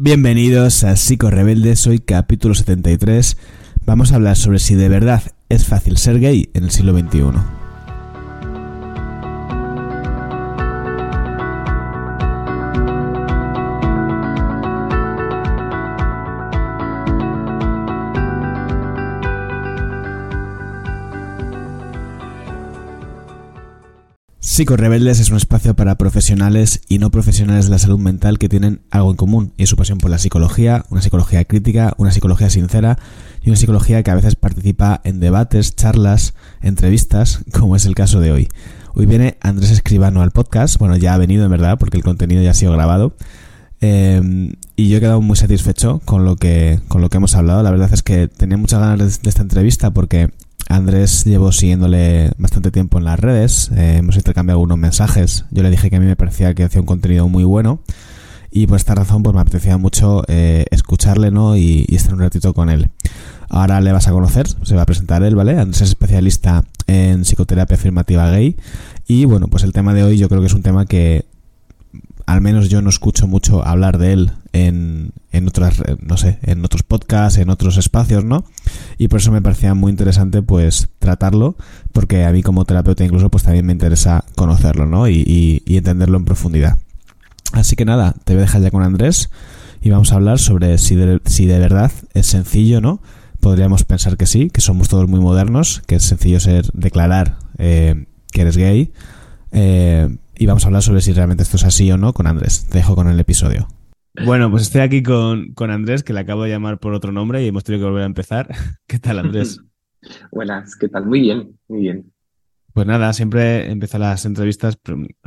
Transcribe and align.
Bienvenidos 0.00 0.84
a 0.84 0.94
Psico 0.94 1.28
Rebeldes, 1.28 1.84
hoy 1.88 1.98
capítulo 1.98 2.54
73. 2.54 3.36
Vamos 3.84 4.12
a 4.12 4.14
hablar 4.14 4.36
sobre 4.36 4.60
si 4.60 4.76
de 4.76 4.88
verdad 4.88 5.24
es 5.48 5.66
fácil 5.66 5.96
ser 5.96 6.20
gay 6.20 6.50
en 6.54 6.62
el 6.62 6.70
siglo 6.70 6.96
XXI. 6.96 7.67
Rebeldes 24.66 25.20
es 25.20 25.30
un 25.30 25.36
espacio 25.36 25.76
para 25.76 25.96
profesionales 25.98 26.80
y 26.88 26.98
no 26.98 27.12
profesionales 27.12 27.66
de 27.66 27.70
la 27.70 27.78
salud 27.78 28.00
mental 28.00 28.40
que 28.40 28.48
tienen 28.48 28.80
algo 28.90 29.12
en 29.12 29.16
común 29.16 29.52
y 29.56 29.62
es 29.62 29.68
su 29.68 29.76
pasión 29.76 29.98
por 29.98 30.10
la 30.10 30.18
psicología, 30.18 30.84
una 30.90 31.00
psicología 31.00 31.44
crítica, 31.44 31.94
una 31.96 32.10
psicología 32.10 32.50
sincera 32.50 32.98
y 33.40 33.50
una 33.50 33.56
psicología 33.56 34.02
que 34.02 34.10
a 34.10 34.16
veces 34.16 34.34
participa 34.34 35.00
en 35.04 35.20
debates, 35.20 35.76
charlas, 35.76 36.34
entrevistas, 36.60 37.40
como 37.52 37.76
es 37.76 37.86
el 37.86 37.94
caso 37.94 38.18
de 38.18 38.32
hoy. 38.32 38.48
Hoy 38.94 39.06
viene 39.06 39.38
Andrés 39.42 39.70
Escribano 39.70 40.22
al 40.22 40.32
podcast, 40.32 40.76
bueno, 40.78 40.96
ya 40.96 41.14
ha 41.14 41.18
venido 41.18 41.44
en 41.44 41.52
verdad 41.52 41.78
porque 41.78 41.96
el 41.96 42.02
contenido 42.02 42.42
ya 42.42 42.50
ha 42.50 42.54
sido 42.54 42.72
grabado. 42.72 43.14
Eh, 43.80 44.50
y 44.74 44.88
yo 44.88 44.96
he 44.96 45.00
quedado 45.00 45.20
muy 45.20 45.36
satisfecho 45.36 46.00
con 46.04 46.24
lo 46.24 46.34
que 46.34 46.80
con 46.88 47.00
lo 47.00 47.10
que 47.10 47.18
hemos 47.18 47.36
hablado. 47.36 47.62
La 47.62 47.70
verdad 47.70 47.90
es 47.92 48.02
que 48.02 48.26
tenía 48.26 48.56
muchas 48.56 48.80
ganas 48.80 49.22
de 49.22 49.28
esta 49.28 49.42
entrevista 49.42 49.92
porque 49.92 50.30
Andrés 50.68 51.24
llevo 51.24 51.50
siguiéndole 51.50 52.32
bastante 52.36 52.70
tiempo 52.70 52.98
en 52.98 53.04
las 53.04 53.18
redes, 53.18 53.70
eh, 53.74 53.96
hemos 53.98 54.16
intercambiado 54.16 54.58
algunos 54.58 54.78
mensajes, 54.78 55.46
yo 55.50 55.62
le 55.62 55.70
dije 55.70 55.88
que 55.88 55.96
a 55.96 56.00
mí 56.00 56.06
me 56.06 56.16
parecía 56.16 56.52
que 56.54 56.64
hacía 56.64 56.80
un 56.80 56.86
contenido 56.86 57.26
muy 57.28 57.44
bueno 57.44 57.80
y 58.50 58.66
por 58.66 58.76
esta 58.76 58.94
razón 58.94 59.22
pues 59.22 59.34
me 59.34 59.40
apetecía 59.40 59.78
mucho 59.78 60.24
eh, 60.28 60.66
escucharle 60.70 61.30
¿no? 61.30 61.56
y, 61.56 61.86
estar 61.88 62.14
un 62.14 62.20
ratito 62.20 62.54
con 62.54 62.70
él. 62.70 62.90
Ahora 63.50 63.80
le 63.80 63.92
vas 63.92 64.08
a 64.08 64.12
conocer, 64.12 64.46
se 64.62 64.74
va 64.74 64.82
a 64.82 64.86
presentar 64.86 65.22
él, 65.22 65.34
¿vale? 65.34 65.58
Andrés 65.58 65.80
es 65.80 65.88
especialista 65.88 66.64
en 66.86 67.22
psicoterapia 67.22 67.76
afirmativa 67.76 68.30
gay 68.30 68.56
y 69.06 69.24
bueno, 69.24 69.48
pues 69.48 69.62
el 69.64 69.72
tema 69.72 69.94
de 69.94 70.02
hoy 70.02 70.18
yo 70.18 70.28
creo 70.28 70.42
que 70.42 70.48
es 70.48 70.54
un 70.54 70.62
tema 70.62 70.84
que 70.84 71.24
al 72.26 72.42
menos 72.42 72.68
yo 72.68 72.82
no 72.82 72.90
escucho 72.90 73.26
mucho 73.26 73.66
hablar 73.66 73.96
de 73.96 74.12
él 74.12 74.32
en, 74.52 75.12
en 75.32 75.48
otras, 75.48 75.82
no 76.00 76.16
sé, 76.16 76.38
en 76.42 76.64
otros 76.64 76.82
podcasts, 76.82 77.38
en 77.38 77.50
otros 77.50 77.76
espacios, 77.76 78.24
¿no? 78.24 78.44
Y 78.96 79.08
por 79.08 79.20
eso 79.20 79.30
me 79.30 79.42
parecía 79.42 79.74
muy 79.74 79.90
interesante, 79.90 80.42
pues, 80.42 80.88
tratarlo, 80.98 81.56
porque 81.92 82.24
a 82.24 82.32
mí 82.32 82.42
como 82.42 82.64
terapeuta 82.64 83.04
incluso, 83.04 83.28
pues 83.28 83.44
también 83.44 83.66
me 83.66 83.72
interesa 83.72 84.24
conocerlo, 84.36 84.86
¿no? 84.86 85.08
Y, 85.08 85.62
y, 85.66 85.76
entenderlo 85.76 86.18
en 86.18 86.24
profundidad. 86.24 86.78
Así 87.52 87.76
que 87.76 87.84
nada, 87.84 88.14
te 88.24 88.34
voy 88.34 88.42
a 88.42 88.46
dejar 88.46 88.62
ya 88.62 88.70
con 88.70 88.82
Andrés 88.82 89.30
y 89.80 89.90
vamos 89.90 90.12
a 90.12 90.16
hablar 90.16 90.38
sobre 90.38 90.76
si 90.78 90.96
de, 90.96 91.20
si 91.24 91.46
de 91.46 91.58
verdad 91.58 91.92
es 92.14 92.26
sencillo, 92.26 92.80
¿no? 92.80 93.00
Podríamos 93.40 93.84
pensar 93.84 94.16
que 94.16 94.26
sí, 94.26 94.50
que 94.50 94.60
somos 94.60 94.88
todos 94.88 95.08
muy 95.08 95.20
modernos, 95.20 95.82
que 95.86 95.94
es 95.96 96.02
sencillo 96.02 96.40
ser, 96.40 96.66
declarar 96.72 97.38
eh, 97.58 98.06
que 98.32 98.42
eres 98.42 98.56
gay. 98.56 98.92
Eh, 99.52 100.16
y 100.36 100.46
vamos 100.46 100.64
a 100.64 100.66
hablar 100.66 100.82
sobre 100.82 101.00
si 101.00 101.12
realmente 101.12 101.42
esto 101.42 101.56
es 101.56 101.64
así 101.64 101.90
o 101.90 101.96
no 101.96 102.12
con 102.12 102.26
Andrés. 102.26 102.66
Te 102.68 102.78
dejo 102.78 102.96
con 102.96 103.08
el 103.08 103.18
episodio. 103.18 103.68
Bueno, 104.24 104.50
pues 104.50 104.64
estoy 104.64 104.80
aquí 104.80 105.02
con, 105.02 105.52
con, 105.54 105.70
Andrés, 105.70 106.02
que 106.02 106.12
le 106.12 106.20
acabo 106.20 106.44
de 106.44 106.50
llamar 106.50 106.78
por 106.78 106.92
otro 106.94 107.12
nombre 107.12 107.42
y 107.42 107.48
hemos 107.48 107.64
tenido 107.64 107.84
que 107.84 107.90
volver 107.90 108.02
a 108.02 108.06
empezar. 108.06 108.48
¿Qué 108.86 108.98
tal, 108.98 109.18
Andrés? 109.18 109.60
Buenas, 110.30 110.76
¿qué 110.76 110.88
tal? 110.88 111.06
Muy 111.06 111.20
bien, 111.20 111.58
muy 111.68 111.80
bien. 111.80 112.12
Pues 112.72 112.86
nada, 112.86 113.12
siempre 113.12 113.70
empiezo 113.70 113.98
las 113.98 114.24
entrevistas 114.24 114.78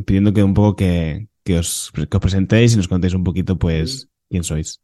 pidiendo 0.06 0.34
que 0.34 0.44
un 0.44 0.53
poco 0.53 0.75
que, 0.75 1.28
que, 1.44 1.59
os, 1.59 1.92
que 1.94 2.17
os 2.17 2.22
presentéis 2.22 2.73
y 2.73 2.78
nos 2.78 2.88
contéis 2.88 3.14
un 3.14 3.23
poquito, 3.23 3.58
pues, 3.58 4.09
quién 4.30 4.44
sois. 4.44 4.81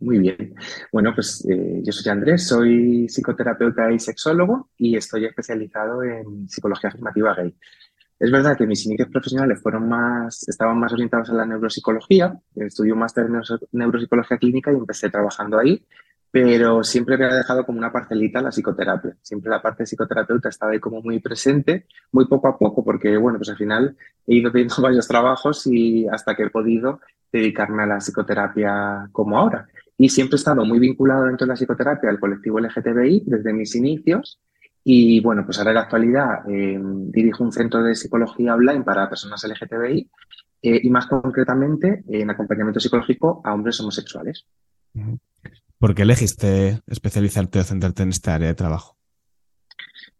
Muy 0.00 0.18
bien. 0.18 0.54
Bueno, 0.92 1.12
pues 1.14 1.44
eh, 1.50 1.80
yo 1.82 1.92
soy 1.92 2.10
Andrés, 2.12 2.46
soy 2.46 3.08
psicoterapeuta 3.08 3.92
y 3.92 3.98
sexólogo 3.98 4.70
y 4.76 4.96
estoy 4.96 5.24
especializado 5.24 6.02
en 6.02 6.48
psicología 6.48 6.88
afirmativa 6.90 7.34
gay. 7.34 7.54
Es 8.18 8.32
verdad 8.32 8.56
que 8.56 8.66
mis 8.66 8.84
inicios 8.84 9.08
profesionales 9.08 9.60
fueron 9.62 9.88
más, 9.88 10.46
estaban 10.48 10.78
más 10.78 10.92
orientados 10.92 11.30
a 11.30 11.34
la 11.34 11.46
neuropsicología. 11.46 12.36
Estudié 12.56 12.92
un 12.92 12.98
máster 12.98 13.26
en 13.26 13.40
neuropsicología 13.72 14.38
clínica 14.38 14.72
y 14.72 14.76
empecé 14.76 15.08
trabajando 15.08 15.56
ahí, 15.56 15.84
pero 16.30 16.82
siempre 16.82 17.16
me 17.16 17.26
ha 17.26 17.34
dejado 17.34 17.64
como 17.64 17.78
una 17.78 17.92
parcelita 17.92 18.42
la 18.42 18.50
psicoterapia. 18.50 19.16
Siempre 19.22 19.50
la 19.50 19.62
parte 19.62 19.86
psicoterapeuta 19.86 20.48
estaba 20.48 20.72
ahí 20.72 20.80
como 20.80 21.00
muy 21.00 21.20
presente, 21.20 21.86
muy 22.10 22.26
poco 22.26 22.48
a 22.48 22.58
poco, 22.58 22.84
porque 22.84 23.16
bueno, 23.16 23.38
pues 23.38 23.50
al 23.50 23.56
final 23.56 23.96
he 24.26 24.34
ido 24.34 24.50
teniendo 24.50 24.74
varios 24.82 25.06
trabajos 25.06 25.64
y 25.68 26.08
hasta 26.08 26.34
que 26.34 26.44
he 26.44 26.50
podido 26.50 27.00
dedicarme 27.32 27.84
a 27.84 27.86
la 27.86 27.98
psicoterapia 28.00 29.08
como 29.12 29.38
ahora. 29.38 29.68
Y 29.96 30.08
siempre 30.08 30.34
he 30.36 30.38
estado 30.38 30.64
muy 30.64 30.80
vinculado 30.80 31.24
dentro 31.24 31.46
de 31.46 31.50
la 31.50 31.56
psicoterapia 31.56 32.10
al 32.10 32.18
colectivo 32.18 32.58
LGTBI 32.58 33.22
desde 33.26 33.52
mis 33.52 33.76
inicios 33.76 34.40
y 34.84 35.20
bueno, 35.20 35.44
pues 35.44 35.58
ahora 35.58 35.70
en 35.70 35.74
la 35.74 35.80
actualidad 35.82 36.50
eh, 36.50 36.78
dirijo 36.80 37.44
un 37.44 37.52
centro 37.52 37.82
de 37.82 37.94
psicología 37.94 38.54
online 38.54 38.84
para 38.84 39.08
personas 39.08 39.44
LGTBI 39.44 40.10
eh, 40.62 40.80
y 40.82 40.90
más 40.90 41.06
concretamente 41.06 42.04
en 42.08 42.30
acompañamiento 42.30 42.80
psicológico 42.80 43.40
a 43.44 43.54
hombres 43.54 43.78
homosexuales. 43.80 44.46
¿Por 45.78 45.94
qué 45.94 46.02
elegiste 46.02 46.80
especializarte 46.86 47.60
o 47.60 47.64
centrarte 47.64 48.02
en 48.02 48.08
esta 48.08 48.34
área 48.34 48.48
de 48.48 48.54
trabajo? 48.54 48.96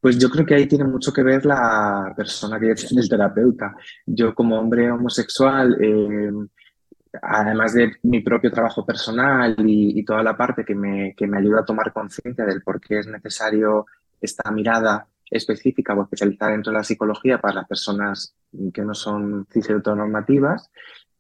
Pues 0.01 0.19
yo 0.19 0.31
creo 0.31 0.47
que 0.47 0.55
ahí 0.55 0.67
tiene 0.69 0.85
mucho 0.85 1.13
que 1.13 1.23
ver 1.23 1.45
la 1.45 2.13
persona 2.17 2.61
que 2.61 2.71
es 2.71 2.93
el 2.93 3.09
terapeuta. 3.09 3.75
Yo 4.07 4.33
como 4.35 4.59
hombre 4.59 4.91
homosexual, 4.93 5.77
eh, 5.81 6.31
además 7.21 7.75
de 7.75 7.97
mi 8.05 8.21
propio 8.21 8.53
trabajo 8.53 8.87
personal 8.87 9.57
y, 9.67 9.99
y, 9.99 10.05
toda 10.05 10.23
la 10.23 10.37
parte 10.37 10.65
que 10.65 10.75
me, 10.75 11.15
que 11.17 11.27
me 11.27 11.39
ayuda 11.39 11.61
a 11.61 11.65
tomar 11.65 11.93
conciencia 11.93 12.45
del 12.45 12.63
por 12.63 12.81
qué 12.81 13.01
es 13.01 13.09
necesario 13.09 13.87
esta 14.21 14.51
mirada 14.51 15.07
específica 15.31 15.95
o 15.95 16.03
especializada 16.03 16.53
dentro 16.53 16.73
de 16.73 16.79
la 16.79 16.85
psicología 16.85 17.41
para 17.41 17.57
las 17.57 17.69
personas 17.69 18.35
que 18.73 18.83
no 18.83 18.95
son 18.95 19.47
cis 19.53 19.69
heteronormativas, 19.69 20.71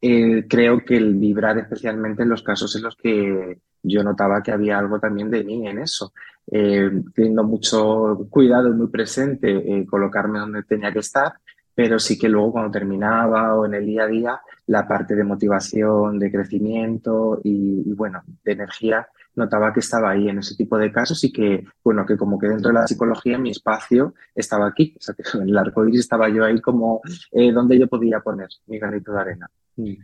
eh, 0.01 0.47
creo 0.49 0.85
que 0.85 0.97
el 0.97 1.15
vibrar 1.15 1.59
especialmente 1.59 2.23
en 2.23 2.29
los 2.29 2.43
casos 2.43 2.75
en 2.77 2.83
los 2.83 2.97
que 2.97 3.59
yo 3.83 4.03
notaba 4.03 4.43
que 4.43 4.53
había 4.53 4.79
algo 4.79 4.99
también 4.99 5.31
de 5.31 5.45
mí 5.45 5.67
en 5.67 5.79
eso, 5.79 6.13
eh, 6.51 6.91
teniendo 7.15 7.45
mucho 7.45 8.27
cuidado 8.31 8.69
y 8.69 8.75
muy 8.75 8.89
presente 8.89 9.51
eh, 9.51 9.87
colocarme 9.87 10.39
donde 10.39 10.63
tenía 10.63 10.93
que 10.93 11.01
estar, 11.01 11.35
pero 11.75 11.99
sí 11.99 12.19
que 12.19 12.29
luego 12.29 12.53
cuando 12.53 12.71
terminaba 12.71 13.55
o 13.57 13.67
en 13.67 13.75
el 13.75 13.87
día 13.87 14.05
a 14.05 14.07
día, 14.07 14.41
la 14.67 14.87
parte 14.87 15.15
de 15.15 15.25
motivación, 15.25 16.19
de 16.19 16.31
crecimiento 16.31 17.41
y 17.45 17.93
bueno, 17.95 18.23
de 18.45 18.53
energía 18.53 19.09
notaba 19.39 19.73
que 19.73 19.81
estaba 19.81 20.11
ahí 20.11 20.29
en 20.29 20.39
ese 20.39 20.55
tipo 20.55 20.77
de 20.77 20.93
casos 20.93 21.23
y 21.25 21.33
que, 21.33 21.65
bueno, 21.83 22.05
que 22.05 22.17
como 22.17 22.39
que 22.39 22.49
dentro 22.49 22.69
de 22.69 22.75
la 22.75 22.87
psicología 22.87 23.39
mi 23.39 23.51
espacio 23.51 24.15
estaba 24.35 24.67
aquí, 24.67 24.95
o 24.99 25.01
sea, 25.01 25.15
que 25.15 25.23
en 25.39 25.49
el 25.49 25.57
arco 25.57 25.87
iris 25.87 26.01
estaba 26.01 26.29
yo 26.29 26.45
ahí 26.45 26.61
como 26.61 27.01
eh, 27.33 27.53
donde 27.53 27.79
yo 27.79 27.87
podía 27.89 28.21
poner 28.21 28.49
mi 28.67 28.79
granito 28.79 29.13
de 29.13 29.21
arena. 29.21 29.49
Mm. 29.77 29.95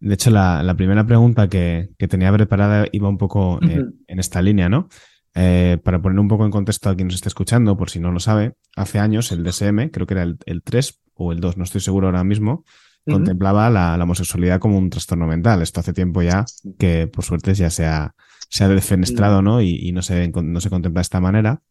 De 0.00 0.14
hecho, 0.14 0.30
la, 0.30 0.74
primera 0.76 1.04
pregunta 1.04 1.48
que, 1.48 1.90
tenía 2.08 2.32
preparada 2.32 2.86
iba 2.92 3.08
un 3.08 3.18
poco 3.18 3.58
en, 3.62 3.98
esta 4.06 4.40
línea, 4.40 4.68
¿no? 4.68 4.88
Eh, 5.34 5.78
para 5.82 6.00
poner 6.00 6.20
un 6.20 6.28
poco 6.28 6.44
en 6.44 6.52
contexto 6.52 6.88
a 6.88 6.94
quien 6.94 7.08
nos 7.08 7.16
esté 7.16 7.28
escuchando, 7.28 7.76
por 7.76 7.90
si 7.90 7.98
no 7.98 8.12
lo 8.12 8.20
sabe, 8.20 8.54
hace 8.76 9.00
años 9.00 9.32
el 9.32 9.42
DSM, 9.42 9.90
creo 9.90 10.06
que 10.06 10.14
era 10.14 10.22
el, 10.22 10.38
el 10.46 10.62
3 10.62 11.00
o 11.14 11.32
el 11.32 11.40
2, 11.40 11.56
no 11.56 11.64
estoy 11.64 11.80
seguro 11.80 12.06
ahora 12.06 12.22
mismo, 12.22 12.64
contemplaba 13.04 13.70
la, 13.70 13.96
la, 13.96 14.04
homosexualidad 14.04 14.60
como 14.60 14.78
un 14.78 14.90
trastorno 14.90 15.26
mental. 15.26 15.62
Esto 15.62 15.80
hace 15.80 15.92
tiempo 15.92 16.22
ya 16.22 16.44
que, 16.78 17.06
por 17.08 17.24
suerte, 17.24 17.54
ya 17.54 17.70
se 17.70 17.86
ha, 17.86 18.14
se 18.48 18.64
ha 18.64 18.68
defenestrado, 18.68 19.42
¿no? 19.42 19.60
Y, 19.60 19.92
no, 19.92 20.02
se, 20.02 20.28
no 20.28 20.60
se 20.60 20.70
contempla 20.70 21.00
de 21.00 21.02
esta 21.02 21.20
manera. 21.20 21.62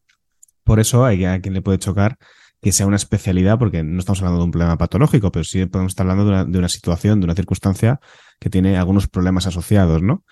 Por 0.64 0.80
eso 0.80 1.06
hay 1.06 1.26
a 1.26 1.40
quien 1.42 1.54
le 1.54 1.62
puede 1.62 1.80
chocar 1.80 2.18
que 2.62 2.72
sea 2.72 2.88
una 2.88 2.96
especialidad, 2.96 3.60
porque 3.60 3.84
no 3.84 4.00
estamos 4.00 4.20
hablando 4.20 4.40
de 4.40 4.46
un 4.46 4.52
problema 4.52 4.78
patológico, 4.78 5.32
pero 5.32 5.44
sí 5.44 5.66
podemos 5.68 5.92
estar 5.92 6.10
hablando 6.10 6.46
de 6.46 6.58
una, 6.58 6.70
situación, 6.70 7.20
de 7.20 7.26
una 7.26 7.36
circunstancia 7.36 8.00
que 8.40 8.50
tiene 8.50 8.78
algunos 8.78 9.08
problemas 9.08 9.46
asociados, 9.46 10.02
¿no? 10.02 10.24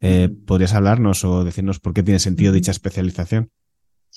Eh, 0.00 0.30
¿Podrías 0.46 0.74
hablarnos 0.74 1.24
o 1.24 1.44
decirnos 1.44 1.80
por 1.80 1.92
qué 1.92 2.02
tiene 2.02 2.18
sentido 2.18 2.52
dicha 2.52 2.70
especialización? 2.70 3.50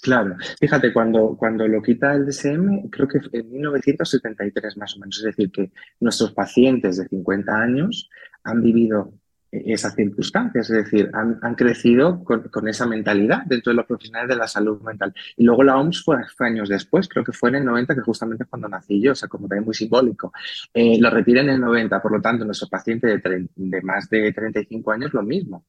Claro, 0.01 0.35
fíjate, 0.59 0.93
cuando, 0.93 1.35
cuando 1.37 1.67
lo 1.67 1.81
quita 1.81 2.13
el 2.13 2.25
DSM, 2.25 2.89
creo 2.89 3.07
que 3.07 3.19
en 3.33 3.51
1973 3.51 4.77
más 4.77 4.95
o 4.95 4.99
menos, 4.99 5.17
es 5.17 5.23
decir, 5.23 5.51
que 5.51 5.71
nuestros 5.99 6.33
pacientes 6.33 6.97
de 6.97 7.07
50 7.07 7.51
años 7.51 8.09
han 8.43 8.61
vivido 8.61 9.13
esas 9.51 9.95
circunstancias, 9.95 10.69
es 10.69 10.85
decir, 10.85 11.09
han, 11.13 11.39
han 11.41 11.55
crecido 11.55 12.23
con, 12.23 12.43
con, 12.49 12.67
esa 12.67 12.85
mentalidad 12.85 13.43
dentro 13.45 13.71
de 13.71 13.77
los 13.77 13.85
profesionales 13.85 14.29
de 14.29 14.35
la 14.35 14.47
salud 14.47 14.81
mental. 14.81 15.13
Y 15.37 15.45
luego 15.45 15.63
la 15.63 15.77
OMS 15.77 16.03
fue, 16.03 16.17
años 16.39 16.69
después, 16.69 17.07
creo 17.07 17.23
que 17.23 17.31
fue 17.31 17.49
en 17.49 17.55
el 17.55 17.65
90, 17.65 17.95
que 17.95 18.01
justamente 18.01 18.45
cuando 18.45 18.67
nací 18.67 19.01
yo, 19.01 19.13
o 19.13 19.15
sea, 19.15 19.29
como 19.29 19.47
también 19.47 19.65
muy 19.65 19.73
simbólico. 19.73 20.33
Eh, 20.73 20.97
lo 20.99 21.09
retira 21.09 21.41
en 21.41 21.49
el 21.49 21.61
90, 21.61 22.01
por 22.01 22.11
lo 22.11 22.21
tanto, 22.21 22.43
nuestro 22.43 22.67
paciente 22.67 23.07
de, 23.07 23.47
de, 23.55 23.81
más 23.81 24.09
de 24.09 24.33
35 24.33 24.91
años 24.91 25.13
lo 25.13 25.23
mismo. 25.23 25.65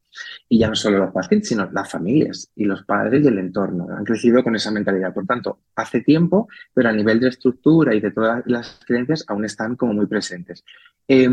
Y 0.49 0.59
ya 0.59 0.69
no 0.69 0.75
solo 0.75 0.99
los 0.99 1.13
pacientes, 1.13 1.49
sino 1.49 1.71
las 1.71 1.91
familias 1.91 2.51
y 2.57 2.65
los 2.65 2.83
padres 2.85 3.25
y 3.25 3.29
el 3.29 3.39
entorno. 3.39 3.87
Han 3.97 4.05
crecido 4.05 4.43
con 4.43 4.57
esa 4.57 4.71
mentalidad. 4.71 5.15
Por 5.15 5.27
tanto, 5.27 5.61
hace 5.77 6.01
tiempo, 6.01 6.49
pero 6.75 6.89
a 6.89 6.93
nivel 6.93 7.21
de 7.21 7.29
estructura 7.29 7.95
y 7.95 8.01
de 8.01 8.11
todas 8.11 8.43
las 8.47 8.81
creencias 8.85 9.25
aún 9.29 9.45
están 9.45 9.77
como 9.77 9.93
muy 9.93 10.07
presentes. 10.07 10.65
Eh, 11.07 11.29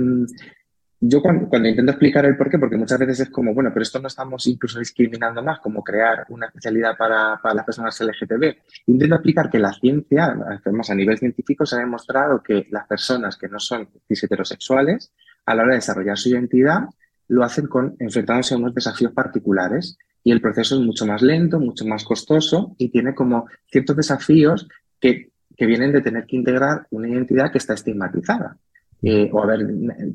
yo 1.00 1.22
cuando, 1.22 1.68
intento 1.68 1.92
explicar 1.92 2.26
el 2.26 2.38
por 2.38 2.50
qué, 2.50 2.58
porque 2.58 2.78
muchas 2.78 2.98
veces 3.00 3.22
es 3.22 3.30
como, 3.30 3.54
bueno, 3.54 3.70
pero 3.74 3.84
esto 3.84 4.00
no 4.00 4.08
estamos 4.08 4.48
incluso 4.48 4.80
discriminando 4.80 5.44
más, 5.44 5.60
como 5.60 5.84
crear 5.84 6.26
una 6.30 6.48
especialidad 6.48 6.96
para, 6.98 7.40
las 7.54 7.66
personas 7.66 8.00
LGTB. 8.00 8.56
Intento 8.88 9.16
explicar 9.16 9.50
que 9.50 9.60
la 9.60 9.74
ciencia, 9.74 10.36
además 10.64 10.90
a 10.90 10.96
nivel 10.96 11.18
científico, 11.18 11.66
se 11.66 11.76
ha 11.76 11.80
demostrado 11.80 12.42
que 12.42 12.68
las 12.72 12.88
personas 12.88 13.38
que 13.38 13.50
no 13.50 13.60
son 13.60 13.90
cis 14.08 14.24
heterosexuales, 14.24 15.12
a 15.46 15.54
la 15.54 15.64
hora 15.64 15.74
de 15.74 15.80
desarrollar 15.80 16.18
su 16.18 16.30
identidad, 16.30 16.86
lo 17.28 17.44
hacen 17.44 17.68
con 17.68 17.96
enfrentándose 18.00 18.54
a 18.54 18.58
unos 18.58 18.74
desafíos 18.74 19.12
particulares. 19.12 19.98
Y 20.24 20.32
el 20.32 20.42
proceso 20.42 20.76
es 20.76 20.82
mucho 20.82 21.06
más 21.06 21.22
lento, 21.22 21.60
mucho 21.60 21.86
más 21.86 22.04
costoso 22.04 22.74
y 22.80 22.90
tiene 22.90 23.14
como 23.14 23.48
ciertos 23.68 23.96
desafíos 23.96 24.68
que 25.00 25.30
vienen 25.60 25.92
de 25.92 26.02
tener 26.02 26.26
que 26.26 26.36
integrar 26.36 26.88
una 26.90 27.08
identidad 27.08 27.52
que 27.52 27.60
está 27.60 27.76
estigmatizada. 27.76 28.58
Eh, 29.04 29.30
o 29.32 29.44
haber 29.44 29.60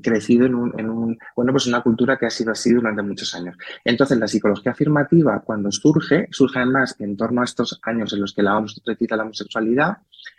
crecido 0.03 0.47
en, 0.47 0.55
un, 0.55 0.81
en 0.81 0.91
un, 0.91 1.19
bueno, 1.37 1.53
pues 1.53 1.67
una 1.69 1.81
cultura 1.81 2.17
que 2.17 2.27
ha 2.27 2.31
sido 2.31 2.50
así 2.50 2.73
durante 2.73 3.03
muchos 3.03 3.32
años. 3.37 3.56
Entonces, 3.85 4.19
la 4.19 4.27
psicología 4.27 4.73
afirmativa, 4.73 5.41
cuando 5.44 5.71
surge, 5.71 6.27
surge 6.32 6.59
además 6.59 6.97
en 6.99 7.17
torno 7.17 7.41
a 7.43 7.44
estos 7.44 7.79
años 7.85 8.12
en 8.12 8.23
los 8.23 8.35
que 8.35 8.43
la 8.43 8.56
OMS 8.56 8.82
retira 8.85 9.17
la 9.17 9.23
homosexualidad, 9.23 9.99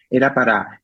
era 0.09 0.33
para 0.33 0.81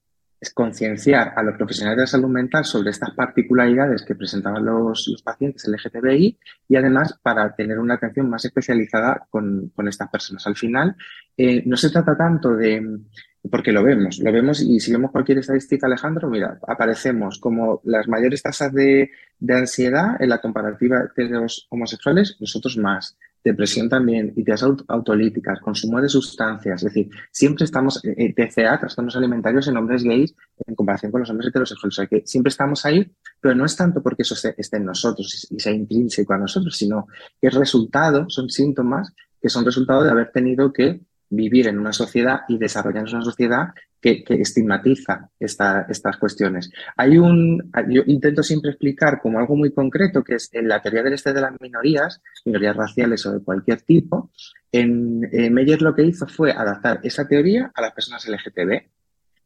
concienciar 0.53 1.33
a 1.35 1.43
los 1.43 1.55
profesionales 1.55 1.97
de 1.97 2.03
la 2.03 2.07
salud 2.07 2.29
mental 2.29 2.63
sobre 2.63 2.91
estas 2.91 3.11
particularidades 3.11 4.03
que 4.03 4.15
presentaban 4.15 4.63
los, 4.63 5.07
los 5.07 5.21
pacientes 5.23 5.67
LGTBI 5.67 6.37
y 6.69 6.75
además 6.75 7.19
para 7.21 7.55
tener 7.55 7.79
una 7.79 7.95
atención 7.95 8.29
más 8.29 8.45
especializada 8.45 9.27
con, 9.29 9.71
estas 9.87 10.09
personas. 10.09 10.45
Al 10.45 10.55
final, 10.55 10.95
eh, 11.35 11.63
no 11.65 11.75
se 11.75 11.89
trata 11.89 12.15
tanto 12.15 12.55
de, 12.55 12.99
porque 13.49 13.71
lo 13.71 13.83
vemos, 13.83 14.19
lo 14.19 14.31
vemos 14.31 14.61
y 14.61 14.79
si 14.79 14.91
vemos 14.91 15.11
cualquier 15.11 15.39
estadística, 15.39 15.87
Alejandro, 15.87 16.29
mira, 16.29 16.59
aparecemos 16.67 17.39
como 17.39 17.81
las 17.83 18.07
mayores 18.07 18.41
tasas 18.41 18.73
de, 18.73 19.11
de 19.39 19.53
ansiedad 19.53 20.21
en 20.21 20.29
la 20.29 20.39
comparativa 20.39 21.09
de 21.15 21.29
los 21.29 21.67
homosexuales, 21.69 22.37
nosotros 22.39 22.77
más. 22.77 23.17
Depresión 23.43 23.87
también, 23.87 24.33
ideas 24.35 24.63
autolíticas, 24.87 25.59
consumo 25.61 26.01
de 26.01 26.09
sustancias, 26.09 26.83
es 26.83 26.93
decir, 26.93 27.09
siempre 27.31 27.63
estamos, 27.63 28.03
eh, 28.03 28.13
eh 28.17 28.33
TCA, 28.33 28.79
trastornos 28.79 29.15
alimentarios 29.15 29.67
en 29.67 29.77
hombres 29.77 30.03
gays 30.03 30.35
en 30.65 30.75
comparación 30.75 31.11
con 31.11 31.21
los 31.21 31.29
hombres 31.29 31.49
heterosexuales, 31.49 31.93
o 31.93 32.01
sea 32.01 32.07
que 32.07 32.23
siempre 32.25 32.49
estamos 32.49 32.85
ahí, 32.85 33.09
pero 33.39 33.55
no 33.55 33.63
es 33.63 33.75
tanto 33.75 34.01
porque 34.01 34.23
eso 34.23 34.33
esté, 34.33 34.77
en 34.77 34.85
nosotros 34.85 35.47
y 35.49 35.59
sea 35.59 35.71
intrínseco 35.71 36.33
a 36.33 36.37
nosotros, 36.37 36.75
sino 36.75 37.07
que 37.39 37.47
es 37.47 37.53
resultado, 37.53 38.29
son 38.29 38.49
síntomas 38.49 39.13
que 39.41 39.49
son 39.49 39.63
resultado 39.63 40.03
de 40.03 40.11
haber 40.11 40.31
tenido 40.31 40.73
que 40.73 40.99
vivir 41.29 41.67
en 41.67 41.77
una 41.77 41.93
sociedad 41.93 42.41
y 42.47 42.57
desarrollar 42.57 43.07
en 43.07 43.15
una 43.15 43.23
sociedad 43.23 43.73
que, 43.99 44.23
estigmatiza 44.29 45.29
estas 45.39 46.17
cuestiones. 46.17 46.71
Hay 46.95 47.17
un, 47.17 47.71
yo 47.89 48.03
intento 48.05 48.43
siempre 48.43 48.71
explicar 48.71 49.19
como 49.21 49.39
algo 49.39 49.55
muy 49.55 49.71
concreto, 49.71 50.23
que 50.23 50.35
es 50.35 50.49
en 50.53 50.67
la 50.67 50.81
teoría 50.81 51.03
del 51.03 51.13
este 51.13 51.33
de 51.33 51.41
las 51.41 51.53
minorías, 51.59 52.21
minorías 52.45 52.75
raciales 52.75 53.25
o 53.25 53.33
de 53.33 53.43
cualquier 53.43 53.81
tipo, 53.81 54.31
en, 54.71 55.19
Meyer 55.53 55.81
lo 55.81 55.95
que 55.95 56.03
hizo 56.03 56.27
fue 56.27 56.51
adaptar 56.51 56.99
esa 57.03 57.27
teoría 57.27 57.71
a 57.73 57.81
las 57.81 57.93
personas 57.93 58.27
LGTB. 58.27 58.83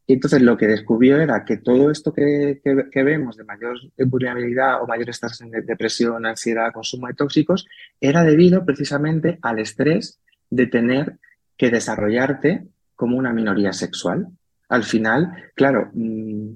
Y 0.04 0.14
entonces 0.14 0.42
lo 0.42 0.56
que 0.56 0.66
descubrió 0.66 1.20
era 1.20 1.44
que 1.44 1.58
todo 1.58 1.90
esto 1.90 2.12
que, 2.12 2.60
vemos 2.92 3.36
de 3.36 3.44
mayor 3.44 3.78
vulnerabilidad 3.96 4.82
o 4.82 4.86
mayor 4.86 5.08
estás 5.08 5.40
en 5.40 5.50
depresión, 5.50 6.26
ansiedad, 6.26 6.72
consumo 6.72 7.06
de 7.06 7.14
tóxicos, 7.14 7.66
era 8.00 8.24
debido 8.24 8.64
precisamente 8.64 9.38
al 9.42 9.60
estrés 9.60 10.20
de 10.50 10.66
tener 10.66 11.18
que 11.62 11.70
desarrollarte 11.70 12.66
como 12.96 13.16
una 13.16 13.32
minoría 13.32 13.72
sexual. 13.72 14.26
Al 14.68 14.82
final, 14.82 15.32
claro, 15.54 15.92
mm, 15.94 16.54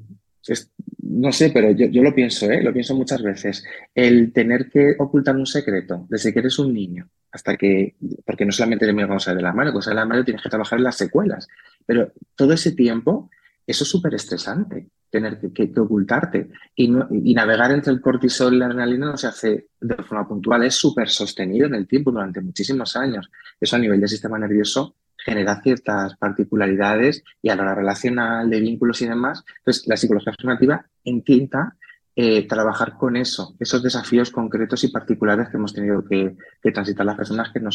no 1.02 1.30
sé, 1.30 1.50
pero 1.50 1.70
yo, 1.70 2.02
lo 2.02 2.12
pienso, 2.12 2.50
¿eh? 2.50 2.60
lo 2.60 2.72
pienso 2.72 2.92
muchas 2.96 3.22
veces. 3.22 3.62
El 3.94 4.32
tener 4.32 4.68
que 4.68 4.96
ocultar 4.98 5.36
un 5.36 5.46
secreto 5.46 6.06
desde 6.08 6.32
que 6.32 6.40
eres 6.40 6.58
un 6.58 6.74
niño 6.74 7.08
hasta 7.30 7.56
que, 7.56 7.94
porque 8.24 8.44
no 8.44 8.50
solamente 8.50 8.84
de 8.84 8.92
vamos 8.92 9.28
a 9.28 9.34
de 9.36 9.42
la 9.42 9.52
mano, 9.52 9.72
cosa 9.72 9.90
de 9.90 9.96
la 9.96 10.06
mano 10.06 10.24
tienes 10.24 10.42
que 10.42 10.48
trabajar 10.48 10.80
en 10.80 10.84
las 10.84 10.96
secuelas, 10.96 11.46
pero 11.86 12.10
todo 12.34 12.52
ese 12.52 12.72
tiempo, 12.72 13.30
eso 13.66 13.84
es 13.84 13.90
súper 13.90 14.14
estresante, 14.14 14.88
tener 15.10 15.38
que, 15.52 15.72
ocultarte 15.80 16.50
y, 16.74 16.88
navegar 17.34 17.72
entre 17.72 17.92
el 17.92 18.00
cortisol 18.00 18.54
y 18.54 18.58
la 18.58 18.66
adrenalina 18.66 19.06
no 19.06 19.16
se 19.16 19.26
hace 19.26 19.68
de 19.80 19.94
forma 19.96 20.28
puntual, 20.28 20.64
es 20.64 20.74
súper 20.74 21.08
sostenido 21.08 21.66
en 21.66 21.74
el 21.74 21.86
tiempo 21.86 22.10
durante 22.10 22.40
muchísimos 22.40 22.96
años. 22.96 23.30
Eso 23.60 23.76
a 23.76 23.78
nivel 23.78 24.00
del 24.00 24.08
sistema 24.08 24.38
nervioso 24.38 24.96
genera 25.16 25.60
ciertas 25.60 26.16
particularidades 26.16 27.24
y 27.42 27.48
a 27.48 27.56
la 27.56 27.62
hora 27.62 27.74
relacional, 27.74 28.48
de 28.48 28.60
vínculos 28.60 29.02
y 29.02 29.08
demás. 29.08 29.44
Entonces, 29.58 29.86
la 29.86 29.96
psicología 29.96 30.32
afirmativa 30.32 30.86
intenta 31.04 31.76
eh, 32.18 32.46
trabajar 32.46 32.96
con 32.96 33.14
eso, 33.16 33.54
esos 33.58 33.82
desafíos 33.82 34.30
concretos 34.30 34.82
y 34.84 34.88
particulares 34.88 35.48
que 35.50 35.58
hemos 35.58 35.74
tenido 35.74 36.02
que, 36.02 36.34
transitar 36.72 37.04
las 37.04 37.16
personas 37.16 37.52
que 37.52 37.60
no 37.60 37.70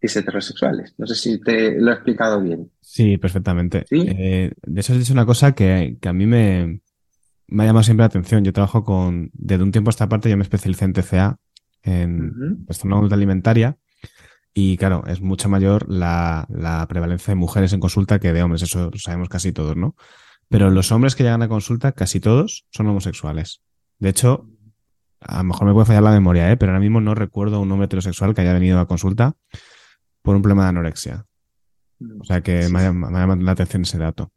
somos 0.00 0.16
heterosexuales. 0.16 0.94
No 0.98 1.06
sé 1.06 1.14
si 1.14 1.40
te 1.40 1.80
lo 1.80 1.90
he 1.90 1.94
explicado 1.94 2.40
bien. 2.40 2.70
Sí, 2.80 3.18
perfectamente. 3.18 3.84
Eh, 3.90 4.52
de 4.62 4.80
eso 4.80 4.94
es 4.94 5.10
una 5.10 5.26
cosa 5.26 5.52
que, 5.52 5.98
a 6.02 6.12
mí 6.12 6.26
me, 6.26 6.80
me 7.48 7.62
ha 7.62 7.66
llamado 7.66 7.84
siempre 7.84 8.02
la 8.02 8.06
atención. 8.06 8.44
Yo 8.44 8.52
trabajo 8.52 8.84
con, 8.84 9.30
desde 9.34 9.62
un 9.62 9.72
tiempo 9.72 9.90
a 9.90 9.92
esta 9.92 10.08
parte, 10.08 10.30
yo 10.30 10.36
me 10.36 10.42
especialicé 10.42 10.84
en 10.86 10.92
TCA, 10.92 11.38
en 11.82 12.32
uh 12.66 13.08
alimentaria, 13.12 13.78
y 14.52 14.76
claro, 14.76 15.04
es 15.06 15.20
mucho 15.20 15.48
mayor 15.48 15.88
la, 15.88 16.46
la, 16.50 16.86
prevalencia 16.88 17.32
de 17.32 17.36
mujeres 17.36 17.72
en 17.72 17.80
consulta 17.80 18.18
que 18.18 18.32
de 18.32 18.42
hombres, 18.42 18.62
eso 18.62 18.90
lo 18.90 18.98
sabemos 18.98 19.28
casi 19.28 19.52
todos, 19.52 19.76
¿no? 19.76 19.94
Pero 20.48 20.70
los 20.70 20.90
hombres 20.90 21.14
que 21.14 21.22
llegan 21.22 21.42
a 21.42 21.48
consulta, 21.48 21.92
casi 21.92 22.18
todos, 22.18 22.66
son 22.70 22.88
homosexuales. 22.88 23.62
De 24.00 24.08
hecho, 24.08 24.48
a 25.20 25.38
lo 25.38 25.44
mejor 25.44 25.68
me 25.68 25.72
puede 25.72 25.86
fallar 25.86 26.02
la 26.02 26.10
memoria, 26.10 26.50
¿eh? 26.50 26.56
pero 26.56 26.72
ahora 26.72 26.80
mismo 26.80 27.00
no 27.00 27.14
recuerdo 27.14 27.56
a 27.56 27.58
un 27.60 27.70
hombre 27.70 27.84
heterosexual 27.84 28.34
que 28.34 28.40
haya 28.40 28.52
venido 28.52 28.80
a 28.80 28.88
consulta 28.88 29.36
por 30.22 30.36
un 30.36 30.42
problema 30.42 30.64
de 30.64 30.68
anorexia. 30.70 31.26
O 32.20 32.24
sea 32.24 32.40
que 32.40 32.68
me, 32.68 32.80
ha, 32.80 32.84
llamado 32.84 33.36
la 33.36 33.52
atención 33.52 33.82
ese 33.82 33.98
dato. 33.98 34.32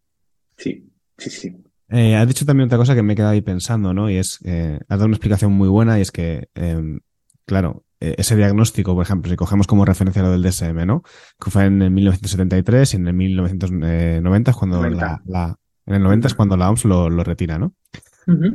Sí, 0.57 0.91
sí, 1.17 1.29
sí. 1.29 1.63
Eh, 1.89 2.15
has 2.15 2.27
dicho 2.27 2.45
también 2.45 2.67
otra 2.67 2.77
cosa 2.77 2.95
que 2.95 3.03
me 3.03 3.13
he 3.13 3.15
quedado 3.15 3.33
ahí 3.33 3.41
pensando, 3.41 3.93
¿no? 3.93 4.09
Y 4.09 4.17
es, 4.17 4.39
eh, 4.43 4.79
has 4.81 4.97
dado 4.97 5.05
una 5.05 5.15
explicación 5.15 5.51
muy 5.51 5.67
buena 5.67 5.99
y 5.99 6.01
es 6.01 6.11
que, 6.11 6.49
em, 6.55 6.99
claro, 7.45 7.85
eh, 7.99 8.15
ese 8.17 8.35
diagnóstico, 8.35 8.95
por 8.95 9.03
ejemplo, 9.03 9.29
si 9.29 9.37
cogemos 9.37 9.67
como 9.67 9.85
referencia 9.85 10.23
lo 10.23 10.31
del 10.31 10.41
DSM, 10.41 10.85
¿no? 10.85 11.03
Que 11.39 11.51
fue 11.51 11.65
en 11.65 11.81
el 11.81 11.91
1973 11.91 12.93
y 12.93 12.97
en 12.97 13.07
el 13.07 13.13
1990 13.13 14.51
es 14.51 14.57
cuando 14.57 14.89
la, 14.89 15.59
en 15.85 15.95
el 15.95 16.03
90 16.03 16.27
es 16.27 16.33
cuando 16.33 16.57
la 16.57 16.69
OMS 16.69 16.85
lo, 16.85 17.23
retira, 17.23 17.59
¿no? 17.59 17.75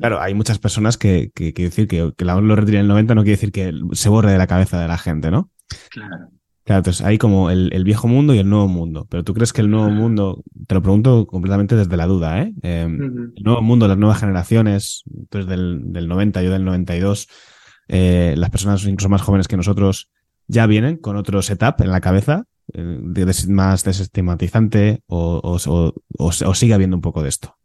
Claro, 0.01 0.21
hay 0.21 0.33
muchas 0.33 0.59
personas 0.59 0.97
que, 0.97 1.31
que, 1.35 1.53
decir 1.53 1.87
que, 1.89 2.13
que, 2.17 2.25
la 2.25 2.37
OMS 2.37 2.45
lo 2.45 2.57
retira 2.57 2.79
en 2.79 2.85
el 2.85 2.89
90 2.89 3.15
no 3.15 3.23
quiere 3.23 3.37
decir 3.37 3.53
que 3.53 3.73
se 3.93 4.09
borre 4.09 4.33
de 4.33 4.39
la 4.39 4.47
cabeza 4.47 4.81
de 4.81 4.89
la 4.89 4.99
gente, 4.99 5.31
¿no? 5.31 5.51
Claro. 5.91 6.31
Claro, 6.69 6.81
entonces 6.81 7.03
hay 7.03 7.17
como 7.17 7.51
el, 7.51 7.82
viejo 7.82 8.08
mundo 8.08 8.34
y 8.34 8.41
el 8.41 8.51
nuevo 8.51 8.69
mundo. 8.69 9.06
Pero 9.08 9.25
tú 9.25 9.32
crees 9.32 9.55
que 9.55 9.63
el 9.63 9.70
nuevo 9.70 9.89
mundo, 9.89 10.44
te 10.67 10.75
lo 10.75 10.82
pregunto 10.82 11.27
completamente 11.27 11.75
desde 11.75 11.96
la 11.96 12.06
duda, 12.06 12.43
¿eh? 12.43 12.53
Em, 12.60 13.32
el 13.34 13.43
nuevo 13.43 13.63
mundo, 13.63 13.89
las 13.89 13.96
nuevas 13.96 14.20
generaciones, 14.20 15.03
entonces 15.17 15.48
del, 15.48 15.81
del 15.94 16.08
90, 16.08 16.43
yo 16.43 16.51
del 16.53 16.67
92, 16.67 17.27
eh, 17.89 18.34
las 18.37 18.51
personas 18.51 18.84
incluso 18.84 19.08
más 19.08 19.22
jóvenes 19.22 19.48
que 19.48 19.56
nosotros 19.56 20.10
ya 20.46 20.67
vienen 20.67 20.98
con 20.98 21.17
otro 21.17 21.41
setup 21.41 21.81
en 21.81 21.91
la 21.91 22.03
cabeza, 22.03 22.44
eh, 22.75 23.01
más 23.48 23.82
desestigmatizante 23.82 25.01
o, 25.06 25.41
o, 26.19 26.55
sigue 26.55 26.75
habiendo 26.75 26.98
un 26.98 27.03
poco 27.03 27.22
de 27.22 27.31
esto? 27.31 27.56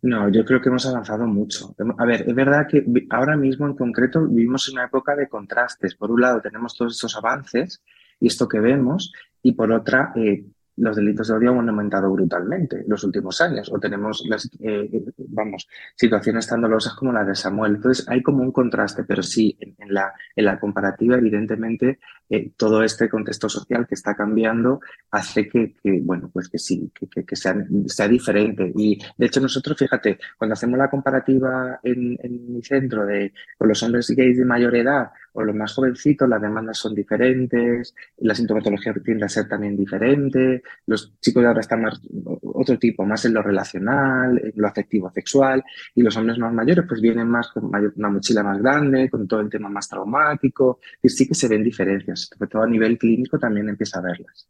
No, 0.00 0.30
yo 0.30 0.46
creo 0.46 0.62
que 0.62 0.70
hemos 0.70 0.86
avanzado 0.86 1.26
mucho. 1.26 1.76
A 1.98 2.06
ver, 2.06 2.24
es 2.26 2.34
verdad 2.34 2.66
que 2.66 2.82
ahora 3.10 3.36
mismo 3.36 3.66
en 3.66 3.74
concreto 3.74 4.26
vivimos 4.26 4.66
en 4.68 4.76
una 4.76 4.86
época 4.86 5.14
de 5.14 5.28
contrastes. 5.28 5.94
Por 5.96 6.10
un 6.10 6.22
lado 6.22 6.40
tenemos 6.40 6.74
todos 6.74 6.94
estos 6.94 7.14
avances 7.14 7.82
y 8.20 8.26
esto 8.26 8.48
que 8.48 8.60
vemos, 8.60 9.12
y 9.42 9.52
por 9.52 9.72
otra, 9.72 10.12
eh, 10.16 10.44
los 10.78 10.96
delitos 10.96 11.28
de 11.28 11.34
odio 11.34 11.58
han 11.58 11.68
aumentado 11.68 12.10
brutalmente 12.10 12.80
en 12.80 12.88
los 12.88 13.04
últimos 13.04 13.40
años, 13.40 13.70
o 13.72 13.78
tenemos, 13.78 14.24
las, 14.28 14.48
eh, 14.60 14.88
vamos, 15.28 15.68
situaciones 15.96 16.46
tan 16.46 16.60
dolorosas 16.60 16.94
como 16.94 17.12
la 17.12 17.24
de 17.24 17.34
Samuel. 17.34 17.76
Entonces, 17.76 18.08
hay 18.08 18.22
como 18.22 18.42
un 18.42 18.52
contraste, 18.52 19.04
pero 19.04 19.22
sí, 19.22 19.56
en, 19.60 19.92
la, 19.92 20.12
en 20.34 20.44
la 20.44 20.58
comparativa, 20.58 21.16
evidentemente, 21.16 21.98
eh, 22.30 22.52
todo 22.56 22.82
este 22.82 23.08
contexto 23.08 23.48
social 23.48 23.86
que 23.86 23.94
está 23.94 24.14
cambiando 24.14 24.80
hace 25.10 25.48
que, 25.48 25.74
bueno, 26.02 26.30
pues 26.32 26.48
que 26.48 26.58
sí, 26.58 26.92
que, 26.94 27.24
que, 27.24 27.36
sea, 27.36 27.56
sea, 27.86 28.08
diferente. 28.08 28.72
Y, 28.76 28.98
de 29.16 29.26
hecho, 29.26 29.40
nosotros, 29.40 29.78
fíjate, 29.78 30.18
cuando 30.36 30.54
hacemos 30.54 30.78
la 30.78 30.90
comparativa 30.90 31.80
en, 31.82 32.18
en 32.22 32.52
mi 32.52 32.62
centro 32.62 33.06
de, 33.06 33.32
con 33.56 33.68
los 33.68 33.82
hombres 33.82 34.10
gays 34.10 34.36
de 34.36 34.44
mayor 34.44 34.76
edad 34.76 35.10
o 35.32 35.42
los 35.42 35.54
más 35.54 35.72
jovencitos, 35.74 36.28
las 36.28 36.42
demandas 36.42 36.78
son 36.78 36.94
diferentes, 36.94 37.94
la 38.18 38.34
sintomatología 38.34 38.92
tiende 39.04 39.24
a 39.24 39.28
ser 39.28 39.48
también 39.48 39.76
diferente, 39.76 40.62
los 40.86 41.18
chicos 41.20 41.42
de 41.42 41.48
ahora 41.48 41.60
están 41.60 41.82
más, 41.82 42.00
otro 42.24 42.78
tipo, 42.78 43.04
más 43.04 43.24
en 43.24 43.34
lo 43.34 43.42
relacional, 43.42 44.40
en 44.42 44.52
lo 44.54 44.68
afectivo 44.68 45.10
sexual, 45.10 45.62
y 45.94 46.02
los 46.02 46.16
hombres 46.16 46.38
más 46.38 46.52
mayores 46.52 46.84
pues 46.88 47.00
vienen 47.00 47.28
más 47.28 47.48
con 47.48 47.64
una 47.64 48.08
mochila 48.08 48.42
más 48.42 48.58
grande, 48.58 49.10
con 49.10 49.26
todo 49.26 49.40
el 49.40 49.50
tema 49.50 49.68
más 49.68 49.88
traumático, 49.88 50.80
y 51.02 51.08
sí 51.08 51.26
que 51.26 51.34
se 51.34 51.48
ven 51.48 51.64
diferencias, 51.64 52.30
sobre 52.32 52.48
todo 52.48 52.62
a 52.62 52.66
nivel 52.66 52.98
clínico 52.98 53.38
también 53.38 53.68
empieza 53.68 53.98
a 53.98 54.02
verlas. 54.02 54.48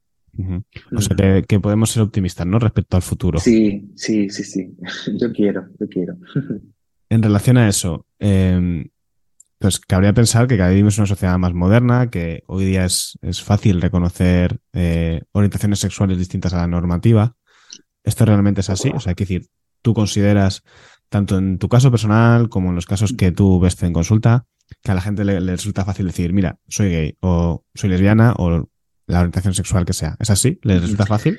O 0.95 1.01
sea, 1.01 1.43
que, 1.43 1.61
podemos 1.61 1.91
ser 1.91 2.03
optimistas, 2.03 2.47
¿no? 2.47 2.59
Respecto 2.59 2.97
al 2.97 3.03
futuro. 3.03 3.41
Sí, 3.41 3.91
sí, 3.97 4.31
sí, 4.31 4.45
sí. 4.45 4.77
Yo 5.19 5.33
quiero, 5.33 5.67
yo 5.81 5.89
quiero. 5.89 6.17
en 7.09 7.23
relación 7.23 7.57
a 7.57 7.69
eso, 7.69 8.07
eh, 8.21 8.89
pues 9.59 9.81
cabría 9.81 10.12
pensar 10.12 10.47
que 10.47 10.57
cada 10.57 10.71
día 10.71 10.79
en 10.79 10.85
una 10.85 11.07
sociedad 11.07 11.37
más 11.38 11.53
moderna, 11.53 12.11
que 12.11 12.45
hoy 12.47 12.65
día 12.65 12.85
es, 12.85 13.19
es 13.23 13.43
fácil 13.43 13.81
reconocer 13.81 14.61
eh, 14.73 15.23
orientaciones 15.33 15.81
sexuales 15.81 16.19
distintas 16.19 16.55
a 16.55 16.59
la 16.59 16.67
normativa. 16.67 17.37
¿Esto 18.05 18.25
realmente 18.25 18.61
es 18.61 18.71
así? 18.71 18.91
O 18.95 19.00
sea, 19.00 19.11
hay 19.11 19.15
que 19.17 19.25
decir, 19.25 19.49
tú 19.83 19.95
consideras, 19.95 20.62
tanto 21.09 21.38
en 21.38 21.59
tu 21.59 21.69
caso 21.69 21.91
personal 21.91 22.49
como 22.49 22.69
en 22.69 22.77
los 22.77 22.87
casos 22.87 23.12
que 23.12 23.33
tú 23.33 23.59
ves 23.59 23.83
en 23.83 23.93
consulta, 23.93 24.47
que 24.83 24.93
a 24.93 24.95
la 24.95 25.00
gente 25.00 25.25
le, 25.25 25.41
le 25.41 25.53
resulta 25.53 25.85
fácil 25.85 26.07
decir, 26.07 26.33
mira, 26.33 26.59
soy 26.69 26.91
gay 26.91 27.17
o 27.21 27.65
soy 27.75 27.91
lesbiana 27.91 28.35
o 28.37 28.69
la 29.07 29.19
orientación 29.19 29.55
sexual 29.55 29.85
que 29.85 29.93
sea. 29.93 30.17
¿Es 30.21 30.31
así? 30.31 30.61
¿Les 30.62 30.81
resulta 30.81 31.07
fácil? 31.07 31.38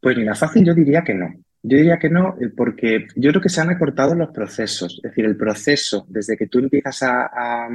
Pues 0.00 0.16
mira, 0.16 0.34
fácil 0.34 0.64
yo 0.64 0.74
diría 0.74 1.02
que 1.04 1.14
no. 1.14 1.26
Yo 1.62 1.76
diría 1.76 1.98
que 1.98 2.08
no, 2.08 2.36
eh, 2.40 2.48
porque 2.56 3.06
yo 3.16 3.30
creo 3.30 3.42
que 3.42 3.48
se 3.48 3.60
han 3.60 3.70
acortado 3.70 4.14
los 4.14 4.30
procesos. 4.30 5.00
Es 5.02 5.10
decir, 5.10 5.24
el 5.24 5.36
proceso, 5.36 6.06
desde 6.08 6.36
que 6.36 6.46
tú 6.46 6.58
empiezas 6.58 7.02
a, 7.02 7.26
a 7.26 7.68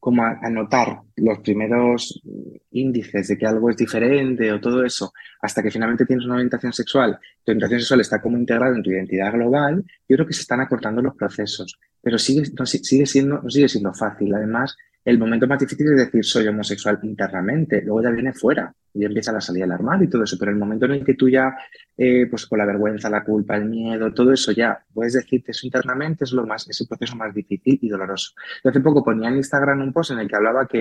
como 0.00 0.24
a, 0.24 0.48
notar 0.48 1.00
los 1.16 1.40
primeros 1.40 2.22
índices 2.70 3.28
de 3.28 3.36
que 3.36 3.46
algo 3.46 3.68
es 3.70 3.76
diferente 3.76 4.50
o 4.52 4.60
todo 4.60 4.84
eso, 4.84 5.12
hasta 5.42 5.62
que 5.62 5.70
finalmente 5.70 6.06
tienes 6.06 6.24
una 6.24 6.36
orientación 6.36 6.72
sexual, 6.72 7.18
tu 7.44 7.50
orientación 7.50 7.80
sexual 7.80 8.00
está 8.00 8.20
como 8.20 8.38
integrada 8.38 8.76
en 8.76 8.82
tu 8.82 8.90
identidad 8.90 9.32
global, 9.32 9.84
yo 10.08 10.16
creo 10.16 10.26
que 10.26 10.32
se 10.32 10.42
están 10.42 10.60
acortando 10.60 11.02
los 11.02 11.16
procesos, 11.16 11.78
pero 12.00 12.16
sigue, 12.18 12.42
no, 12.56 12.64
sigue, 12.64 13.06
siendo, 13.06 13.42
no 13.42 13.50
sigue 13.50 13.68
siendo 13.68 13.92
fácil. 13.92 14.32
Además, 14.34 14.76
el 15.08 15.18
momento 15.18 15.46
más 15.46 15.58
difícil 15.58 15.86
es 15.92 15.96
decir 15.96 16.22
soy 16.24 16.46
homosexual 16.48 16.98
internamente, 17.02 17.80
luego 17.82 18.02
ya 18.02 18.10
viene 18.10 18.34
fuera 18.34 18.72
y 18.92 19.04
empieza 19.04 19.32
la 19.32 19.40
salida 19.40 19.64
del 19.64 19.72
armario 19.72 20.04
y 20.06 20.10
todo 20.10 20.24
eso, 20.24 20.36
pero 20.38 20.50
el 20.50 20.58
momento 20.58 20.84
en 20.84 20.92
el 20.92 21.04
que 21.04 21.14
tú 21.14 21.28
ya, 21.30 21.56
eh, 21.96 22.26
pues 22.28 22.46
con 22.46 22.58
la 22.58 22.66
vergüenza, 22.66 23.08
la 23.08 23.24
culpa, 23.24 23.56
el 23.56 23.64
miedo, 23.66 24.12
todo 24.12 24.32
eso 24.32 24.52
ya 24.52 24.78
puedes 24.92 25.14
decirte 25.14 25.52
eso 25.52 25.66
internamente 25.66 26.24
es 26.24 26.32
lo 26.32 26.46
más, 26.46 26.68
es 26.68 26.80
el 26.80 26.88
proceso 26.88 27.16
más 27.16 27.32
difícil 27.34 27.78
y 27.80 27.88
doloroso. 27.88 28.32
Yo 28.62 28.70
hace 28.70 28.80
poco 28.80 29.02
ponía 29.02 29.28
en 29.28 29.36
Instagram 29.36 29.80
un 29.80 29.92
post 29.94 30.10
en 30.10 30.18
el 30.18 30.28
que 30.28 30.36
hablaba 30.36 30.66
que 30.66 30.80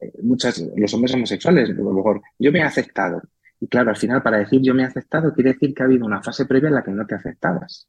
eh, 0.00 0.12
muchas, 0.22 0.64
los 0.76 0.92
hombres 0.94 1.14
homosexuales, 1.14 1.70
a 1.70 1.72
lo 1.72 1.92
mejor, 1.92 2.22
yo 2.38 2.50
me 2.50 2.58
he 2.60 2.62
aceptado. 2.62 3.22
Y 3.60 3.68
claro, 3.68 3.90
al 3.90 3.96
final, 3.96 4.22
para 4.22 4.38
decir 4.38 4.62
yo 4.62 4.74
me 4.74 4.82
he 4.82 4.86
aceptado, 4.86 5.32
quiere 5.32 5.52
decir 5.52 5.74
que 5.74 5.82
ha 5.82 5.86
habido 5.86 6.06
una 6.06 6.22
fase 6.22 6.46
previa 6.46 6.68
en 6.68 6.74
la 6.74 6.82
que 6.82 6.90
no 6.90 7.06
te 7.06 7.14
aceptabas. 7.14 7.88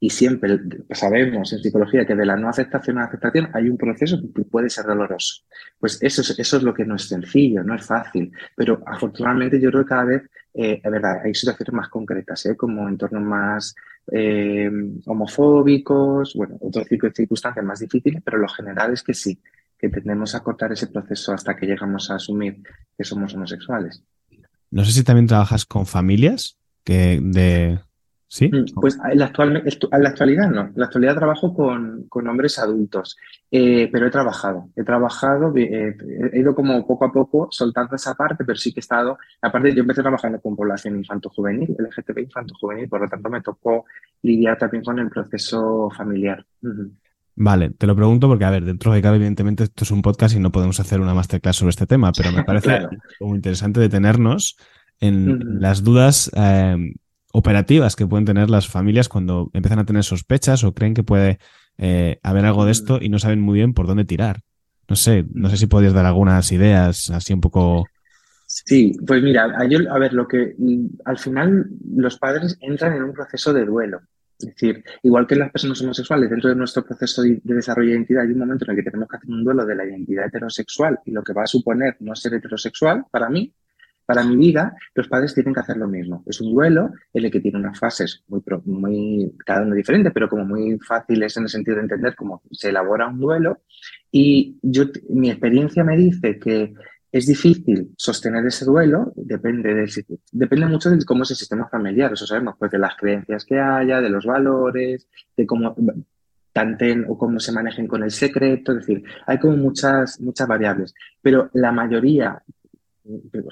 Y 0.00 0.10
siempre 0.10 0.58
sabemos 0.90 1.52
en 1.52 1.58
psicología 1.60 2.06
que 2.06 2.14
de 2.14 2.26
la 2.26 2.36
no 2.36 2.48
aceptación 2.48 2.98
a 2.98 3.02
la 3.02 3.06
aceptación 3.06 3.48
hay 3.52 3.68
un 3.68 3.76
proceso 3.76 4.20
que 4.34 4.42
puede 4.44 4.70
ser 4.70 4.86
doloroso. 4.86 5.44
Pues 5.78 5.98
eso 6.02 6.22
es, 6.22 6.38
eso 6.38 6.56
es 6.56 6.62
lo 6.62 6.74
que 6.74 6.84
no 6.84 6.96
es 6.96 7.08
sencillo, 7.08 7.62
no 7.62 7.74
es 7.74 7.84
fácil. 7.84 8.30
Pero 8.56 8.82
afortunadamente 8.86 9.60
yo 9.60 9.70
creo 9.70 9.84
que 9.84 9.88
cada 9.88 10.04
vez, 10.04 10.22
eh, 10.54 10.80
es 10.82 10.90
verdad, 10.90 11.20
hay 11.24 11.34
situaciones 11.34 11.74
más 11.74 11.88
concretas, 11.88 12.46
¿eh? 12.46 12.56
como 12.56 12.88
entornos 12.88 13.22
más 13.22 13.74
eh, 14.12 14.70
homofóbicos, 15.06 16.34
bueno, 16.34 16.58
circunstancias 17.14 17.64
más 17.64 17.80
difíciles, 17.80 18.22
pero 18.24 18.38
lo 18.38 18.48
general 18.48 18.92
es 18.92 19.02
que 19.02 19.14
sí, 19.14 19.40
que 19.78 19.88
tendemos 19.88 20.34
a 20.34 20.40
cortar 20.40 20.72
ese 20.72 20.86
proceso 20.86 21.32
hasta 21.32 21.56
que 21.56 21.66
llegamos 21.66 22.10
a 22.10 22.16
asumir 22.16 22.62
que 22.96 23.04
somos 23.04 23.34
homosexuales. 23.34 24.02
No 24.70 24.84
sé 24.84 24.92
si 24.92 25.04
también 25.04 25.26
trabajas 25.26 25.64
con 25.64 25.86
familias 25.86 26.58
que 26.84 27.20
de 27.22 27.80
¿Sí? 28.28 28.48
Mm, 28.48 28.80
pues 28.80 28.98
en 29.10 29.18
la, 29.18 29.26
actual, 29.26 29.62
en 29.64 30.02
la 30.02 30.08
actualidad 30.08 30.50
no. 30.50 30.62
En 30.62 30.72
la 30.74 30.86
actualidad 30.86 31.14
trabajo 31.14 31.54
con, 31.54 32.06
con 32.08 32.26
hombres 32.26 32.58
adultos, 32.58 33.16
eh, 33.50 33.88
pero 33.92 34.06
he 34.06 34.10
trabajado. 34.10 34.70
He 34.74 34.82
trabajado, 34.82 35.52
eh, 35.56 35.96
he 36.32 36.40
ido 36.40 36.54
como 36.54 36.84
poco 36.86 37.04
a 37.04 37.12
poco 37.12 37.48
soltando 37.50 37.94
esa 37.94 38.14
parte, 38.14 38.44
pero 38.44 38.58
sí 38.58 38.72
que 38.72 38.80
he 38.80 38.82
estado. 38.82 39.16
Aparte, 39.40 39.72
yo 39.74 39.82
empecé 39.82 40.02
trabajando 40.02 40.40
con 40.40 40.56
población 40.56 40.96
infanto-juvenil, 40.96 41.76
LGTB 41.78 42.18
infanto-juvenil, 42.18 42.88
por 42.88 43.02
lo 43.02 43.08
tanto 43.08 43.30
me 43.30 43.42
tocó 43.42 43.84
lidiar 44.22 44.58
también 44.58 44.82
con 44.82 44.98
el 44.98 45.08
proceso 45.08 45.88
familiar. 45.96 46.44
Vale, 47.36 47.70
te 47.70 47.86
lo 47.86 47.94
pregunto 47.94 48.26
porque, 48.26 48.44
a 48.44 48.50
ver, 48.50 48.64
dentro 48.64 48.92
de 48.92 49.02
cada, 49.02 49.16
evidentemente, 49.16 49.64
esto 49.64 49.84
es 49.84 49.90
un 49.92 50.02
podcast 50.02 50.34
y 50.34 50.40
no 50.40 50.50
podemos 50.50 50.80
hacer 50.80 51.00
una 51.00 51.14
masterclass 51.14 51.56
sobre 51.56 51.70
este 51.70 51.86
tema, 51.86 52.10
pero 52.10 52.32
me 52.32 52.42
parece 52.44 52.68
claro. 52.68 52.90
como 53.20 53.36
interesante 53.36 53.78
detenernos 53.78 54.56
en 54.98 55.60
las 55.60 55.84
dudas. 55.84 56.30
Eh, 56.34 56.94
operativas 57.36 57.96
que 57.96 58.06
pueden 58.06 58.24
tener 58.24 58.48
las 58.48 58.66
familias 58.66 59.10
cuando 59.10 59.50
empiezan 59.52 59.78
a 59.78 59.84
tener 59.84 60.02
sospechas 60.02 60.64
o 60.64 60.72
creen 60.72 60.94
que 60.94 61.02
puede 61.02 61.38
eh, 61.76 62.18
haber 62.22 62.46
algo 62.46 62.64
de 62.64 62.72
esto 62.72 62.98
y 62.98 63.10
no 63.10 63.18
saben 63.18 63.42
muy 63.42 63.58
bien 63.58 63.74
por 63.74 63.86
dónde 63.86 64.06
tirar. 64.06 64.40
No 64.88 64.96
sé, 64.96 65.26
no 65.34 65.50
sé 65.50 65.58
si 65.58 65.66
podrías 65.66 65.92
dar 65.92 66.06
algunas 66.06 66.50
ideas 66.50 67.10
así 67.10 67.34
un 67.34 67.42
poco. 67.42 67.84
Sí, 68.46 68.96
pues 69.06 69.22
mira, 69.22 69.44
a 69.44 69.98
ver, 69.98 70.14
lo 70.14 70.26
que 70.26 70.54
mm, 70.56 70.86
al 71.04 71.18
final 71.18 71.66
los 71.94 72.18
padres 72.18 72.56
entran 72.62 72.94
en 72.94 73.02
un 73.02 73.12
proceso 73.12 73.52
de 73.52 73.66
duelo. 73.66 74.00
Es 74.38 74.46
decir, 74.46 74.82
igual 75.02 75.26
que 75.26 75.36
las 75.36 75.50
personas 75.50 75.82
homosexuales, 75.82 76.30
dentro 76.30 76.48
de 76.48 76.56
nuestro 76.56 76.86
proceso 76.86 77.20
de 77.22 77.40
desarrollo 77.42 77.90
de 77.90 77.96
identidad 77.96 78.22
hay 78.22 78.32
un 78.32 78.38
momento 78.38 78.64
en 78.64 78.70
el 78.70 78.76
que 78.76 78.90
tenemos 78.90 79.10
que 79.10 79.16
hacer 79.18 79.30
un 79.30 79.44
duelo 79.44 79.66
de 79.66 79.74
la 79.74 79.84
identidad 79.84 80.26
heterosexual 80.26 81.00
y 81.04 81.10
lo 81.10 81.22
que 81.22 81.34
va 81.34 81.42
a 81.42 81.46
suponer 81.46 81.96
no 82.00 82.14
ser 82.14 82.32
heterosexual 82.32 83.04
para 83.10 83.28
mí, 83.28 83.52
para 84.06 84.22
mi 84.22 84.36
vida, 84.36 84.74
los 84.94 85.08
padres 85.08 85.34
tienen 85.34 85.52
que 85.52 85.60
hacer 85.60 85.76
lo 85.76 85.88
mismo. 85.88 86.22
Es 86.26 86.40
un 86.40 86.54
duelo 86.54 86.90
en 87.12 87.24
el 87.24 87.30
que 87.30 87.40
tiene 87.40 87.58
unas 87.58 87.78
fases 87.78 88.24
muy, 88.28 88.40
muy, 88.64 89.32
cada 89.44 89.62
uno 89.62 89.74
diferente, 89.74 90.12
pero 90.12 90.28
como 90.28 90.44
muy 90.44 90.78
fáciles 90.78 91.36
en 91.36 91.42
el 91.42 91.48
sentido 91.48 91.76
de 91.76 91.82
entender 91.82 92.14
cómo 92.14 92.40
se 92.52 92.68
elabora 92.68 93.08
un 93.08 93.18
duelo. 93.18 93.62
Y 94.10 94.58
yo, 94.62 94.84
mi 95.10 95.30
experiencia 95.30 95.82
me 95.82 95.96
dice 95.96 96.38
que 96.38 96.72
es 97.10 97.26
difícil 97.26 97.92
sostener 97.96 98.46
ese 98.46 98.64
duelo, 98.64 99.12
depende, 99.16 99.74
del, 99.74 99.90
depende 100.32 100.66
mucho 100.66 100.90
de 100.90 101.04
cómo 101.04 101.22
es 101.22 101.30
el 101.30 101.36
sistema 101.36 101.68
familiar, 101.68 102.12
eso 102.12 102.26
sabemos, 102.26 102.56
pues 102.58 102.70
de 102.70 102.78
las 102.78 102.96
creencias 102.96 103.44
que 103.44 103.58
haya, 103.58 104.00
de 104.00 104.10
los 104.10 104.24
valores, 104.24 105.08
de 105.36 105.46
cómo 105.46 105.74
tanten 106.52 107.04
o 107.08 107.18
cómo 107.18 107.40
se 107.40 107.52
manejen 107.52 107.86
con 107.86 108.02
el 108.02 108.10
secreto, 108.10 108.72
es 108.72 108.78
decir, 108.78 109.02
hay 109.26 109.38
como 109.38 109.56
muchas, 109.56 110.20
muchas 110.20 110.46
variables, 110.46 110.94
pero 111.22 111.50
la 111.54 111.72
mayoría 111.72 112.42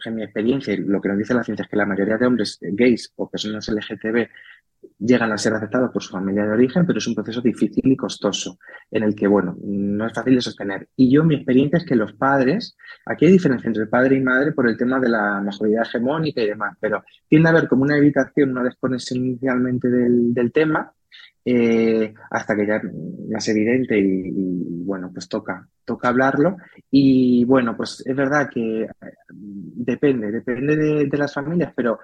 en 0.04 0.14
mi 0.14 0.22
experiencia, 0.22 0.76
lo 0.78 1.00
que 1.00 1.08
nos 1.08 1.18
dice 1.18 1.34
la 1.34 1.44
ciencia 1.44 1.64
es 1.64 1.70
que 1.70 1.76
la 1.76 1.86
mayoría 1.86 2.18
de 2.18 2.26
hombres 2.26 2.58
gays 2.60 3.12
o 3.16 3.30
personas 3.30 3.68
LGTB 3.68 4.28
llegan 4.98 5.32
a 5.32 5.38
ser 5.38 5.54
aceptados 5.54 5.90
por 5.90 6.02
su 6.02 6.12
familia 6.12 6.44
de 6.44 6.52
origen, 6.52 6.86
pero 6.86 6.98
es 6.98 7.06
un 7.06 7.14
proceso 7.14 7.40
difícil 7.40 7.90
y 7.90 7.96
costoso, 7.96 8.58
en 8.90 9.02
el 9.02 9.14
que, 9.14 9.26
bueno, 9.26 9.56
no 9.62 10.06
es 10.06 10.12
fácil 10.12 10.34
de 10.34 10.40
sostener. 10.40 10.88
Y 10.96 11.10
yo, 11.10 11.24
mi 11.24 11.36
experiencia 11.36 11.78
es 11.78 11.84
que 11.84 11.96
los 11.96 12.12
padres, 12.14 12.76
aquí 13.06 13.26
hay 13.26 13.32
diferencia 13.32 13.68
entre 13.68 13.86
padre 13.86 14.16
y 14.16 14.20
madre 14.20 14.52
por 14.52 14.68
el 14.68 14.76
tema 14.76 15.00
de 15.00 15.08
la 15.08 15.40
majoría 15.40 15.82
hegemónica 15.82 16.42
y 16.42 16.48
demás, 16.48 16.76
pero 16.80 17.04
tiende 17.28 17.48
a 17.48 17.52
haber 17.52 17.68
como 17.68 17.82
una 17.82 17.96
evitación, 17.96 18.50
una 18.50 18.62
desconexión 18.62 19.24
inicialmente 19.24 19.88
del, 19.88 20.52
tema, 20.52 20.92
eh, 21.44 22.14
hasta 22.30 22.56
que 22.56 22.66
ya 22.66 22.80
es 23.36 23.48
evidente 23.48 23.98
y, 23.98 24.28
y, 24.28 24.84
bueno, 24.84 25.10
pues 25.12 25.28
toca, 25.28 25.66
toca 25.84 26.08
hablarlo. 26.08 26.56
Y 26.90 27.44
bueno, 27.44 27.76
pues 27.76 28.02
es 28.06 28.16
verdad 28.16 28.48
que 28.52 28.88
depende, 29.74 30.30
depende 30.30 30.76
de, 30.76 31.06
de 31.06 31.18
las 31.18 31.34
familias, 31.34 31.72
pero 31.74 31.98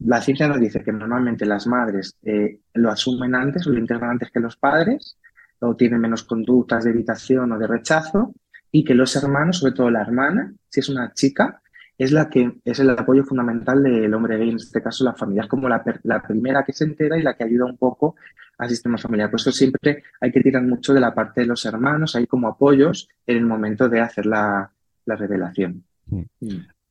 la 0.00 0.20
ciencia 0.20 0.48
nos 0.48 0.60
dice 0.60 0.82
que 0.82 0.92
normalmente 0.92 1.46
las 1.46 1.66
madres 1.66 2.16
eh, 2.22 2.60
lo 2.74 2.90
asumen 2.90 3.34
antes 3.34 3.66
o 3.66 3.70
lo 3.70 3.78
integran 3.78 4.10
antes 4.10 4.30
que 4.30 4.40
los 4.40 4.56
padres, 4.56 5.18
o 5.60 5.74
tienen 5.76 6.00
menos 6.00 6.24
conductas 6.24 6.84
de 6.84 6.90
evitación 6.90 7.52
o 7.52 7.58
de 7.58 7.66
rechazo, 7.66 8.34
y 8.70 8.84
que 8.84 8.94
los 8.94 9.14
hermanos, 9.16 9.58
sobre 9.58 9.74
todo 9.74 9.90
la 9.90 10.02
hermana, 10.02 10.52
si 10.68 10.80
es 10.80 10.88
una 10.88 11.12
chica, 11.12 11.60
es 11.96 12.10
la 12.10 12.28
que 12.28 12.60
es 12.64 12.80
el 12.80 12.90
apoyo 12.90 13.22
fundamental 13.24 13.82
del 13.82 14.12
hombre 14.14 14.36
gay, 14.36 14.50
en 14.50 14.56
este 14.56 14.82
caso 14.82 15.04
la 15.04 15.14
familia, 15.14 15.42
es 15.42 15.48
como 15.48 15.68
la, 15.68 15.82
la, 16.02 16.22
primera 16.22 16.64
que 16.64 16.72
se 16.72 16.84
entera 16.84 17.16
y 17.16 17.22
la 17.22 17.36
que 17.36 17.44
ayuda 17.44 17.66
un 17.66 17.76
poco 17.76 18.16
al 18.58 18.68
sistema 18.68 18.98
familiar. 18.98 19.30
Por 19.30 19.38
eso 19.38 19.52
siempre 19.52 20.02
hay 20.20 20.32
que 20.32 20.40
tirar 20.40 20.62
mucho 20.62 20.92
de 20.92 21.00
la 21.00 21.14
parte 21.14 21.42
de 21.42 21.46
los 21.46 21.64
hermanos, 21.64 22.16
hay 22.16 22.26
como 22.26 22.48
apoyos 22.48 23.08
en 23.26 23.36
el 23.36 23.46
momento 23.46 23.88
de 23.88 24.00
hacer 24.00 24.26
la, 24.26 24.72
la 25.06 25.16
revelación. 25.16 25.84
Mm. 26.06 26.22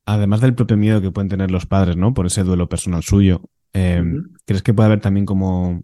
Además 0.06 0.40
del 0.40 0.54
propio 0.54 0.76
miedo 0.76 1.00
que 1.00 1.10
pueden 1.10 1.28
tener 1.28 1.50
los 1.50 1.66
padres, 1.66 1.96
¿no? 1.96 2.12
Por 2.12 2.26
ese 2.26 2.42
duelo 2.42 2.68
personal 2.68 3.02
suyo, 3.02 3.42
eh, 3.72 4.02
uh 4.02 4.04
-huh. 4.04 4.22
¿crees 4.44 4.62
que 4.62 4.74
puede 4.74 4.86
haber 4.86 5.00
también 5.00 5.26
como, 5.26 5.82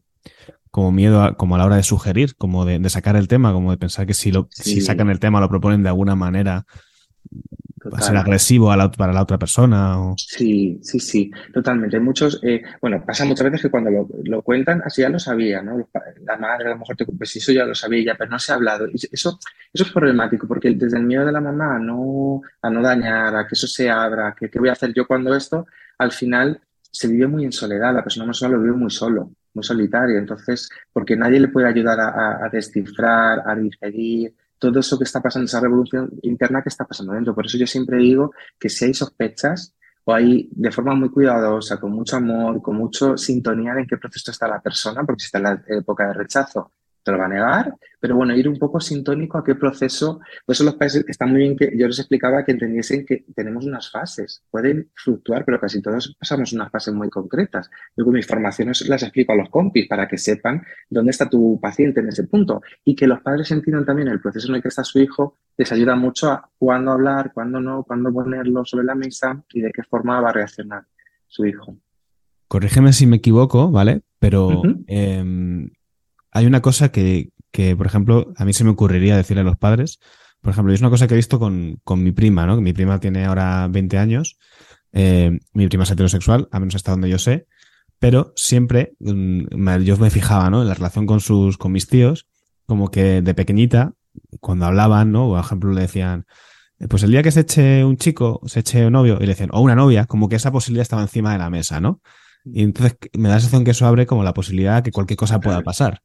como 0.70 0.92
miedo 0.92 1.22
a, 1.22 1.36
como 1.36 1.54
a 1.54 1.58
la 1.58 1.66
hora 1.66 1.76
de 1.76 1.82
sugerir, 1.82 2.36
como 2.36 2.64
de, 2.64 2.78
de 2.78 2.90
sacar 2.90 3.16
el 3.16 3.28
tema, 3.28 3.52
como 3.52 3.70
de 3.70 3.78
pensar 3.78 4.06
que 4.06 4.14
si, 4.14 4.30
lo, 4.30 4.48
sí. 4.50 4.74
si 4.74 4.80
sacan 4.80 5.10
el 5.10 5.18
tema, 5.18 5.40
lo 5.40 5.48
proponen 5.48 5.82
de 5.82 5.88
alguna 5.88 6.14
manera, 6.14 6.66
Total. 7.80 7.94
va 7.94 7.98
a 7.98 8.06
ser 8.06 8.16
agresivo 8.18 8.70
a 8.70 8.76
la, 8.76 8.90
para 8.90 9.12
la 9.12 9.22
otra 9.22 9.38
persona. 9.38 9.98
O... 9.98 10.14
Sí, 10.18 10.78
sí, 10.82 11.00
sí, 11.00 11.30
totalmente. 11.52 11.96
Hay 11.96 12.02
muchos, 12.02 12.38
eh, 12.42 12.62
bueno, 12.78 13.02
pasa 13.06 13.24
muchas 13.24 13.44
veces 13.44 13.62
que 13.62 13.70
cuando 13.70 13.90
lo, 13.90 14.08
lo, 14.24 14.42
cuentan, 14.42 14.82
así 14.84 15.00
ya 15.00 15.08
lo 15.08 15.18
sabía, 15.18 15.62
¿no? 15.62 15.88
La 16.26 16.36
madre 16.36 16.66
a 16.66 16.70
lo 16.72 16.78
mejor 16.78 16.96
te 16.96 17.06
pues 17.06 17.34
eso 17.36 17.52
ya 17.52 17.64
lo 17.64 17.74
sabía 17.74 18.04
ya, 18.04 18.14
pero 18.18 18.30
no 18.30 18.38
se 18.38 18.52
ha 18.52 18.56
hablado. 18.56 18.86
Y 18.86 18.96
eso, 18.96 19.38
eso 19.72 19.84
es 19.84 19.90
problemático, 19.92 20.46
porque 20.46 20.74
desde 20.74 20.98
el 20.98 21.04
miedo 21.04 21.24
de 21.24 21.32
la 21.32 21.40
mamá 21.40 21.76
a 21.76 21.78
no, 21.78 22.42
a 22.60 22.68
no 22.68 22.82
dañar, 22.82 23.34
a 23.34 23.46
que 23.46 23.54
eso 23.54 23.66
se 23.66 23.88
abra, 23.88 24.36
que 24.38 24.50
qué 24.50 24.58
voy 24.58 24.68
a 24.68 24.72
hacer 24.72 24.92
yo 24.92 25.06
cuando 25.06 25.34
esto, 25.34 25.66
al 25.96 26.12
final 26.12 26.60
se 26.90 27.08
vive 27.08 27.28
muy 27.28 27.44
en 27.46 27.52
soledad, 27.52 27.94
la 27.94 28.02
persona 28.02 28.26
más 28.26 28.36
sola 28.36 28.56
lo 28.56 28.62
vive 28.62 28.76
muy 28.76 28.90
solo, 28.90 29.32
muy 29.54 29.64
solitario. 29.64 30.18
Entonces, 30.18 30.68
porque 30.92 31.16
nadie 31.16 31.40
le 31.40 31.48
puede 31.48 31.66
ayudar 31.66 31.98
a, 31.98 32.08
a, 32.08 32.44
a 32.44 32.48
descifrar, 32.50 33.42
a 33.46 33.54
digerir, 33.54 34.34
todo 34.60 34.78
eso 34.78 34.98
que 34.98 35.04
está 35.04 35.20
pasando, 35.20 35.46
esa 35.46 35.58
revolución 35.58 36.10
interna 36.22 36.62
que 36.62 36.68
está 36.68 36.84
pasando 36.84 37.14
dentro. 37.14 37.34
Por 37.34 37.46
eso 37.46 37.58
yo 37.58 37.66
siempre 37.66 37.96
digo 37.96 38.32
que 38.58 38.68
si 38.68 38.84
hay 38.84 38.94
sospechas 38.94 39.74
o 40.04 40.14
hay 40.14 40.48
de 40.52 40.70
forma 40.70 40.94
muy 40.94 41.10
cuidadosa, 41.10 41.80
con 41.80 41.92
mucho 41.92 42.16
amor, 42.16 42.62
con 42.62 42.76
mucha 42.76 43.16
sintonía 43.16 43.72
en 43.72 43.86
qué 43.86 43.96
proceso 43.96 44.30
está 44.30 44.46
la 44.46 44.60
persona, 44.60 45.02
porque 45.04 45.20
si 45.20 45.26
está 45.26 45.38
en 45.38 45.44
la 45.44 45.62
época 45.66 46.06
de 46.08 46.14
rechazo, 46.14 46.72
te 47.02 47.12
lo 47.12 47.18
va 47.18 47.26
a 47.26 47.28
negar, 47.28 47.74
pero 48.00 48.16
bueno, 48.16 48.34
ir 48.34 48.48
un 48.48 48.58
poco 48.58 48.80
sintónico 48.80 49.38
a 49.38 49.44
qué 49.44 49.54
proceso. 49.54 50.20
Por 50.44 50.54
eso 50.54 50.64
los 50.64 50.74
países 50.74 51.04
está 51.08 51.26
muy 51.26 51.38
bien 51.38 51.56
que 51.56 51.70
yo 51.76 51.86
les 51.86 51.98
explicaba 51.98 52.44
que 52.44 52.52
entendiesen 52.52 53.04
que 53.04 53.24
tenemos 53.34 53.64
unas 53.64 53.90
fases, 53.90 54.42
pueden 54.50 54.90
fluctuar, 54.94 55.44
pero 55.44 55.60
casi 55.60 55.82
todos 55.82 56.16
pasamos 56.18 56.52
unas 56.52 56.70
fases 56.70 56.94
muy 56.94 57.10
concretas. 57.10 57.70
Yo 57.96 58.04
con 58.04 58.14
mis 58.14 58.26
formaciones 58.26 58.88
las 58.88 59.02
explico 59.02 59.32
a 59.32 59.36
los 59.36 59.50
compis 59.50 59.86
para 59.88 60.08
que 60.08 60.18
sepan 60.18 60.62
dónde 60.88 61.10
está 61.10 61.28
tu 61.28 61.58
paciente 61.60 62.00
en 62.00 62.08
ese 62.08 62.24
punto 62.24 62.62
y 62.84 62.94
que 62.94 63.06
los 63.06 63.20
padres 63.20 63.50
entiendan 63.50 63.84
también 63.84 64.08
el 64.08 64.20
proceso 64.20 64.48
en 64.48 64.56
el 64.56 64.62
que 64.62 64.68
está 64.68 64.84
su 64.84 64.98
hijo, 64.98 65.38
les 65.56 65.70
ayuda 65.72 65.94
mucho 65.94 66.30
a 66.30 66.50
cuándo 66.58 66.92
hablar, 66.92 67.32
cuándo 67.32 67.60
no, 67.60 67.84
cuándo 67.84 68.12
ponerlo 68.12 68.64
sobre 68.64 68.84
la 68.84 68.94
mesa 68.94 69.42
y 69.52 69.60
de 69.60 69.70
qué 69.72 69.82
forma 69.82 70.20
va 70.20 70.30
a 70.30 70.32
reaccionar 70.32 70.84
su 71.26 71.44
hijo. 71.44 71.76
Corrígeme 72.48 72.92
si 72.92 73.06
me 73.06 73.16
equivoco, 73.16 73.70
¿vale? 73.70 74.02
Pero 74.18 74.62
hay 76.32 76.46
una 76.46 76.60
cosa 76.60 76.90
que, 76.90 77.30
que, 77.50 77.76
por 77.76 77.86
ejemplo, 77.86 78.32
a 78.36 78.44
mí 78.44 78.52
se 78.52 78.64
me 78.64 78.70
ocurriría 78.70 79.16
decirle 79.16 79.42
a 79.42 79.44
los 79.44 79.56
padres. 79.56 79.98
Por 80.40 80.52
ejemplo, 80.52 80.72
es 80.72 80.80
una 80.80 80.90
cosa 80.90 81.06
que 81.06 81.14
he 81.14 81.16
visto 81.16 81.38
con, 81.38 81.80
con 81.84 82.02
mi 82.02 82.12
prima, 82.12 82.46
¿no? 82.46 82.56
Que 82.56 82.62
mi 82.62 82.72
prima 82.72 82.98
tiene 83.00 83.26
ahora 83.26 83.68
20 83.68 83.98
años. 83.98 84.38
Eh, 84.92 85.38
mi 85.52 85.68
prima 85.68 85.84
es 85.84 85.90
heterosexual, 85.90 86.48
a 86.50 86.60
menos 86.60 86.74
hasta 86.74 86.92
donde 86.92 87.10
yo 87.10 87.18
sé. 87.18 87.46
Pero 87.98 88.32
siempre 88.36 88.94
mm, 89.00 89.82
yo 89.82 89.96
me 89.98 90.10
fijaba, 90.10 90.48
¿no? 90.50 90.62
En 90.62 90.68
la 90.68 90.74
relación 90.74 91.06
con 91.06 91.20
sus, 91.20 91.58
con 91.58 91.72
mis 91.72 91.86
tíos, 91.86 92.26
como 92.66 92.90
que 92.90 93.20
de 93.20 93.34
pequeñita, 93.34 93.92
cuando 94.40 94.66
hablaban, 94.66 95.12
¿no? 95.12 95.28
Por 95.28 95.40
ejemplo, 95.40 95.72
le 95.72 95.82
decían, 95.82 96.24
pues 96.88 97.02
el 97.02 97.10
día 97.10 97.22
que 97.22 97.30
se 97.30 97.40
eche 97.40 97.84
un 97.84 97.96
chico, 97.96 98.40
se 98.46 98.60
eche 98.60 98.86
un 98.86 98.94
novio, 98.94 99.16
y 99.16 99.22
le 99.22 99.28
decían, 99.28 99.50
o 99.52 99.60
una 99.60 99.74
novia, 99.74 100.06
como 100.06 100.28
que 100.28 100.36
esa 100.36 100.50
posibilidad 100.50 100.82
estaba 100.82 101.02
encima 101.02 101.32
de 101.32 101.38
la 101.38 101.50
mesa, 101.50 101.80
¿no? 101.80 102.00
Y 102.44 102.62
entonces 102.62 102.96
me 103.16 103.28
da 103.28 103.34
la 103.36 103.40
sensación 103.40 103.64
que 103.64 103.72
eso 103.72 103.86
abre 103.86 104.06
como 104.06 104.24
la 104.24 104.34
posibilidad 104.34 104.76
de 104.76 104.82
que 104.84 104.92
cualquier 104.92 105.16
cosa 105.16 105.40
pueda 105.40 105.60
pasar. 105.62 106.00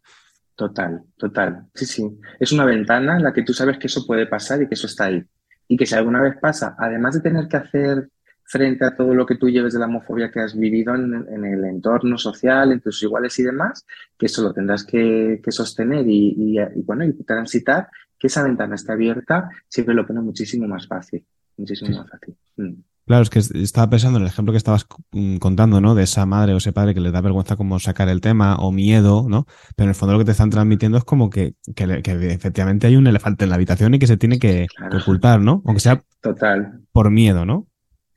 Total, 0.55 1.01
total. 1.17 1.67
Sí, 1.73 1.85
sí. 1.85 2.19
Es 2.39 2.51
una 2.51 2.65
ventana 2.65 3.17
en 3.17 3.23
la 3.23 3.33
que 3.33 3.43
tú 3.43 3.53
sabes 3.53 3.77
que 3.77 3.87
eso 3.87 4.05
puede 4.05 4.25
pasar 4.25 4.61
y 4.61 4.67
que 4.67 4.75
eso 4.75 4.87
está 4.87 5.05
ahí. 5.05 5.23
Y 5.67 5.75
que 5.77 5.85
si 5.85 5.95
alguna 5.95 6.21
vez 6.21 6.35
pasa, 6.39 6.75
además 6.77 7.15
de 7.15 7.21
tener 7.21 7.47
que 7.47 7.57
hacer 7.57 8.09
frente 8.43 8.85
a 8.85 8.95
todo 8.95 9.13
lo 9.13 9.25
que 9.25 9.35
tú 9.35 9.49
lleves 9.49 9.73
de 9.73 9.79
la 9.79 9.87
homofobia 9.87 10.31
que 10.31 10.39
has 10.39 10.55
vivido 10.55 10.93
en, 10.93 11.45
el 11.45 11.65
entorno 11.65 12.17
social, 12.17 12.71
en 12.71 12.79
tus 12.79 13.01
iguales 13.01 13.37
y 13.39 13.43
demás, 13.43 13.85
que 14.17 14.27
eso 14.27 14.43
lo 14.43 14.53
tendrás 14.53 14.85
que, 14.85 15.41
sostener 15.49 16.05
y, 16.07 16.57
bueno, 16.83 17.03
y 17.05 17.13
transitar, 17.23 17.89
que 18.17 18.27
esa 18.27 18.43
ventana 18.43 18.75
esté 18.75 18.93
abierta, 18.93 19.49
siempre 19.67 19.95
lo 19.95 20.05
pone 20.05 20.21
muchísimo 20.21 20.67
más 20.67 20.87
fácil. 20.87 21.25
Muchísimo 21.57 21.97
más 21.97 22.09
fácil. 22.09 22.37
Mm. 22.57 22.73
Claro, 23.05 23.21
es 23.21 23.29
que 23.29 23.39
estaba 23.39 23.89
pensando 23.89 24.17
en 24.17 24.23
el 24.23 24.29
ejemplo 24.29 24.51
que 24.51 24.57
estabas 24.57 24.87
mm, 25.11 25.37
contando, 25.37 25.79
¿no? 25.79 25.93
De 25.93 26.03
esa 26.03 26.25
madre 26.25 26.53
o 26.53 26.57
ese 26.57 26.73
padre 26.73 26.95
que 26.95 27.01
le 27.01 27.11
da 27.11 27.21
vergüenza 27.21 27.55
como 27.55 27.79
sacar 27.79 28.09
el 28.09 28.19
tema 28.19 28.55
o 28.55 28.71
miedo, 28.71 29.27
¿no? 29.29 29.45
Pero 29.75 29.85
en 29.85 29.89
el 29.89 29.95
fondo 29.95 30.13
lo 30.13 30.19
que 30.19 30.25
te 30.25 30.31
están 30.31 30.49
transmitiendo 30.49 30.97
es 30.97 31.03
como 31.03 31.29
que, 31.29 31.53
que, 31.75 32.01
efectivamente 32.31 32.87
hay 32.87 32.95
un 32.95 33.05
elefante 33.05 33.43
en 33.43 33.49
la 33.49 33.55
habitación 33.55 33.93
y 33.93 33.99
que 33.99 34.07
se 34.07 34.17
tiene 34.17 34.39
que, 34.39 34.65
ocultar, 34.91 35.39
¿no? 35.39 35.61
Aunque 35.65 35.81
sea 35.81 36.03
total. 36.19 36.81
por 36.91 37.11
miedo, 37.11 37.45
¿no? 37.45 37.67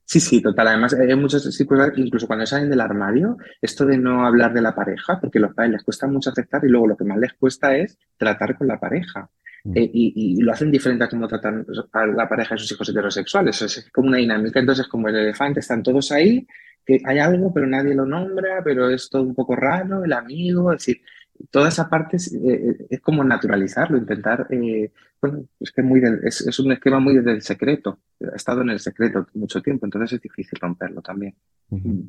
Sí, 0.07 0.21
sí, 0.21 0.41
total. 0.41 0.69
Además, 0.69 0.95
hay 0.95 1.15
muchos 1.17 1.61
incluso 1.97 2.27
cuando 2.27 2.47
salen 2.47 2.71
del 2.71 2.81
armario, 2.81 3.37
esto 3.61 3.85
de 3.85 3.99
no 3.99 4.25
hablar 4.25 4.55
de 4.55 4.63
la 4.63 4.75
pareja, 4.75 5.21
porque 5.21 5.37
a 5.37 5.43
los 5.43 5.55
padres 5.55 5.73
les 5.73 5.85
cuesta 5.85 6.07
mucho 6.07 6.31
aceptar 6.31 6.65
y 6.65 6.69
luego 6.69 6.87
lo 6.87 6.97
que 6.97 7.05
más 7.05 7.19
les 7.19 7.35
cuesta 7.35 7.77
es 7.77 7.99
tratar 8.17 8.57
con 8.57 8.69
la 8.69 8.81
pareja. 8.81 9.29
Eh, 9.75 9.91
y, 9.93 10.41
lo 10.41 10.53
hacen 10.53 10.71
diferente 10.71 11.05
a 11.05 11.09
cómo 11.09 11.27
tratan 11.27 11.67
a 11.93 12.07
la 12.07 12.29
pareja 12.29 12.55
de 12.55 12.61
sus 12.61 12.73
hijos 12.73 12.89
heterosexuales. 12.89 13.63
Es 13.63 13.91
como 13.93 14.09
una 14.09 14.19
dinámica. 14.19 14.61
Entonces, 14.61 14.87
como 14.87 15.09
el 15.09 15.17
elefante, 15.17 15.61
están 15.61 15.83
todos 15.83 16.13
ahí, 16.13 16.47
que 16.87 17.01
hay 17.05 17.19
algo, 17.19 17.53
pero 17.53 17.67
nadie 17.67 17.95
lo 17.95 18.07
nombra, 18.07 18.63
pero 18.65 18.89
es 18.89 19.11
todo 19.11 19.23
un 19.23 19.35
poco 19.35 19.55
raro, 19.55 20.05
el 20.05 20.13
amigo, 20.13 20.73
es 20.73 20.79
decir, 20.79 21.03
toda 21.51 21.69
esa 21.69 21.89
parte 21.89 22.17
es, 22.17 22.33
eh, 22.33 22.87
eh, 22.91 22.99
como 22.99 23.23
naturalizarlo, 23.23 23.99
intentar, 23.99 24.49
bueno, 25.21 25.45
es 25.61 25.71
que 25.71 25.83
muy 25.83 26.01
es, 26.23 26.59
un 26.59 26.73
esquema 26.73 26.99
muy 26.99 27.17
desde 27.17 27.33
el 27.33 27.43
secreto, 27.43 27.99
ha 28.33 28.37
estado 28.37 28.63
en 28.63 28.71
el 28.71 28.81
secreto 28.81 29.27
mucho 29.35 29.61
tiempo, 29.61 29.85
entonces 29.85 30.15
es 30.15 30.23
difícil 30.23 30.59
romperlo 30.61 31.03
también. 31.03 31.35
Mm. 31.69 32.01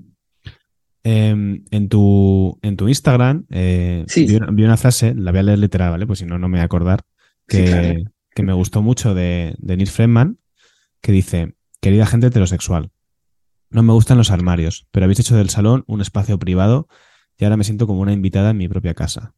Em, 1.04 1.64
en, 1.72 1.90
tu, 1.90 2.58
en 2.62 2.76
tu 2.76 2.88
Instagram 2.88 3.46
vi, 3.50 4.64
una, 4.64 4.78
frase, 4.78 5.14
la 5.16 5.32
voy 5.32 5.40
a 5.40 5.44
leer 5.44 5.60
literal, 5.60 5.92
¿vale? 5.92 6.06
Pues 6.06 6.20
si 6.20 6.26
no, 6.26 6.38
no 6.38 6.48
me 6.48 6.58
voy 6.58 6.62
a 6.62 6.66
acordar, 6.66 7.02
que, 7.50 8.06
me 8.44 8.54
gustó 8.54 8.82
mucho 8.82 9.14
de, 9.14 9.56
de 9.58 9.76
Neil 9.76 9.90
Friedman, 9.90 10.40
que 11.02 11.12
dice, 11.12 11.56
querida 11.82 12.06
gente 12.06 12.28
heterosexual, 12.28 12.92
no 13.70 13.84
me 13.84 13.94
gustan 13.94 14.18
los 14.18 14.32
armarios, 14.32 14.88
pero 14.92 15.04
habéis 15.04 15.20
hecho 15.20 15.36
del 15.36 15.50
salón 15.50 15.84
un 15.88 16.02
espacio 16.02 16.40
privado 16.40 16.88
y 17.38 17.44
ahora 17.44 17.58
me 17.58 17.64
siento 17.64 17.88
como 17.88 18.02
una 18.02 18.14
invitada 18.14 18.52
en 18.52 18.58
mi 18.58 18.68
propia 18.68 18.94
casa. 18.94 19.34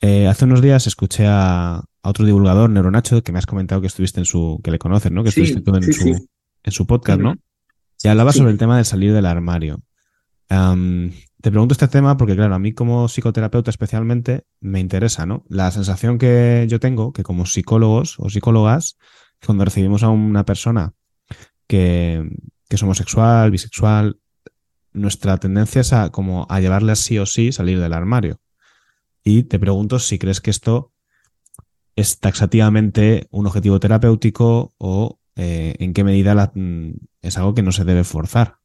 Eh, 0.00 0.26
hace 0.26 0.44
unos 0.44 0.62
días 0.62 0.86
escuché 0.86 1.24
a, 1.26 1.84
otro 2.02 2.24
divulgador, 2.24 2.70
Neuronacho, 2.70 3.22
que 3.22 3.32
me 3.32 3.38
has 3.38 3.46
comentado 3.46 3.80
que 3.80 3.86
estuviste 3.86 4.20
en 4.20 4.24
su, 4.24 4.60
que 4.62 4.70
le 4.70 4.78
conoces, 4.78 5.12
¿no? 5.12 5.22
Que 5.22 5.28
estuviste 5.28 5.58
en, 5.58 5.92
su, 5.92 6.28
en 6.62 6.72
su 6.72 6.86
podcast, 6.86 7.20
¿no? 7.20 7.34
Y 8.02 8.08
hablaba 8.08 8.32
sobre 8.32 8.52
el 8.52 8.58
tema 8.58 8.78
de 8.78 8.84
salir 8.84 9.12
del 9.12 9.26
armario. 9.26 9.82
Te 11.40 11.50
pregunto 11.52 11.72
este 11.72 11.86
tema 11.86 12.16
porque, 12.16 12.34
claro, 12.34 12.54
a 12.54 12.58
mí 12.58 12.72
como 12.72 13.06
psicoterapeuta 13.06 13.70
especialmente 13.70 14.44
me 14.60 14.80
interesa, 14.80 15.24
¿no? 15.24 15.44
La 15.48 15.70
sensación 15.70 16.18
que 16.18 16.66
yo 16.68 16.80
tengo, 16.80 17.12
que 17.12 17.22
como 17.22 17.46
psicólogos 17.46 18.16
o 18.18 18.28
psicólogas, 18.28 18.98
cuando 19.44 19.64
recibimos 19.64 20.02
a 20.02 20.08
una 20.08 20.44
persona 20.44 20.94
que, 21.68 22.28
es 22.68 22.82
homosexual, 22.82 23.52
bisexual, 23.52 24.18
nuestra 24.92 25.36
tendencia 25.38 25.82
es 25.82 25.92
a, 25.92 26.10
como 26.10 26.46
a 26.50 26.60
llevarle 26.60 26.96
sí 26.96 27.18
o 27.18 27.26
sí 27.26 27.52
salir 27.52 27.78
del 27.78 27.92
armario. 27.92 28.40
Y 29.22 29.44
te 29.44 29.60
pregunto 29.60 30.00
si 30.00 30.18
crees 30.18 30.40
que 30.40 30.50
esto 30.50 30.92
es 31.94 32.18
taxativamente 32.18 33.28
un 33.30 33.46
objetivo 33.46 33.78
terapéutico 33.78 34.74
o 34.78 35.20
eh, 35.36 35.76
en 35.78 35.94
qué 35.94 36.02
medida 36.02 36.50
mm, 36.52 36.94
es 37.22 37.38
algo 37.38 37.54
que 37.54 37.62
no 37.62 37.70
se 37.70 37.84
debe 37.84 38.02
forzar. 38.02 38.56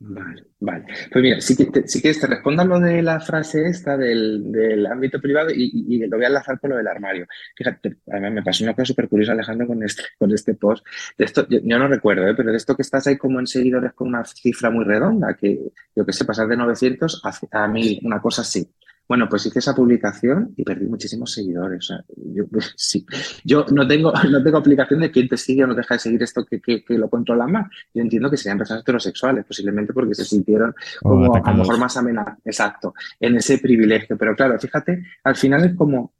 Vale, 0.00 0.44
vale. 0.60 0.84
Pues 1.10 1.22
mira, 1.22 1.40
si, 1.40 1.54
si 1.54 2.00
quieres 2.00 2.20
te 2.20 2.28
responda 2.28 2.64
lo 2.64 2.78
de 2.78 3.02
la 3.02 3.18
frase 3.18 3.66
esta 3.66 3.96
del, 3.96 4.86
ámbito 4.86 5.20
privado 5.20 5.50
y, 5.50 6.06
lo 6.06 6.16
voy 6.16 6.24
a 6.24 6.28
enlazar 6.28 6.60
con 6.60 6.70
lo 6.70 6.76
del 6.76 6.86
armario. 6.86 7.26
Fíjate, 7.56 7.96
a 8.12 8.20
mí 8.20 8.30
me 8.30 8.42
pasó 8.44 8.62
una 8.62 8.74
cosa 8.74 8.86
súper 8.86 9.08
curiosa, 9.08 9.32
Alejandro, 9.32 9.66
con 9.66 9.82
este, 9.82 10.04
con 10.16 10.32
este 10.32 10.54
post. 10.54 10.86
De 11.16 11.24
esto, 11.24 11.48
yo, 11.48 11.60
no 11.78 11.88
recuerdo, 11.88 12.28
¿eh? 12.28 12.34
pero 12.36 12.52
de 12.52 12.56
esto 12.56 12.76
que 12.76 12.82
estás 12.82 13.08
ahí 13.08 13.18
como 13.18 13.40
en 13.40 13.48
seguidores 13.48 13.92
con 13.92 14.08
una 14.08 14.24
cifra 14.24 14.70
muy 14.70 14.84
redonda, 14.84 15.34
que 15.34 15.72
yo 15.96 16.06
que 16.06 16.12
sé, 16.12 16.24
pasar 16.24 16.46
de 16.46 16.56
900 16.56 17.22
a, 17.24 17.64
a 17.64 17.68
1000, 17.68 18.00
una 18.04 18.20
cosa 18.20 18.42
así. 18.42 18.70
Bueno, 19.08 19.26
pues 19.26 19.46
hice 19.46 19.58
esa 19.60 19.74
publicación 19.74 20.52
y 20.54 20.62
perdí 20.64 20.86
muchísimos 20.86 21.32
seguidores. 21.32 21.78
O 21.78 21.94
sea, 21.94 22.04
yo, 22.34 22.46
pues, 22.46 22.74
sí. 22.76 23.06
yo 23.42 23.64
no 23.72 23.88
tengo, 23.88 24.12
no 24.30 24.42
tengo 24.42 24.58
aplicación 24.58 25.00
de 25.00 25.10
quién 25.10 25.28
te 25.28 25.38
sigue 25.38 25.64
o 25.64 25.66
no 25.66 25.74
deja 25.74 25.94
de 25.94 26.00
seguir 26.00 26.22
esto 26.22 26.44
que, 26.44 26.60
que, 26.60 26.82
lo 26.90 27.08
controla 27.08 27.46
más. 27.46 27.68
Yo 27.94 28.02
entiendo 28.02 28.30
que 28.30 28.36
sean 28.36 28.58
personas 28.58 28.82
heterosexuales, 28.82 29.46
posiblemente 29.46 29.94
porque 29.94 30.14
se 30.14 30.26
sintieron 30.26 30.74
como 31.00 31.34
a 31.34 31.50
lo 31.52 31.56
mejor 31.56 31.78
más 31.78 31.96
amenazadas. 31.96 32.38
Exacto, 32.44 32.94
en 33.18 33.36
ese 33.36 33.58
privilegio. 33.58 34.18
Pero 34.18 34.36
claro, 34.36 34.58
fíjate, 34.58 35.02
al 35.24 35.36
final 35.36 35.64
es 35.64 35.74
como, 35.74 36.12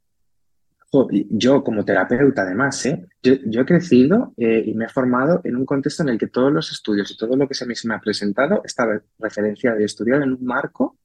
yo 1.29 1.63
como 1.63 1.85
terapeuta 1.85 2.41
además, 2.41 2.83
¿eh? 2.87 3.05
yo, 3.21 3.61
he 3.61 3.65
crecido 3.65 4.33
eh, 4.37 4.63
y 4.65 4.73
me 4.73 4.85
he 4.85 4.89
formado 4.89 5.41
en 5.43 5.55
un 5.55 5.65
contexto 5.65 6.01
en 6.01 6.09
el 6.09 6.17
que 6.17 6.27
todos 6.27 6.51
los 6.51 6.71
estudios 6.71 7.11
y 7.11 7.17
todo 7.17 7.35
lo 7.35 7.47
que 7.47 7.53
se 7.53 7.67
me, 7.67 7.75
se 7.75 7.87
me 7.87 7.93
ha 7.93 7.99
presentado 7.99 8.61
está 8.63 8.87
referencia 9.19 9.75
de 9.75 9.85
estudiar 9.85 10.23
en 10.23 10.31
un 10.31 10.43
marco 10.43 10.97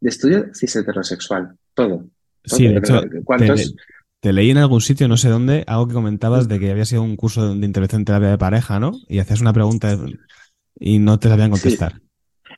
de 0.00 0.08
estudio 0.08 0.46
cis 0.54 0.76
heterosexual, 0.76 1.56
todo. 1.74 2.04
Sí, 2.44 2.68
de 2.68 2.78
hecho, 2.78 3.02
te, 4.20 4.32
leí 4.32 4.50
en 4.50 4.58
algún 4.58 4.80
sitio, 4.80 5.08
no 5.08 5.16
sé 5.16 5.28
dónde, 5.28 5.64
algo 5.66 5.88
que 5.88 5.94
comentabas 5.94 6.48
de 6.48 6.58
que 6.58 6.70
había 6.70 6.84
sido 6.84 7.02
un 7.02 7.16
curso 7.16 7.54
de, 7.54 7.66
intervención 7.66 8.02
en 8.02 8.04
terapia 8.04 8.30
de 8.30 8.38
pareja, 8.38 8.78
¿no? 8.78 8.92
Y 9.08 9.18
hacías 9.18 9.40
una 9.40 9.52
pregunta 9.52 9.98
y 10.78 10.98
no 10.98 11.18
te 11.18 11.28
sabían 11.28 11.50
contestar. 11.50 12.00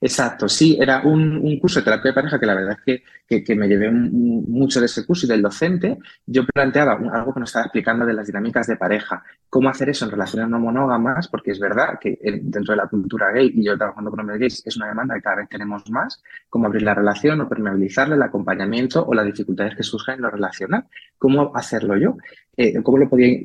Exacto, 0.00 0.48
sí, 0.48 0.78
era 0.80 1.02
un, 1.02 1.58
curso 1.58 1.80
de 1.80 1.84
terapia 1.84 2.10
de 2.10 2.14
pareja 2.14 2.38
que 2.38 2.46
la 2.46 2.54
verdad 2.54 2.78
es 2.86 3.02
que, 3.26 3.44
que, 3.44 3.54
me 3.56 3.66
llevé 3.66 3.90
mucho 3.90 4.80
de 4.80 4.86
ese 4.86 5.04
curso 5.04 5.26
y 5.26 5.28
del 5.28 5.42
docente. 5.42 5.98
Yo 6.24 6.44
planteaba 6.46 6.92
algo 7.12 7.34
que 7.34 7.40
nos 7.40 7.48
estaba 7.48 7.64
explicando 7.66 8.06
de 8.06 8.12
las 8.12 8.26
dinámicas 8.26 8.66
de 8.66 8.76
pareja, 8.76 9.22
cómo 9.50 9.68
hacer 9.68 9.88
eso 9.88 10.04
en 10.04 10.12
relaciones 10.12 10.48
no 10.48 10.60
monógamas, 10.60 11.28
porque 11.28 11.50
es 11.50 11.58
verdad 11.58 11.98
que 12.00 12.18
dentro 12.42 12.72
de 12.72 12.76
la 12.76 12.86
cultura 12.86 13.32
gay, 13.32 13.50
y 13.54 13.64
yo 13.64 13.76
trabajando 13.76 14.10
con 14.10 14.20
hombres 14.20 14.38
gays, 14.38 14.62
es 14.64 14.76
una 14.76 14.88
demanda 14.88 15.16
que 15.16 15.22
cada 15.22 15.36
vez 15.36 15.48
tenemos 15.48 15.90
más, 15.90 16.22
cómo 16.48 16.66
abrir 16.66 16.82
la 16.82 16.94
relación 16.94 17.40
o 17.40 17.48
permeabilizarle 17.48 18.14
el 18.14 18.22
acompañamiento 18.22 19.04
o 19.04 19.14
las 19.14 19.26
dificultades 19.26 19.74
que 19.74 19.82
surgen 19.82 20.16
en 20.16 20.22
lo 20.22 20.30
relacional. 20.30 20.86
¿Cómo 21.18 21.52
hacerlo 21.56 21.96
yo? 21.96 22.16
Eh, 22.60 22.74
cómo 22.82 22.98
lo 22.98 23.08
podía, 23.08 23.38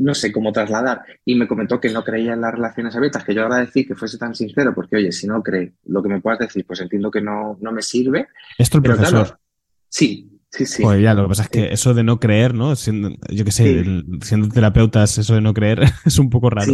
no 0.00 0.14
sé, 0.14 0.30
cómo 0.30 0.52
trasladar. 0.52 1.00
Y 1.24 1.34
me 1.34 1.48
comentó 1.48 1.80
que 1.80 1.88
no 1.88 2.04
creía 2.04 2.34
en 2.34 2.42
las 2.42 2.52
relaciones 2.52 2.94
abiertas, 2.94 3.24
que 3.24 3.34
yo 3.34 3.40
agradecí 3.40 3.86
que 3.86 3.94
fuese 3.94 4.18
tan 4.18 4.34
sincero, 4.34 4.74
porque 4.74 4.96
oye, 4.96 5.12
si 5.12 5.26
no 5.26 5.42
cree 5.42 5.72
lo 5.86 6.02
que 6.02 6.10
me 6.10 6.20
puedas 6.20 6.40
decir, 6.40 6.66
pues 6.66 6.78
entiendo 6.82 7.10
que 7.10 7.22
no, 7.22 7.56
no 7.62 7.72
me 7.72 7.80
sirve. 7.80 8.28
Esto 8.58 8.76
el 8.76 8.82
profesor. 8.82 9.38
sí, 9.88 10.42
sí, 10.50 10.66
sí. 10.66 10.82
Pues 10.82 11.00
ya, 11.00 11.14
lo 11.14 11.22
que 11.22 11.28
pasa 11.28 11.44
es 11.44 11.48
que 11.48 11.72
eso 11.72 11.94
de 11.94 12.04
no 12.04 12.20
creer, 12.20 12.52
¿no? 12.52 12.74
yo 12.74 13.44
qué 13.46 13.50
sé, 13.50 13.82
siendo 14.20 14.48
terapeutas, 14.50 15.16
eso 15.16 15.34
de 15.34 15.40
no 15.40 15.54
creer 15.54 15.80
es 16.04 16.18
un 16.18 16.28
poco 16.28 16.50
raro. 16.50 16.70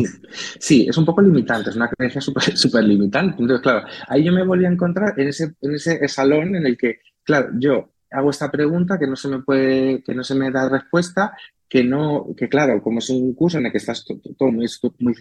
Sí, 0.58 0.88
es 0.88 0.98
un 0.98 1.04
poco 1.04 1.22
limitante, 1.22 1.70
es 1.70 1.76
una 1.76 1.88
creencia 1.88 2.20
súper 2.20 2.82
limitante. 2.82 3.40
Entonces, 3.40 3.62
claro, 3.62 3.86
ahí 4.08 4.24
yo 4.24 4.32
me 4.32 4.44
volví 4.44 4.64
a 4.64 4.70
encontrar 4.70 5.14
en 5.20 5.28
ese, 5.28 5.54
en 5.60 5.74
ese 5.76 6.08
salón 6.08 6.56
en 6.56 6.66
el 6.66 6.76
que, 6.76 6.98
claro, 7.22 7.50
yo 7.60 7.92
hago 8.10 8.30
esta 8.30 8.50
pregunta 8.50 8.98
que 8.98 9.06
no 9.06 9.14
se 9.14 9.28
me 9.28 9.40
puede, 9.40 10.02
que 10.02 10.14
no 10.14 10.24
se 10.24 10.34
me 10.34 10.50
da 10.50 10.68
respuesta, 10.68 11.32
que 11.68 11.82
no, 11.82 12.26
que 12.36 12.48
claro, 12.48 12.80
como 12.82 13.00
es 13.00 13.10
un 13.10 13.34
curso 13.34 13.58
en 13.58 13.66
el 13.66 13.72
que 13.72 13.78
estás 13.78 14.04
todo 14.04 14.52
muy, 14.52 14.66
muy 15.00 15.14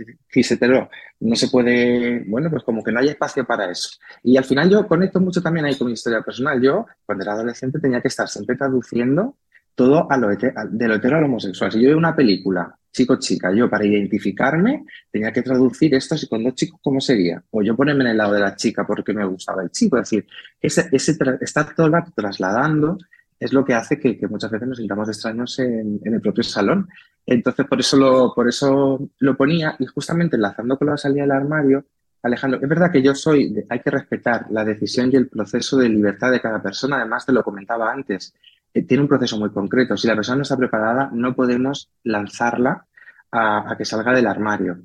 no 1.19 1.35
se 1.35 1.47
puede, 1.47 2.23
bueno, 2.27 2.49
pues 2.49 2.63
como 2.63 2.83
que 2.83 2.91
no 2.91 2.99
hay 2.99 3.09
espacio 3.09 3.45
para 3.45 3.71
eso. 3.71 3.97
Y 4.23 4.37
al 4.37 4.43
final 4.43 4.69
yo 4.69 4.87
conecto 4.87 5.19
mucho 5.19 5.41
también 5.41 5.65
ahí 5.65 5.75
con 5.75 5.87
mi 5.87 5.93
historia 5.93 6.21
personal. 6.21 6.61
Yo, 6.61 6.85
cuando 7.05 7.23
era 7.23 7.33
adolescente, 7.33 7.79
tenía 7.79 8.01
que 8.01 8.09
estar 8.09 8.27
siempre 8.27 8.55
traduciendo 8.55 9.37
todo 9.73 10.09
a 10.09 10.17
lo 10.17 10.29
de 10.29 10.87
lo 10.87 10.95
hetero 10.95 11.17
al 11.17 11.23
homosexual. 11.25 11.71
Si 11.71 11.81
yo 11.81 11.89
veo 11.89 11.97
una 11.97 12.15
película 12.15 12.77
chico-chica, 12.91 13.53
yo 13.53 13.69
para 13.69 13.85
identificarme 13.85 14.85
tenía 15.11 15.33
que 15.33 15.41
traducir 15.41 15.93
esto 15.95 16.15
así 16.15 16.29
con 16.29 16.43
dos 16.43 16.55
chicos, 16.55 16.79
¿cómo 16.81 17.01
sería? 17.01 17.43
O 17.51 17.61
yo 17.61 17.75
ponerme 17.75 18.05
en 18.05 18.11
el 18.11 18.17
lado 18.17 18.33
de 18.33 18.39
la 18.39 18.55
chica 18.55 18.85
porque 18.87 19.13
me 19.13 19.25
gustaba 19.25 19.63
el 19.63 19.71
chico. 19.71 19.97
Es 19.97 20.09
decir, 20.09 20.27
ese, 20.61 20.87
ese 20.91 21.17
estar 21.41 21.75
todo 21.75 21.87
el 21.87 21.93
rato 21.93 22.11
trasladando 22.15 22.97
es 23.39 23.53
lo 23.53 23.65
que 23.65 23.73
hace 23.73 23.99
que, 23.99 24.17
muchas 24.29 24.51
veces 24.51 24.67
nos 24.67 24.77
sintamos 24.77 25.07
extraños 25.09 25.59
en, 25.59 25.99
el 26.03 26.21
propio 26.21 26.43
salón. 26.43 26.87
Entonces, 27.25 27.65
por 27.65 27.79
eso, 27.79 29.09
lo, 29.19 29.37
ponía 29.37 29.75
y 29.79 29.85
justamente 29.85 30.35
enlazando 30.35 30.77
con 30.77 30.87
la 30.87 30.97
salida 30.97 31.23
del 31.23 31.31
armario, 31.31 31.85
Alejandro, 32.21 32.59
es 32.61 32.67
verdad 32.67 32.91
que 32.91 33.03
yo 33.03 33.13
soy, 33.13 33.63
hay 33.69 33.79
que 33.81 33.91
respetar 33.91 34.47
la 34.49 34.63
decisión 34.63 35.09
y 35.11 35.15
el 35.15 35.27
proceso 35.27 35.77
de 35.77 35.89
libertad 35.89 36.31
de 36.31 36.41
cada 36.41 36.61
persona, 36.61 36.97
además 36.97 37.25
te 37.25 37.31
lo 37.31 37.43
comentaba 37.43 37.91
antes, 37.91 38.33
eh, 38.73 38.81
tiene 38.83 39.03
un 39.03 39.09
proceso 39.09 39.37
muy 39.37 39.51
concreto. 39.51 39.95
Si 39.95 40.07
la 40.07 40.15
persona 40.15 40.37
no 40.37 40.41
está 40.41 40.57
preparada, 40.57 41.09
no 41.13 41.35
podemos 41.35 41.91
lanzarla 42.03 42.85
a, 43.31 43.75
que 43.77 43.85
salga 43.85 44.13
del 44.13 44.25
armario. 44.25 44.79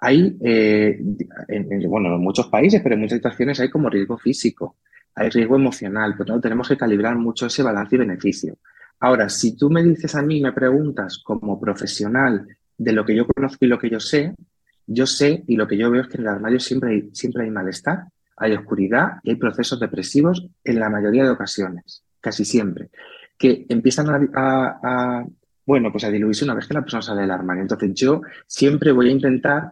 Hay, 0.00 0.36
eh, 0.42 1.00
en, 1.48 1.88
bueno, 1.88 2.14
en 2.14 2.20
muchos 2.20 2.48
países, 2.48 2.82
pero 2.82 2.96
en 2.96 3.00
muchas 3.00 3.16
situaciones 3.16 3.60
hay 3.60 3.70
como 3.70 3.88
riesgo 3.88 4.18
físico 4.18 4.76
hay 5.14 5.30
riesgo 5.30 5.56
emocional, 5.56 6.16
por 6.16 6.26
lo 6.26 6.34
tanto 6.34 6.42
tenemos 6.42 6.68
que 6.68 6.76
calibrar 6.76 7.16
mucho 7.16 7.46
ese 7.46 7.62
balance 7.62 7.94
y 7.94 7.98
beneficio. 7.98 8.58
Ahora, 9.00 9.28
si 9.28 9.56
tú 9.56 9.70
me 9.70 9.82
dices 9.82 10.14
a 10.14 10.22
mí, 10.22 10.40
me 10.40 10.52
preguntas 10.52 11.18
como 11.22 11.60
profesional 11.60 12.46
de 12.76 12.92
lo 12.92 13.04
que 13.04 13.14
yo 13.14 13.26
conozco 13.26 13.64
y 13.64 13.68
lo 13.68 13.78
que 13.78 13.90
yo 13.90 14.00
sé, 14.00 14.34
yo 14.86 15.06
sé 15.06 15.44
y 15.46 15.56
lo 15.56 15.66
que 15.66 15.76
yo 15.76 15.90
veo 15.90 16.02
es 16.02 16.08
que 16.08 16.16
en 16.16 16.22
el 16.22 16.28
armario 16.28 16.60
siempre 16.60 16.90
hay, 16.90 17.10
siempre 17.12 17.44
hay 17.44 17.50
malestar, 17.50 18.06
hay 18.36 18.52
oscuridad 18.52 19.18
y 19.22 19.30
hay 19.30 19.36
procesos 19.36 19.78
depresivos 19.78 20.46
en 20.64 20.80
la 20.80 20.90
mayoría 20.90 21.24
de 21.24 21.30
ocasiones, 21.30 22.02
casi 22.20 22.44
siempre, 22.44 22.90
que 23.38 23.66
empiezan 23.68 24.30
a, 24.34 25.24
bueno, 25.66 25.92
pues 25.92 26.04
a 26.04 26.10
diluirse 26.10 26.44
una 26.44 26.54
vez 26.54 26.66
que 26.66 26.74
la 26.74 26.82
persona 26.82 27.02
sale 27.02 27.22
del 27.22 27.30
armario. 27.30 27.62
Entonces 27.62 27.92
yo 27.94 28.22
siempre 28.46 28.92
voy 28.92 29.08
a 29.08 29.12
intentar 29.12 29.70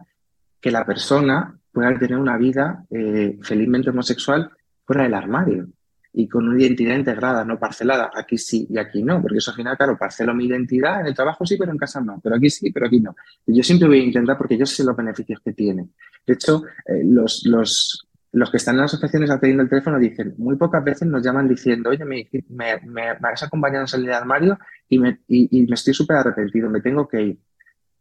que 0.59 0.71
la 0.71 0.85
persona 0.85 1.57
pueda 1.71 1.97
tener 1.97 2.17
una 2.17 2.37
vida 2.37 2.85
eh, 2.89 3.37
felizmente 3.41 3.89
homosexual 3.89 4.51
fuera 4.85 5.03
del 5.03 5.13
armario 5.13 5.67
y 6.15 6.27
con 6.27 6.47
una 6.47 6.61
identidad 6.61 6.95
integrada, 6.95 7.43
no 7.43 7.59
parcelada. 7.59 8.11
Aquí 8.13 8.37
sí 8.37 8.67
y 8.69 8.77
aquí 8.77 9.01
no, 9.01 9.21
porque 9.21 9.39
eso 9.39 9.51
al 9.51 9.57
final, 9.57 9.75
claro, 9.75 9.97
parcelo 9.97 10.33
mi 10.35 10.45
identidad, 10.45 11.01
en 11.01 11.07
el 11.07 11.15
trabajo 11.15 11.45
sí, 11.45 11.57
pero 11.57 11.71
en 11.71 11.77
casa 11.77 11.99
no, 12.01 12.19
pero 12.23 12.35
aquí 12.35 12.49
sí, 12.49 12.71
pero 12.71 12.85
aquí 12.85 12.99
no. 12.99 13.15
Y 13.47 13.55
yo 13.57 13.63
siempre 13.63 13.87
voy 13.87 13.99
a 13.99 14.03
intentar 14.03 14.37
porque 14.37 14.57
yo 14.57 14.65
sé 14.65 14.83
los 14.83 14.95
beneficios 14.95 15.39
que 15.43 15.53
tiene. 15.53 15.89
De 16.25 16.33
hecho, 16.35 16.63
eh, 16.85 17.01
los, 17.03 17.43
los, 17.45 18.07
los 18.31 18.51
que 18.51 18.57
están 18.57 18.75
en 18.75 18.81
las 18.81 18.93
asociaciones 18.93 19.31
atendiendo 19.31 19.63
el 19.63 19.69
teléfono 19.69 19.97
dicen, 19.97 20.35
muy 20.37 20.55
pocas 20.55 20.83
veces 20.83 21.07
nos 21.07 21.23
llaman 21.23 21.47
diciendo, 21.47 21.89
oye, 21.89 22.05
me, 22.05 22.29
me, 22.49 22.79
me, 22.85 23.01
has 23.33 23.43
acompañado 23.43 23.81
en 23.81 23.87
salir 23.87 24.07
del 24.07 24.15
armario 24.15 24.59
y 24.87 24.99
me, 24.99 25.19
y, 25.27 25.59
y 25.59 25.65
me 25.65 25.73
estoy 25.73 25.95
súper 25.95 26.17
arrepentido, 26.17 26.69
me 26.69 26.81
tengo 26.81 27.07
que 27.07 27.21
ir 27.23 27.39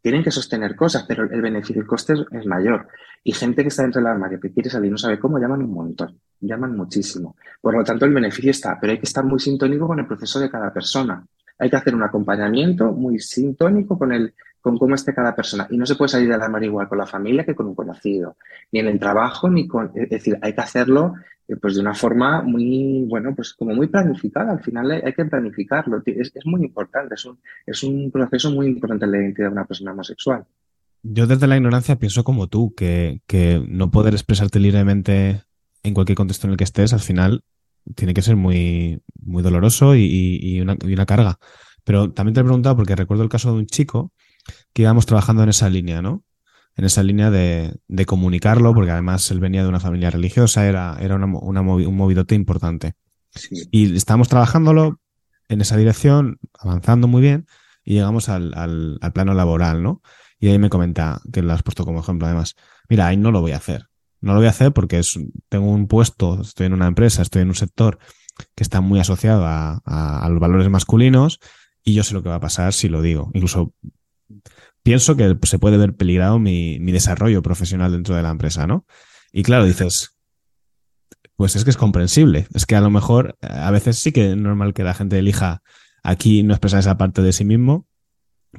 tienen 0.03 0.25
que 0.25 0.33
sostener 0.33 0.75
cosas, 0.75 1.05
pero 1.07 1.25
el 1.31 1.41
beneficio, 1.41 1.81
el 1.81 1.87
coste 1.87 2.15
es, 2.33 2.45
mayor. 2.47 2.89
Y 3.23 3.33
gente 3.33 3.63
que 3.63 3.69
está 3.69 3.83
dentro 3.83 4.01
del 4.01 4.11
armario, 4.11 4.41
que 4.41 4.53
quiere 4.53 4.69
salir, 4.69 4.91
no 4.91 4.99
sabe 4.99 5.19
cómo, 5.19 5.39
llaman 5.39 5.63
un 5.63 5.73
montón, 5.73 6.19
llaman 6.41 6.77
muchísimo. 6.77 7.37
Por 7.61 7.77
lo 7.77 7.85
tanto, 7.85 8.05
el 8.05 8.13
beneficio 8.13 8.51
está, 8.51 8.79
pero 8.81 8.93
hay 8.93 8.99
que 8.99 9.07
estar 9.07 9.25
muy 9.25 9.39
sintónico 9.39 9.87
con 9.87 10.01
el 10.01 10.07
proceso 10.07 10.41
de 10.41 10.51
cada 10.51 10.73
persona. 10.73 11.25
Hay 11.59 11.71
que 11.71 11.77
hacer 11.77 11.95
un 11.95 12.03
acompañamiento 12.03 12.91
muy 12.91 13.21
sintónico 13.21 13.97
con 13.97 14.13
el, 14.13 14.35
con 14.61 14.77
cómo 14.77 14.97
esté 14.97 15.15
cada 15.15 15.37
persona. 15.37 15.69
Y 15.71 15.79
no 15.79 15.87
se 15.87 15.95
puede 15.95 16.09
salir 16.09 16.29
del 16.29 16.43
armario 16.43 16.71
igual 16.71 16.89
con 16.89 16.99
la 16.99 17.07
familia 17.07 17.45
que 17.45 17.55
con 17.55 17.67
un 17.67 17.77
conocido, 17.77 18.37
ni 18.73 18.81
en 18.81 18.89
el 18.89 18.99
trabajo, 18.99 19.49
ni 19.49 19.69
con, 19.69 19.93
es 19.95 20.11
decir, 20.11 20.37
hay 20.43 20.53
que 20.53 20.61
hacerlo 20.61 21.15
pues 21.57 21.75
de 21.75 21.81
una 21.81 21.95
forma 21.95 22.43
muy, 22.43 23.05
bueno, 23.09 23.35
pues 23.35 23.53
como 23.55 23.75
muy 23.75 23.89
planificada. 23.89 24.53
Al 24.53 24.63
final 24.63 24.91
hay 24.91 25.13
que 25.13 25.25
planificarlo. 25.25 26.03
Es, 26.05 26.33
muy 26.45 26.65
importante, 26.65 27.15
es 27.15 27.25
un, 27.25 27.39
es 27.67 27.83
un 27.83 28.11
proceso 28.11 28.51
muy 28.51 28.67
importante 28.67 29.05
en 29.05 29.13
la 29.13 29.19
identidad 29.19 29.49
de 29.49 29.53
una 29.53 29.67
persona 29.67 29.93
homosexual. 29.93 30.45
Yo 31.03 31.27
desde 31.27 31.47
la 31.47 31.57
ignorancia 31.57 31.99
pienso 31.99 32.23
como 32.25 32.49
tú, 32.49 32.75
que, 32.75 33.23
que 33.27 33.65
no 33.69 33.91
poder 33.91 34.15
expresarte 34.15 34.61
libremente 34.61 35.43
en 35.83 35.95
cualquier 35.95 36.17
contexto 36.17 36.47
en 36.47 36.53
el 36.53 36.57
que 36.57 36.65
estés, 36.65 36.93
al 36.93 37.01
final 37.01 37.43
tiene 37.97 38.15
que 38.15 38.23
ser 38.23 38.37
muy, 38.37 39.03
muy 39.21 39.43
doloroso 39.43 39.97
y, 39.97 40.39
y, 40.41 40.61
una, 40.61 40.77
y 40.87 40.93
una 40.93 41.07
carga. 41.07 41.39
Pero 41.85 42.13
también 42.13 42.35
te 42.35 42.41
he 42.41 42.45
preguntado, 42.45 42.77
porque 42.77 42.95
recuerdo 42.95 43.25
el 43.25 43.29
caso 43.29 43.53
de 43.53 43.59
un 43.59 43.67
chico 43.67 44.13
que 44.73 44.83
íbamos 44.83 45.07
trabajando 45.07 45.43
en 45.43 45.49
esa 45.49 45.69
línea, 45.69 46.03
¿no? 46.03 46.25
En 46.77 46.85
esa 46.85 47.03
línea 47.03 47.31
de, 47.31 47.75
de, 47.89 48.07
comunicarlo, 48.07 48.73
porque 48.75 48.91
además 48.91 49.31
él 49.31 49.41
venía 49.41 49.63
de 49.63 49.69
una 49.69 49.81
familia 49.81 50.11
religiosa, 50.11 50.67
era, 50.67 50.97
era 51.01 51.17
una, 51.17 51.27
una 51.27 51.61
un 51.61 51.97
movidote 51.97 52.35
importante. 52.35 52.95
Y 53.71 53.95
estábamos 53.97 54.29
trabajándolo 54.29 55.01
en 55.49 55.61
esa 55.61 55.77
dirección, 55.77 56.39
avanzando 56.59 57.09
muy 57.09 57.23
bien, 57.23 57.47
y 57.85 57.95
llegamos 57.95 58.29
al, 58.29 58.55
al, 58.55 58.99
al, 59.01 59.13
plano 59.13 59.35
laboral, 59.35 59.83
¿no? 59.83 60.03
Y 60.39 60.49
ahí 60.49 60.59
me 60.59 60.71
comenta, 60.71 61.21
que 61.33 61.43
lo 61.43 61.53
has 61.53 61.63
puesto 61.63 61.85
como 61.85 62.01
ejemplo 62.01 62.27
además, 62.27 62.57
mira, 62.89 63.07
ahí 63.07 63.17
no 63.17 63.31
lo 63.31 63.41
voy 63.41 63.53
a 63.53 63.57
hacer. 63.57 63.87
No 64.21 64.33
lo 64.33 64.39
voy 64.39 64.47
a 64.47 64.51
hacer 64.51 64.73
porque 64.73 64.99
es, 64.99 65.19
tengo 65.49 65.71
un 65.71 65.89
puesto, 65.89 66.41
estoy 66.41 66.67
en 66.67 66.73
una 66.73 66.87
empresa, 66.87 67.23
estoy 67.23 67.43
en 67.43 67.49
un 67.49 67.55
sector 67.55 67.99
que 68.55 68.63
está 68.63 68.81
muy 68.81 69.01
asociado 69.01 69.45
a, 69.45 69.83
a, 69.85 70.25
a 70.25 70.29
los 70.29 70.41
valores 70.41 70.69
masculinos 70.71 71.41
y 71.85 71.95
yo 71.95 72.05
sé 72.05 72.15
lo 72.15 72.23
que 72.23 72.29
va 72.29 72.37
a 72.37 72.41
pasar 72.41 72.73
si 72.73 72.89
lo 72.89 73.03
digo. 73.03 73.31
Incluso 73.35 73.75
pienso 74.83 75.17
que 75.17 75.37
se 75.43 75.59
puede 75.59 75.77
ver 75.77 75.95
peligrado 75.95 76.39
mi, 76.39 76.79
mi 76.81 76.93
desarrollo 76.93 77.43
profesional 77.43 77.93
dentro 77.93 78.15
de 78.15 78.23
la 78.23 78.31
empresa, 78.31 78.67
¿no? 78.67 78.87
Y 79.33 79.43
claro, 79.43 79.65
dices, 79.65 80.19
pues 81.37 81.57
es 81.57 81.65
que 81.65 81.71
es 81.71 81.77
comprensible. 81.77 82.47
Es 82.55 82.67
que 82.67 82.77
a 82.77 82.81
lo 82.81 82.91
mejor 82.91 83.37
a 83.41 83.71
veces 83.71 83.99
sí 83.99 84.13
que 84.13 84.31
es 84.31 84.37
normal 84.37 84.75
que 84.75 84.85
la 84.85 84.95
gente 84.95 85.19
elija 85.19 85.63
aquí 86.03 86.43
no 86.43 86.55
expresar 86.55 86.81
esa 86.81 86.99
parte 86.99 87.23
de 87.23 87.33
sí 87.33 87.45
mismo, 87.45 87.87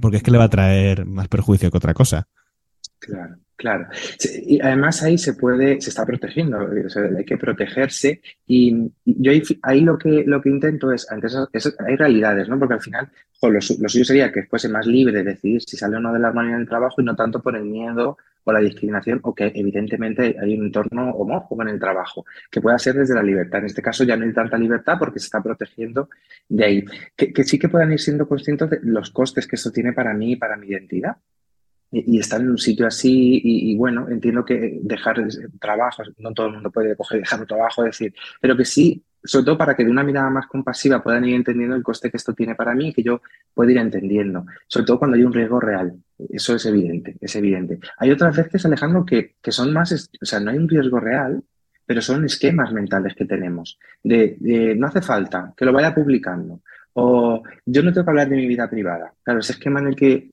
porque 0.02 0.18
es 0.18 0.24
que 0.24 0.32
le 0.32 0.38
va 0.38 0.46
a 0.46 0.50
traer 0.50 1.06
más 1.06 1.28
perjuicio 1.28 1.70
que 1.70 1.78
otra 1.78 1.94
cosa. 1.94 2.28
Claro. 3.00 3.38
Claro. 3.56 3.88
Y 4.46 4.60
además 4.62 5.04
ahí 5.04 5.18
se 5.18 5.34
puede, 5.34 5.80
se 5.80 5.90
está 5.90 6.06
protegiendo, 6.06 6.68
hay 7.18 7.24
que 7.24 7.38
protegerse 7.38 8.22
y, 8.48 8.92
yo 9.06 9.32
ahí, 9.62 9.82
lo 9.82 9.98
que 9.98 10.24
lo 10.26 10.42
que 10.42 10.50
intento 10.50 10.92
es, 10.92 11.10
antes 11.12 11.38
hay 11.80 11.96
realidades, 11.96 12.50
¿no? 12.50 12.58
Porque 12.58 12.74
al 12.74 12.82
final, 12.82 13.10
lo, 13.42 13.62
suyo 13.62 14.06
sería 14.06 14.32
que 14.32 14.44
fuese 14.44 14.70
más 14.70 14.86
libre 14.86 15.14
de 15.14 15.24
decidir 15.24 15.62
si 15.62 15.78
sale 15.78 15.98
o 15.98 16.00
no 16.00 16.14
de 16.14 16.20
la 16.20 16.30
armario 16.30 16.56
en 16.56 16.62
el 16.62 16.68
trabajo 16.68 17.02
y 17.02 17.06
no 17.06 17.16
tanto 17.16 17.42
por 17.42 17.56
el 17.56 17.66
miedo 17.66 18.18
o 18.46 18.52
la 18.52 18.60
discriminación 18.60 19.20
o 19.24 19.34
que 19.34 19.52
evidentemente 19.56 20.36
hay 20.40 20.58
un 20.58 20.66
entorno 20.66 21.12
homófobo 21.12 21.62
en 21.62 21.70
el 21.70 21.80
trabajo, 21.80 22.26
que 22.52 22.60
pueda 22.60 22.78
ser 22.78 22.96
desde 22.96 23.16
la 23.16 23.24
libertad. 23.24 23.60
En 23.60 23.68
este 23.68 23.82
caso 23.82 24.04
ya 24.04 24.18
no 24.18 24.26
hay 24.26 24.34
tanta 24.34 24.58
libertad 24.58 24.98
porque 25.00 25.20
se 25.20 25.26
está 25.26 25.42
protegiendo 25.42 26.10
de 26.50 26.66
ahí. 26.66 26.86
Que, 27.16 27.44
sí 27.44 27.58
que 27.58 27.70
puedan 27.70 27.94
ir 27.94 28.00
siendo 28.00 28.28
conscientes 28.28 28.70
de 28.70 28.80
los 28.84 29.12
costes 29.12 29.48
que 29.48 29.56
esto 29.56 29.72
tiene 29.72 29.94
para 29.94 30.14
mí 30.14 30.34
y 30.34 30.36
para 30.36 30.58
mi 30.58 30.68
identidad 30.68 31.16
y, 31.94 32.20
estar 32.20 32.42
en 32.42 32.50
un 32.50 32.58
sitio 32.58 32.88
así 32.88 33.40
y, 33.44 33.76
bueno, 33.78 34.10
entiendo 34.10 34.44
que 34.44 34.80
dejar 34.82 35.24
trabajos, 35.60 36.12
no 36.18 36.34
todo 36.34 36.48
el 36.48 36.54
mundo 36.54 36.72
puede 36.72 36.96
coger 36.96 37.20
dejar 37.20 37.42
un 37.42 37.48
trabajo, 37.48 37.84
decir, 37.84 38.14
pero 38.42 38.58
que 38.58 38.66
sí, 38.66 39.04
sobre 39.24 39.46
todo 39.46 39.58
para 39.58 39.76
que 39.76 39.86
de 39.86 39.92
una 39.92 40.04
mirada 40.04 40.30
más 40.32 40.48
compasiva 40.48 41.04
puedan 41.04 41.24
ir 41.26 41.36
entendiendo 41.36 41.76
el 41.76 41.84
coste 41.84 42.10
que 42.10 42.18
esto 42.18 42.34
tiene 42.34 42.56
para 42.56 42.74
mí 42.74 42.90
y 42.90 42.94
que 42.94 43.04
yo 43.04 43.22
pueda 43.54 43.72
ir 43.72 43.78
entendiendo, 43.78 44.46
sobre 44.68 44.88
todo 44.88 45.00
cuando 45.00 45.18
hay 45.18 45.24
un 45.24 45.34
riesgo 45.34 45.60
real, 45.60 45.94
eso 46.30 46.56
es 46.56 46.66
evidente, 46.66 47.16
es 47.22 47.36
evidente. 47.36 47.80
Hay 47.98 48.10
otras 48.10 48.36
veces, 48.36 48.66
Alejandro, 48.66 49.06
que, 49.06 49.36
que 49.42 49.52
son 49.52 49.72
más, 49.72 50.10
o 50.20 50.26
sea, 50.26 50.40
no 50.40 50.50
hay 50.50 50.58
un 50.58 50.68
riesgo 50.68 51.00
real, 51.00 51.44
pero 51.86 52.02
son 52.02 52.26
esquemas 52.26 52.74
mentales 52.74 53.14
que 53.14 53.26
tenemos, 53.26 53.78
de, 54.04 54.38
de 54.40 54.76
no 54.76 54.88
hace 54.88 55.02
falta 55.02 55.54
que 55.56 55.66
lo 55.66 55.74
vaya 55.74 55.94
publicando, 55.94 56.62
o 56.94 57.44
yo 57.66 57.84
no 57.84 57.92
tengo 57.92 58.06
que 58.06 58.12
hablar 58.12 58.30
de 58.30 58.36
mi 58.36 58.48
vida 58.48 58.70
privada. 58.70 59.14
Claro, 59.24 59.40
ese 59.40 59.54
esquema 59.54 59.80
en 59.80 59.88
el 59.88 59.96
que 59.96 60.33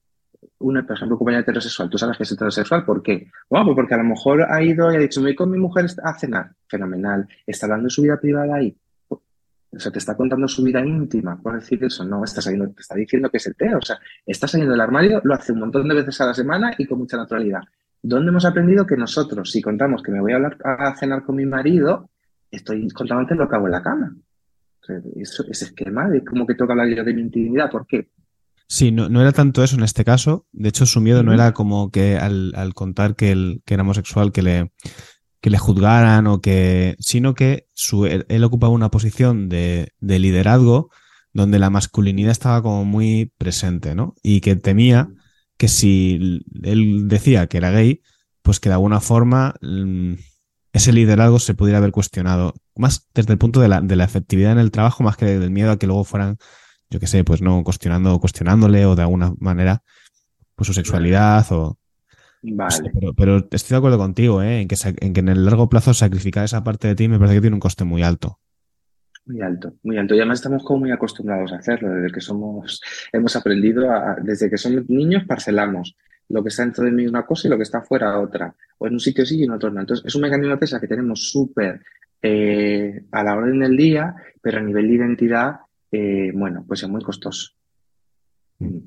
una, 0.59 0.87
por 0.87 0.97
ejemplo, 0.97 1.19
compañera 1.19 1.43
heterosexual, 1.43 1.89
tú 1.89 1.99
sabes 1.99 2.17
que 2.17 2.23
es 2.23 2.33
heterosexual, 2.33 2.85
¿por 2.85 3.03
qué? 3.03 3.31
Bueno, 3.49 3.67
pues 3.67 3.77
porque 3.77 3.95
a 3.95 3.99
lo 3.99 4.05
mejor 4.05 4.43
ha 4.43 4.63
ido 4.63 4.93
y 4.93 4.97
ha 4.97 4.99
dicho, 4.99 5.21
me 5.21 5.29
voy 5.29 5.37
con 5.37 5.51
mi 5.51 5.59
mujer 5.59 5.87
a 6.03 6.19
cenar. 6.19 6.53
Fenomenal. 6.69 7.27
¿Está 7.47 7.67
hablando 7.67 7.85
de 7.85 7.91
su 7.91 8.03
vida 8.03 8.19
privada 8.19 8.57
ahí? 8.57 8.77
O 9.73 9.79
sea, 9.79 9.93
te 9.93 9.99
está 9.99 10.17
contando 10.17 10.49
su 10.49 10.65
vida 10.65 10.85
íntima, 10.85 11.41
por 11.41 11.55
decir 11.55 11.83
eso. 11.85 12.05
No, 12.05 12.25
está 12.25 12.41
saliendo, 12.41 12.71
te 12.73 12.81
está 12.81 12.97
diciendo 12.97 13.31
que 13.31 13.37
es 13.37 13.47
hetero. 13.47 13.79
O 13.79 13.83
sea, 13.83 13.99
está 14.27 14.49
saliendo 14.49 14.73
del 14.73 14.81
armario, 14.81 15.21
lo 15.25 15.35
hace 15.35 15.53
un 15.53 15.61
montón 15.61 15.89
de 15.89 15.95
veces 15.95 16.21
a 16.21 16.27
la 16.27 16.35
semana 16.35 16.73
y 16.77 16.87
con 16.87 16.99
mucha 16.99 17.17
naturalidad. 17.17 17.63
¿Dónde 18.03 18.31
hemos 18.31 18.45
aprendido 18.45 18.87
que 18.87 18.97
nosotros, 18.97 19.51
si 19.51 19.63
contamos 19.63 20.03
que 20.03 20.11
me 20.11 20.21
voy 20.21 20.33
a, 20.33 20.37
hablar, 20.37 20.57
a 20.65 20.97
cenar 20.97 21.23
con 21.23 21.37
mi 21.37 21.47
marido, 21.47 22.11
estoy 22.51 22.89
contando 22.91 23.21
antes 23.21 23.37
lo 23.37 23.49
que 23.49 23.57
hago 23.57 23.67
en 23.67 23.73
la 23.73 23.83
cama? 23.83 24.17
Eso, 25.17 25.45
ese 25.49 25.67
esquema 25.67 26.09
de 26.09 26.25
cómo 26.25 26.47
que 26.47 26.55
toca 26.55 26.73
hablar 26.73 26.89
yo 26.89 27.05
de 27.05 27.15
mi 27.15 27.21
intimidad. 27.21 27.71
¿Por 27.71 27.87
qué? 27.87 28.09
Sí, 28.73 28.93
no, 28.93 29.09
no, 29.09 29.21
era 29.21 29.33
tanto 29.33 29.65
eso 29.65 29.75
en 29.75 29.83
este 29.83 30.05
caso. 30.05 30.47
De 30.53 30.69
hecho, 30.69 30.87
su 30.87 31.01
miedo 31.01 31.25
no 31.25 31.35
era 31.35 31.53
como 31.53 31.91
que 31.91 32.17
al, 32.17 32.53
al 32.55 32.73
contar 32.73 33.17
que, 33.17 33.33
él, 33.33 33.63
que 33.67 33.75
era 33.75 33.83
homosexual, 33.83 34.31
que 34.31 34.43
le, 34.43 34.71
que 35.41 35.51
le 35.51 35.59
juzgaran 35.59 36.29
o 36.29 36.41
que, 36.41 36.95
sino 37.01 37.35
que 37.35 37.67
su, 37.75 38.07
él, 38.07 38.45
ocupaba 38.45 38.73
una 38.73 38.93
posición 38.93 39.49
de, 39.49 39.93
de, 39.99 40.21
liderazgo 40.21 40.89
donde 41.33 41.59
la 41.59 41.69
masculinidad 41.69 42.31
estaba 42.31 42.63
como 42.63 42.85
muy 42.85 43.33
presente, 43.39 43.97
¿no? 43.97 44.15
Y 44.23 44.41
que 44.41 44.55
temía 44.55 45.09
que 45.57 45.67
si 45.67 46.45
él 46.63 47.09
decía 47.09 47.49
que 47.49 47.57
era 47.57 47.73
gay, 47.73 48.03
pues 48.43 48.61
que 48.61 48.69
de 48.69 48.75
alguna 48.75 49.01
forma 49.01 49.57
mm, 49.63 50.13
ese 50.73 50.93
liderazgo 50.93 51.41
se 51.41 51.55
pudiera 51.55 51.79
haber 51.79 51.91
cuestionado, 51.91 52.55
más 52.77 53.09
desde 53.15 53.33
el 53.33 53.39
punto 53.39 53.61
de 53.61 53.67
la, 53.67 53.81
de 53.81 53.97
la 53.97 54.05
efectividad 54.05 54.53
en 54.53 54.61
el 54.61 54.71
trabajo, 54.71 55.03
más 55.03 55.17
que 55.17 55.25
del 55.25 55.51
miedo 55.51 55.73
a 55.73 55.79
que 55.79 55.89
luego 55.89 56.05
fueran, 56.05 56.39
yo 56.91 57.01
qué 57.01 57.07
sé, 57.07 57.25
pues 57.25 57.41
no 57.41 57.63
cuestionando, 57.65 58.19
cuestionándole 58.19 58.85
o 58.87 58.97
de 58.97 59.03
alguna 59.03 59.33
manera, 59.39 59.83
pues 60.55 60.67
su 60.67 60.75
sexualidad 60.75 61.47
o, 61.53 61.79
Vale. 62.43 62.93
pero, 63.17 63.37
estoy 63.51 63.75
de 63.75 63.77
acuerdo 63.77 63.99
contigo, 63.99 64.43
¿eh? 64.43 64.63
en, 64.63 64.69
que, 64.69 64.77
en 65.01 65.13
que 65.13 65.21
en 65.21 65.29
el 65.29 65.45
largo 65.45 65.69
plazo 65.69 65.93
sacrificar 65.93 66.45
esa 66.45 66.65
parte 66.65 66.89
de 66.89 66.95
ti 66.95 67.09
me 67.09 67.19
parece 67.19 67.37
que 67.37 67.41
tiene 67.43 67.55
un 67.55 67.61
coste 67.61 67.85
muy 67.85 68.03
alto. 68.03 68.39
Muy 69.27 69.43
alto, 69.43 69.75
muy 69.83 69.99
alto. 69.99 70.15
Y 70.15 70.19
además 70.19 70.39
estamos 70.39 70.65
como 70.65 70.81
muy 70.81 70.91
acostumbrados 70.91 71.53
a 71.53 71.57
hacerlo, 71.57 71.91
desde 71.91 72.13
que 72.13 72.21
somos, 72.21 72.81
hemos 73.13 73.37
aprendido, 73.37 73.91
a, 73.91 74.17
desde 74.23 74.49
que 74.49 74.57
somos 74.57 74.89
niños 74.89 75.25
parcelamos. 75.27 75.97
Lo 76.29 76.43
que 76.43 76.49
está 76.49 76.63
dentro 76.63 76.85
de 76.85 76.93
mí 76.93 77.07
una 77.07 77.27
cosa 77.27 77.49
y 77.49 77.51
lo 77.51 77.57
que 77.57 77.65
está 77.65 77.83
fuera 77.83 78.19
otra. 78.19 78.55
O 78.79 78.87
en 78.87 78.95
un 78.95 79.01
sitio 79.01 79.27
sí 79.27 79.39
y 79.41 79.45
en 79.45 79.51
otro 79.51 79.71
no. 79.71 79.81
Entonces 79.81 80.07
es 80.07 80.15
un 80.15 80.23
mecanismo 80.23 80.53
de 80.53 80.59
pesa 80.59 80.81
que 80.81 80.89
tenemos 80.89 81.31
súper 81.31 81.83
eh, 82.23 83.05
a 83.11 83.23
la 83.23 83.35
orden 83.35 83.59
del 83.59 83.77
día, 83.77 84.15
pero 84.41 84.59
a 84.59 84.63
nivel 84.63 84.89
de 84.89 84.95
identidad, 84.95 85.57
eh, 85.93 86.33
bueno, 86.35 86.65
pues 86.67 86.83
es 86.83 86.89
muy 86.89 87.03
costoso. 87.03 87.51
Mm. 88.59 88.79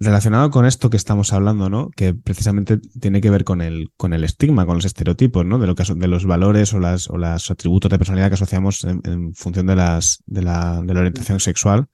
Relacionado 0.00 0.50
con 0.50 0.64
esto 0.64 0.90
que 0.90 0.96
estamos 0.96 1.32
hablando, 1.32 1.68
¿no? 1.68 1.90
Que 1.90 2.14
precisamente 2.14 2.78
tiene 2.78 3.20
que 3.20 3.30
ver 3.30 3.42
con 3.42 3.60
el, 3.60 3.90
con 3.96 4.12
el 4.12 4.22
estigma, 4.22 4.64
con 4.64 4.76
los 4.76 4.84
estereotipos, 4.84 5.44
¿no? 5.44 5.58
De 5.58 5.66
lo 5.66 5.74
que 5.74 5.82
de 5.92 6.06
los 6.06 6.24
valores 6.24 6.72
o 6.72 6.78
las, 6.78 7.10
o 7.10 7.18
los 7.18 7.50
atributos 7.50 7.90
de 7.90 7.98
personalidad 7.98 8.28
que 8.28 8.34
asociamos 8.34 8.84
en, 8.84 9.34
función 9.34 9.66
de 9.66 9.74
las, 9.74 10.22
de 10.26 10.42
la, 10.42 10.80
de 10.82 10.94
la, 10.94 11.00
orientación 11.00 11.40
sexual. 11.40 11.88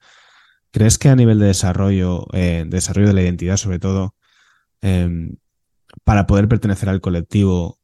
¿Crees 0.69 0.99
que 0.99 1.09
a 1.09 1.15
nivel 1.15 1.39
de 1.39 1.47
desarrollo, 1.47 2.27
eh, 2.33 2.65
desarrollo 2.67 3.07
de 3.07 3.13
la 3.13 3.23
identidad, 3.23 3.57
sobre 3.57 3.79
todo, 3.79 4.13
em, 4.81 5.37
para 6.03 6.27
poder 6.27 6.47
pertenecer 6.47 6.89
al 6.89 7.01
colectivo, 7.01 7.79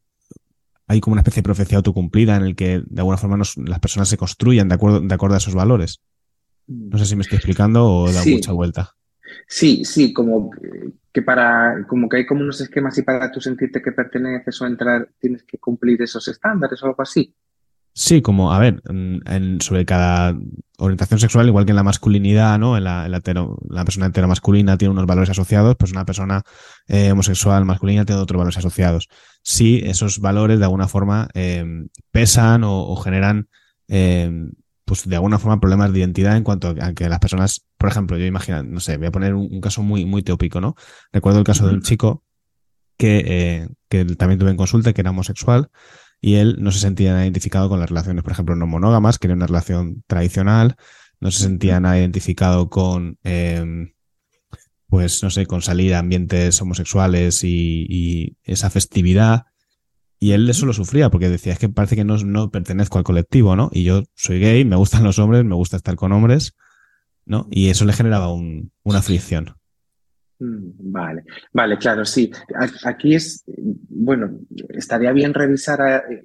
hay 0.92 1.00
como 1.00 1.14
una 1.14 1.22
especie 1.22 1.42
de 1.42 1.46
profecía 1.46 1.78
autocumplida 1.78 2.36
en 2.36 2.44
el 2.44 2.56
que 2.56 2.84
de 2.86 3.00
alguna 3.00 3.18
forma 3.18 3.38
las 3.38 3.80
personas 3.80 4.10
se 4.10 4.18
construyan 4.18 4.68
de 4.68 4.76
acuerdo, 4.76 5.00
de 5.00 5.16
acuerdo 5.16 5.36
a 5.36 5.38
esos 5.38 5.56
valores? 5.56 6.02
No 6.68 6.98
sé 6.98 7.06
si 7.06 7.16
me 7.16 7.22
estoy 7.22 7.38
explicando 7.38 7.86
o 7.86 8.12
dado 8.12 8.26
mucha 8.26 8.52
vuelta. 8.52 8.92
Sí, 9.48 9.86
sí, 9.86 10.12
como 10.12 10.52
que 11.14 11.22
para, 11.22 11.86
como 11.88 12.10
que 12.10 12.18
hay 12.18 12.26
como 12.26 12.42
unos 12.42 12.60
esquemas 12.60 12.98
y 12.98 13.04
para 13.04 13.32
tú 13.32 13.40
sentirte 13.40 13.82
que 13.82 13.94
perteneces 13.94 14.62
o 14.62 14.68
entrar 14.68 15.10
tienes 15.18 15.44
que 15.44 15.58
cumplir 15.58 16.02
esos 16.02 16.28
estándares 16.28 16.84
o 16.84 16.88
algo 16.88 17.02
así. 17.02 17.34
Sí, 17.94 18.22
como, 18.22 18.54
a 18.54 18.60
ver, 18.60 18.82
en, 18.88 19.60
sobre 19.60 19.86
cada 19.86 20.38
orientación 20.78 21.20
sexual, 21.20 21.48
igual 21.48 21.66
que 21.66 21.72
en 21.72 21.76
la 21.76 21.84
masculinidad, 21.84 22.58
¿no? 22.58 22.78
En 22.78 22.86
la, 22.86 23.10
la 23.10 23.20
persona 23.22 24.06
entera 24.06 24.28
masculina 24.28 24.78
tiene 24.78 24.94
unos 24.94 25.06
valores 25.06 25.30
asociados, 25.30 25.76
pues 25.78 25.92
una 25.92 26.06
persona 26.06 26.42
eh, 26.88 27.12
homosexual 27.12 27.66
masculina 27.66 28.06
tiene 28.06 28.22
otros 28.22 28.38
valores 28.38 28.58
asociados. 28.58 29.10
Sí, 29.44 29.82
esos 29.84 30.20
valores 30.20 30.60
de 30.60 30.66
alguna 30.66 30.88
forma 30.88 31.28
eh, 31.34 31.66
pesan 32.12 32.64
o, 32.64 32.96
generan 32.96 33.50
eh, 33.90 34.32
pues 34.86 35.08
de 35.08 35.16
alguna 35.16 35.40
forma 35.40 35.60
problemas 35.60 35.92
de 35.94 36.00
identidad 36.00 36.38
en 36.38 36.44
cuanto 36.44 36.70
a 36.70 36.94
que 36.94 37.10
las 37.10 37.20
personas, 37.20 37.66
por 37.78 37.90
ejemplo, 37.90 38.18
yo 38.18 38.26
imagino, 38.26 38.64
no 38.64 38.80
sé, 38.80 38.98
voy 38.98 39.08
a 39.08 39.12
poner 39.12 39.36
un, 39.36 39.62
caso 39.62 39.84
muy, 39.84 40.06
muy 40.06 40.24
teópico, 40.24 40.62
¿no? 40.62 40.76
Recuerdo 41.12 41.40
el 41.40 41.46
caso 41.46 41.68
de 41.68 41.74
un 41.74 41.82
chico 41.82 42.24
que, 42.98 43.24
eh, 43.26 43.70
que 43.90 44.06
también 44.16 44.40
tuve 44.40 44.52
en 44.52 44.58
consulta, 44.58 44.94
que 44.94 45.02
era 45.02 45.12
homosexual, 45.12 45.70
y 46.22 46.36
él 46.36 46.58
no 46.60 46.72
se 46.72 46.80
sentía 46.80 47.24
identificado 47.24 47.68
con 47.68 47.80
las 47.80 47.90
relaciones, 47.90 48.24
por 48.24 48.32
ejemplo, 48.32 48.56
no 48.56 48.68
monógamas, 48.68 49.18
que 49.18 49.28
era 49.28 49.34
una 49.34 49.48
relación 49.48 50.04
tradicional, 50.06 50.76
no 51.20 51.32
se 51.32 51.44
sentía 51.44 51.80
nada 51.80 51.98
identificado 51.98 52.70
con, 52.70 53.18
em, 53.24 53.94
pues, 54.88 55.24
no 55.24 55.32
sé, 55.32 55.48
con 55.48 55.62
salir 55.62 55.96
a 55.96 56.00
ambientes 56.00 56.62
homosexuales 56.62 57.44
y, 57.44 57.88
y 57.90 58.38
esa 58.44 58.70
festividad. 58.70 59.46
Y 60.20 60.34
él 60.34 60.48
eso 60.50 60.68
lo 60.68 60.74
sufría 60.74 61.10
porque 61.10 61.30
decía, 61.30 61.54
es 61.54 61.60
que 61.60 61.70
parece 61.70 61.96
que 61.96 62.04
no, 62.04 62.18
no 62.18 62.52
pertenezco 62.52 63.00
al 63.00 63.04
colectivo, 63.04 63.56
¿no? 63.56 63.72
Y 63.74 63.84
yo 63.84 64.04
soy 64.16 64.40
gay, 64.40 64.64
me 64.66 64.76
gustan 64.76 65.04
los 65.04 65.18
hombres, 65.18 65.44
me 65.44 65.56
gusta 65.56 65.78
estar 65.78 65.96
con 65.96 66.12
hombres, 66.12 66.56
¿no? 67.26 67.48
Y 67.50 67.70
eso 67.70 67.86
le 67.86 67.94
generaba 67.94 68.32
un, 68.32 68.72
una 68.84 69.02
fricción. 69.02 69.56
Mm, 70.42 70.92
vale, 70.92 71.24
vale, 71.54 71.78
claro, 71.78 72.04
sí. 72.04 72.32
Aquí 72.84 73.14
es, 73.14 73.44
bueno, 73.90 74.40
estaría 74.70 75.12
bien 75.12 75.36
revisar 75.36 75.80
eh, 76.10 76.24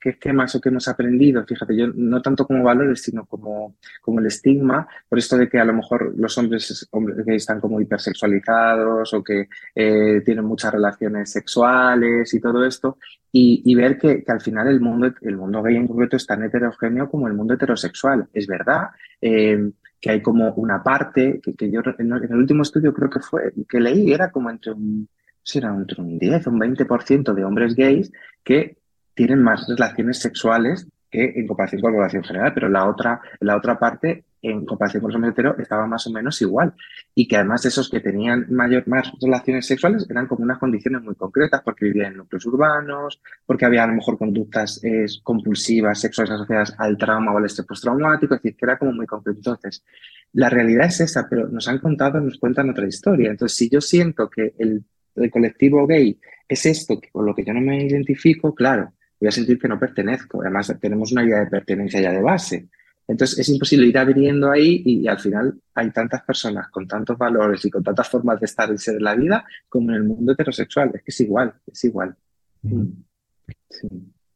qué 0.00 0.10
esquemas 0.10 0.54
o 0.54 0.60
qué 0.60 0.68
hemos 0.68 0.86
aprendido. 0.86 1.44
Fíjate, 1.44 1.76
yo 1.76 1.88
no 1.92 2.22
tanto 2.22 2.46
como 2.46 2.62
valores, 2.62 3.02
sino 3.02 3.26
como, 3.26 3.76
como 4.02 4.20
el 4.20 4.26
estigma, 4.26 4.86
por 5.08 5.18
esto 5.18 5.36
de 5.36 5.48
que 5.48 5.58
a 5.58 5.64
lo 5.64 5.72
mejor 5.72 6.14
los 6.16 6.38
hombres, 6.38 6.86
hombres 6.92 7.24
que 7.26 7.34
están 7.34 7.60
como 7.60 7.80
hipersexualizados 7.80 9.12
o 9.14 9.24
que 9.24 9.48
eh, 9.74 10.22
tienen 10.24 10.44
muchas 10.44 10.72
relaciones 10.72 11.32
sexuales 11.32 12.32
y 12.32 12.40
todo 12.40 12.64
esto, 12.64 12.98
y, 13.32 13.74
ver 13.74 13.98
que, 13.98 14.24
al 14.28 14.40
final 14.40 14.68
el 14.68 14.80
mundo, 14.80 15.12
el 15.22 15.36
mundo 15.36 15.62
gay 15.62 15.76
en 15.76 15.88
concreto 15.88 16.16
es 16.16 16.26
tan 16.26 16.42
heterogéneo 16.44 17.10
como 17.10 17.26
el 17.26 17.34
mundo 17.34 17.54
heterosexual. 17.54 18.28
Es 18.32 18.46
verdad. 18.46 18.90
Eh, 19.20 19.70
que 20.00 20.10
hay 20.10 20.22
como 20.22 20.52
una 20.54 20.82
parte 20.82 21.40
que, 21.40 21.70
yo 21.70 21.80
en 21.98 22.12
el 22.12 22.36
último 22.36 22.62
estudio 22.62 22.94
creo 22.94 23.10
que 23.10 23.20
fue 23.20 23.52
que 23.68 23.80
leí 23.80 24.12
era 24.12 24.30
como 24.30 24.50
entre 24.50 24.72
un, 24.72 25.08
era 25.54 25.68
entre 25.74 26.00
un 26.00 26.18
10 26.18 26.46
o 26.46 26.50
un 26.50 26.60
20% 26.60 27.34
de 27.34 27.44
hombres 27.44 27.74
gays 27.74 28.10
que 28.42 28.78
tienen 29.14 29.42
más 29.42 29.68
relaciones 29.68 30.18
sexuales 30.18 30.86
que 31.10 31.32
en 31.36 31.46
comparación 31.46 31.82
con 31.82 31.92
la 31.92 31.96
población 31.98 32.24
general, 32.24 32.54
pero 32.54 32.68
la 32.68 32.88
otra, 32.88 33.20
la 33.40 33.56
otra 33.56 33.78
parte 33.78 34.24
en 34.42 34.64
comparación 34.64 35.02
con 35.02 35.08
los 35.10 35.16
hombres 35.16 35.32
heteros, 35.32 35.58
estaba 35.58 35.86
más 35.86 36.06
o 36.06 36.10
menos 36.10 36.40
igual. 36.40 36.72
Y 37.14 37.28
que 37.28 37.36
además 37.36 37.64
esos 37.66 37.90
que 37.90 38.00
tenían 38.00 38.46
mayor, 38.50 38.86
más 38.88 39.12
relaciones 39.20 39.66
sexuales 39.66 40.06
eran 40.08 40.26
como 40.26 40.44
unas 40.44 40.58
condiciones 40.58 41.02
muy 41.02 41.14
concretas, 41.14 41.62
porque 41.62 41.86
vivían 41.86 42.12
en 42.12 42.18
núcleos 42.18 42.46
urbanos, 42.46 43.20
porque 43.46 43.66
había 43.66 43.84
a 43.84 43.86
lo 43.86 43.94
mejor 43.94 44.18
conductas 44.18 44.82
eh, 44.82 45.06
compulsivas, 45.22 46.00
sexuales 46.00 46.32
asociadas 46.32 46.74
al 46.78 46.96
trauma 46.96 47.32
o 47.32 47.38
al 47.38 47.44
estrés 47.44 47.66
postraumático, 47.66 48.34
es 48.34 48.42
decir, 48.42 48.56
que 48.56 48.64
era 48.64 48.78
como 48.78 48.92
muy 48.92 49.06
concreto. 49.06 49.38
Entonces, 49.38 49.84
la 50.32 50.48
realidad 50.48 50.86
es 50.86 51.00
esa, 51.00 51.28
pero 51.28 51.48
nos 51.48 51.68
han 51.68 51.78
contado, 51.78 52.20
nos 52.20 52.38
cuentan 52.38 52.70
otra 52.70 52.86
historia. 52.86 53.30
Entonces, 53.30 53.56
si 53.56 53.68
yo 53.68 53.80
siento 53.80 54.30
que 54.30 54.54
el, 54.58 54.84
el 55.16 55.30
colectivo 55.30 55.86
gay 55.86 56.18
es 56.48 56.66
esto 56.66 57.00
con 57.12 57.26
lo 57.26 57.34
que 57.34 57.44
yo 57.44 57.52
no 57.52 57.60
me 57.60 57.84
identifico, 57.84 58.54
claro, 58.54 58.92
voy 59.20 59.28
a 59.28 59.32
sentir 59.32 59.58
que 59.58 59.68
no 59.68 59.78
pertenezco. 59.78 60.40
Además, 60.40 60.74
tenemos 60.80 61.12
una 61.12 61.24
idea 61.24 61.40
de 61.40 61.46
pertenencia 61.46 62.00
ya 62.00 62.12
de 62.12 62.22
base. 62.22 62.68
Entonces 63.10 63.40
es 63.40 63.48
imposible 63.48 63.88
ir 63.88 63.98
adhiriendo 63.98 64.52
ahí 64.52 64.82
y, 64.86 65.08
al 65.08 65.18
final 65.18 65.60
hay 65.74 65.90
tantas 65.90 66.22
personas 66.22 66.68
con 66.70 66.86
tantos 66.86 67.18
valores 67.18 67.64
y 67.64 67.70
con 67.70 67.82
tantas 67.82 68.08
formas 68.08 68.38
de 68.38 68.46
estar 68.46 68.72
y 68.72 68.78
ser 68.78 68.96
en 68.96 69.02
la 69.02 69.16
vida 69.16 69.44
como 69.68 69.90
en 69.90 69.96
el 69.96 70.04
mundo 70.04 70.32
heterosexual. 70.32 70.92
Es 70.94 71.02
que 71.02 71.10
es 71.10 71.20
igual, 71.20 71.52
es 71.66 71.84
igual. 71.84 72.14
Mm. 72.62 72.86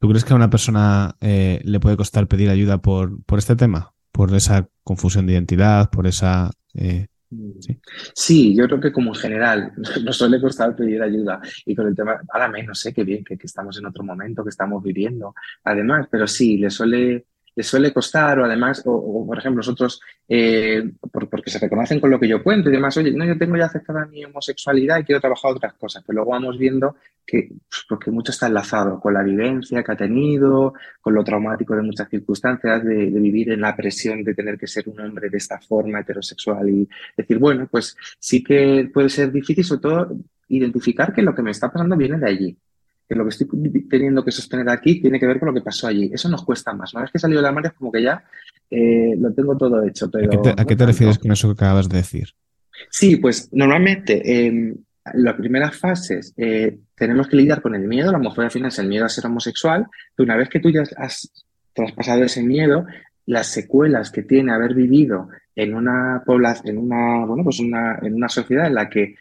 ¿Tú 0.01 0.09
crees 0.09 0.25
que 0.25 0.33
a 0.33 0.37
una 0.37 0.51
persona 0.51 1.15
eh, 1.21 1.61
le 1.63 1.79
puede 1.79 1.97
costar 1.97 2.27
pedir 2.27 2.51
ayuda 2.51 2.83
por, 2.83 3.23
por 3.25 3.39
este 3.39 3.55
tema? 3.55 3.95
¿Por 4.11 4.35
esa 4.35 4.69
confusión 4.83 5.27
de 5.27 5.35
identidad? 5.35 5.89
¿Por 5.91 6.09
esa... 6.09 6.51
Eh, 6.75 7.07
mm. 7.31 7.51
¿sí? 8.13 8.57
yo 8.57 8.67
creo 8.67 8.81
que 8.81 8.93
como 8.93 9.15
en 9.15 9.21
general 9.21 9.73
nos 10.05 10.17
suele 10.17 10.41
costar 10.41 10.75
pedir 10.75 11.01
ayuda 11.01 11.41
y 11.65 11.77
con 11.77 11.87
el 11.87 11.95
tema, 11.95 12.21
ahora 12.29 12.49
menos, 12.49 12.81
sé 12.81 12.93
qué 12.93 13.05
bien 13.05 13.23
que, 13.23 13.39
que, 13.39 13.47
estamos 13.47 13.79
en 13.79 13.87
otro 13.87 14.03
momento, 14.03 14.43
que 14.43 14.51
estamos 14.51 14.83
viviendo, 14.83 15.33
además, 15.63 16.09
pero 16.11 16.27
sí, 16.27 16.57
le 16.57 16.71
suele, 16.71 17.27
les 17.57 17.67
suele 17.67 17.93
costar 17.93 18.39
o 18.39 18.45
además, 18.45 18.83
o, 18.85 19.27
por 19.27 19.39
ejemplo, 19.39 19.59
nosotros, 19.59 20.01
eh, 20.29 20.91
porque 21.31 21.51
se 21.51 21.59
reconocen 21.59 22.01
con 22.01 22.11
lo 22.11 22.19
que 22.19 22.29
yo 22.29 22.43
cuento 22.43 22.69
y 22.69 22.73
demás, 22.73 22.97
oye, 22.97 23.13
no, 23.13 23.25
yo 23.25 23.39
tengo 23.39 23.57
ya 23.57 23.67
aceptada 23.67 24.07
mi 24.07 24.25
homosexualidad 24.25 24.99
y 24.99 25.05
quiero 25.05 25.21
trabajar 25.21 25.53
otras 25.53 25.75
cosas, 25.75 26.03
pero 26.07 26.17
luego 26.17 26.33
vamos 26.33 26.59
viendo 26.59 26.97
que, 27.25 27.49
pues, 27.49 27.85
porque 27.89 28.11
mucho 28.11 28.33
está 28.33 28.47
enlazado 28.49 29.01
con 29.01 29.15
la 29.15 29.23
vivencia 29.23 29.83
que 29.83 29.93
ha 29.93 29.97
tenido, 29.97 30.75
con 31.01 31.15
lo 31.15 31.23
traumático 31.23 31.77
de 31.77 31.83
muchas 31.83 32.09
circunstancias, 32.09 32.85
de, 32.85 33.07
vivir 33.25 33.53
en 33.53 33.61
la 33.61 33.75
presión 33.75 34.23
de 34.23 34.35
tener 34.35 34.59
que 34.59 34.67
ser 34.67 34.89
un 34.89 35.01
hombre 35.01 35.31
de 35.31 35.39
esta 35.39 35.59
forma 35.61 36.01
heterosexual 36.01 36.69
y 36.69 36.89
decir, 37.17 37.39
bueno, 37.39 37.69
pues 37.71 37.97
sí 38.19 38.43
que 38.43 38.91
puede 38.93 39.09
ser 39.09 39.33
difícil, 39.33 39.65
sobre 39.65 39.81
todo 39.81 40.17
identificar 40.49 41.13
que 41.13 41.23
lo 41.23 41.35
que 41.35 41.43
me 41.43 41.51
está 41.51 41.71
pasando 41.71 41.97
viene 41.97 42.19
de 42.19 42.29
allí 42.29 42.59
que 43.09 43.15
lo 43.15 43.25
que 43.25 43.31
estoy 43.31 43.49
teniendo 43.89 44.25
que 44.25 44.31
sostener 44.31 44.69
aquí 44.71 45.01
tiene 45.01 45.21
que 45.21 45.27
ver 45.27 45.39
con 45.39 45.49
lo 45.49 45.55
que 45.55 45.61
pasó 45.61 45.87
allí. 45.87 46.11
Eso 46.13 46.29
nos 46.29 46.45
cuesta 46.45 46.73
más. 46.73 46.95
Una 46.95 47.03
vez 47.03 47.13
que 47.13 47.19
he 47.19 47.21
salido 47.21 47.41
de 47.41 47.47
la 47.47 47.53
mar 47.53 47.67
es 47.67 47.73
como 47.73 47.93
que 47.93 48.03
ya 48.03 48.25
eh, 48.71 49.15
lo 49.19 49.33
tengo 49.33 49.57
todo 49.57 49.83
hecho. 49.85 50.11
Pero 50.11 50.43
¿A 50.57 50.65
qué 50.65 50.77
te, 50.77 50.87
refieres 50.87 51.19
con 51.19 51.33
eso 51.33 51.49
que 51.49 51.65
acabas 51.65 51.89
de 51.89 51.99
decir? 51.99 52.29
Sí, 52.91 53.17
pues 53.17 53.51
normalmente 53.53 54.47
en 54.47 54.85
las 55.13 55.35
primeras 55.35 55.77
fases 55.77 56.33
eh, 56.37 56.79
tenemos 56.95 57.29
que 57.29 57.37
lidiar 57.37 57.61
con 57.61 57.75
el 57.75 57.87
miedo. 57.87 58.11
La 58.11 58.19
homofobia 58.19 58.47
al 58.47 58.53
final 58.53 58.69
es 58.69 58.79
el 58.79 58.89
miedo 58.89 59.05
a 59.05 59.11
ser 59.11 59.27
homosexual. 59.27 59.87
Pero 60.17 60.25
una 60.25 60.37
vez 60.37 60.49
que 60.49 60.61
tú 60.61 60.71
ya 60.71 60.83
has 60.97 61.31
traspasado 61.75 62.25
ese 62.25 62.43
miedo, 62.43 62.87
las 63.27 63.49
secuelas 63.49 64.11
que 64.11 64.23
tiene 64.23 64.53
haber 64.53 64.75
vivido 64.75 65.29
en 65.55 65.75
una 65.75 66.23
población, 66.25 66.69
en 66.69 66.79
una, 66.79 67.27
bueno, 67.27 67.45
pues 67.45 67.61
una, 67.61 67.99
en 68.03 68.15
una 68.15 68.29
sociedad 68.29 68.67
en 68.67 68.75
la 68.75 68.89
que 68.89 69.15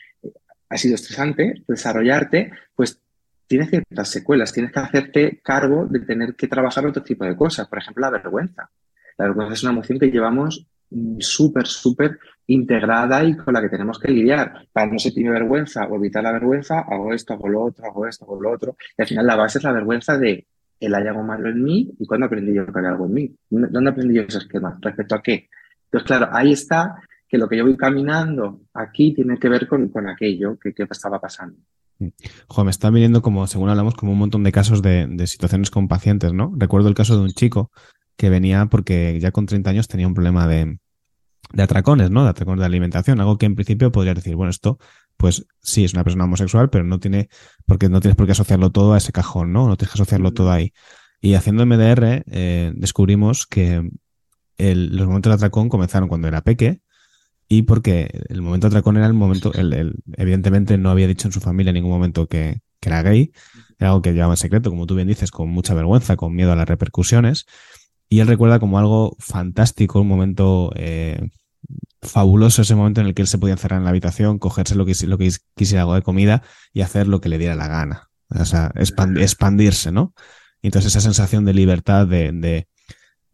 ha 0.70 0.78
sido 0.78 0.96
estresante 0.96 1.64
desarrollarte, 1.68 2.52
pues 2.76 3.03
tiene 3.48 3.68
ciertas 3.68 4.10
secuelas, 4.10 4.54
tienes 4.54 4.72
que 4.72 4.80
hacerte 4.80 5.42
cargo 5.44 5.86
de 5.86 6.00
tener 6.00 6.36
que 6.36 6.48
trabajar 6.48 6.86
otro 6.86 7.04
tipo 7.04 7.26
de 7.26 7.36
cosas, 7.36 7.68
por 7.68 7.80
ejemplo, 7.80 8.02
la 8.02 8.12
vergüenza. 8.12 8.70
La 9.18 9.26
vergüenza 9.26 9.54
es 9.54 9.64
una 9.64 9.74
emoción 9.74 10.00
que 10.00 10.12
llevamos 10.12 10.66
mm, 10.90 11.20
súper, 11.20 11.68
súper 11.68 12.20
integrada 12.48 13.24
y 13.24 13.38
con 13.38 13.54
la 13.54 13.62
que 13.62 13.70
tenemos 13.70 14.00
que 14.00 14.12
lidiar. 14.12 14.68
Para 14.72 14.92
no 14.92 15.00
sentir 15.00 15.30
vergüenza 15.30 15.86
o 15.86 15.96
evitar 15.96 16.24
la 16.24 16.32
vergüenza, 16.32 16.80
hago 16.80 17.14
esto, 17.14 17.34
hago 17.34 17.48
lo 17.50 17.64
otro, 17.64 17.86
hago 17.86 18.08
esto, 18.08 18.26
hago 18.26 18.42
lo 18.42 18.52
otro. 18.52 18.76
Y 18.98 19.02
al 19.02 19.08
final 19.08 19.28
la 19.28 19.36
base 19.36 19.60
es 19.60 19.64
la 19.64 19.72
vergüenza 19.72 20.18
de 20.18 20.48
el 20.80 20.96
hay 20.96 21.08
algo 21.08 21.24
malo 21.24 21.50
en 21.50 21.64
mí 21.64 21.90
y 21.98 22.06
cuándo 22.06 22.26
aprendí 22.26 22.54
yo 22.54 22.66
que 22.66 22.80
hay 22.80 22.86
algo 22.86 23.06
en 23.06 23.14
mí. 23.14 23.36
¿Dónde 23.50 23.90
aprendí 23.90 24.16
yo 24.16 24.24
ese 24.24 24.40
esquema? 24.40 24.78
¿Respecto 24.82 25.16
a 25.16 25.22
qué? 25.22 25.50
Entonces, 25.86 26.08
claro, 26.08 26.30
ahí 26.32 26.52
está 26.52 26.96
que 27.28 27.38
lo 27.38 27.48
que 27.48 27.58
yo 27.58 27.64
voy 27.64 27.78
caminando 27.78 28.62
aquí 28.74 29.14
tiene 29.14 29.40
que 29.40 29.50
ver 29.50 29.68
con, 29.68 29.90
con 29.90 30.10
aquello 30.10 30.58
que, 30.60 30.74
que 30.74 30.84
estaba 30.84 31.20
pasando. 31.20 31.58
Joder, 32.48 32.66
me 32.66 32.72
está 32.72 32.90
viniendo 32.90 33.22
como, 33.22 33.48
según 33.48 33.70
hablamos, 33.70 33.96
como 33.96 34.12
un 34.12 34.20
montón 34.20 34.44
de 34.44 34.52
casos 34.52 34.82
de, 34.82 35.08
de, 35.08 35.28
situaciones 35.28 35.72
con 35.72 35.88
pacientes, 35.88 36.34
¿no? 36.34 36.54
Recuerdo 36.58 36.90
el 36.90 36.96
caso 36.96 37.16
de 37.16 37.24
un 37.24 37.32
chico 37.32 37.72
que 38.16 38.30
venía 38.30 38.66
porque 38.68 39.20
ya 39.20 39.32
con 39.32 39.46
30 39.46 39.70
años 39.70 39.88
tenía 39.88 40.08
un 40.08 40.14
problema 40.14 40.48
de, 40.48 40.78
de 41.54 41.64
atracones, 41.64 42.10
¿no? 42.12 42.24
De 42.24 42.30
atracones 42.30 42.60
de 42.60 42.66
alimentación, 42.66 43.20
algo 43.20 43.38
que 43.38 43.46
en 43.46 43.56
principio 43.56 43.92
podría 43.92 44.14
decir, 44.14 44.36
bueno, 44.36 44.50
esto, 44.50 44.80
pues 45.18 45.46
sí, 45.62 45.84
es 45.84 45.94
una 45.94 46.04
persona 46.04 46.26
homosexual, 46.26 46.70
pero 46.70 46.84
no 46.84 47.00
tiene, 47.00 47.30
porque 47.66 47.90
no 47.90 48.00
tienes 48.00 48.16
por 48.16 48.26
qué 48.26 48.34
asociarlo 48.34 48.72
todo 48.72 48.94
a 48.94 48.98
ese 48.98 49.12
cajón, 49.12 49.54
¿no? 49.54 49.68
No 49.68 49.78
tienes 49.78 49.94
que 49.94 49.98
asociarlo 49.98 50.34
todo 50.34 50.52
ahí. 50.52 50.74
Y 51.22 51.36
haciendo 51.36 51.66
MDR, 51.66 52.24
eh, 52.28 52.74
descubrimos 52.76 53.48
que 53.48 53.90
el, 54.58 54.96
los 54.96 55.08
momentos 55.08 55.30
de 55.32 55.36
atracón 55.36 55.70
comenzaron 55.70 56.10
cuando 56.10 56.28
era 56.28 56.42
peque, 56.42 56.82
y 57.58 57.62
porque 57.62 58.10
el 58.30 58.42
momento 58.42 58.66
atracón 58.66 58.98
era 58.98 59.06
el 59.06 59.14
momento, 59.14 59.54
el, 59.54 59.96
evidentemente 60.18 60.78
no 60.80 60.90
había 60.90 61.08
dicho 61.08 61.28
en 61.28 61.32
su 61.32 61.40
familia 61.40 61.70
en 61.70 61.76
ningún 61.76 61.92
momento 61.92 62.28
que, 62.28 62.62
que, 62.80 62.90
era 62.90 63.04
gay, 63.04 63.32
era 63.78 63.90
algo 63.90 64.02
que 64.02 64.12
llevaba 64.12 64.34
en 64.34 64.38
secreto, 64.38 64.72
como 64.72 64.88
tú 64.88 64.96
bien 64.96 65.08
dices, 65.08 65.30
con 65.30 65.50
mucha 65.50 65.76
vergüenza, 65.76 66.16
con 66.16 66.34
miedo 66.34 66.52
a 66.52 66.56
las 66.56 66.68
repercusiones, 66.68 67.46
y 68.10 68.22
él 68.22 68.28
recuerda 68.28 68.60
como 68.60 68.80
algo 68.80 69.16
fantástico, 69.20 70.02
un 70.02 70.08
momento 70.08 70.72
eh, 70.76 71.30
fabuloso 72.02 72.64
ese 72.64 72.74
momento 72.74 73.02
en 73.02 73.08
el 73.08 73.14
que 73.14 73.22
él 73.22 73.28
se 73.28 73.38
podía 73.38 73.54
encerrar 73.54 73.78
en 73.78 73.84
la 73.84 73.92
habitación, 73.92 74.40
cogerse 74.40 74.74
lo 74.74 74.86
que, 74.86 74.94
lo 75.06 75.20
que 75.20 75.32
quisiera 75.56 75.84
algo 75.84 75.94
de 75.94 76.02
comida 76.02 76.42
y 76.74 76.82
hacer 76.82 77.08
lo 77.08 77.22
que 77.22 77.30
le 77.30 77.38
diera 77.38 77.54
la 77.54 77.68
gana. 77.68 78.10
O 78.30 78.46
sea, 78.46 78.72
expandirse, 78.76 79.92
¿no? 79.92 80.16
Entonces 80.64 80.92
esa 80.92 81.02
sensación 81.02 81.46
de 81.46 81.54
libertad, 81.54 82.08
de, 82.08 82.32
de, 82.32 82.68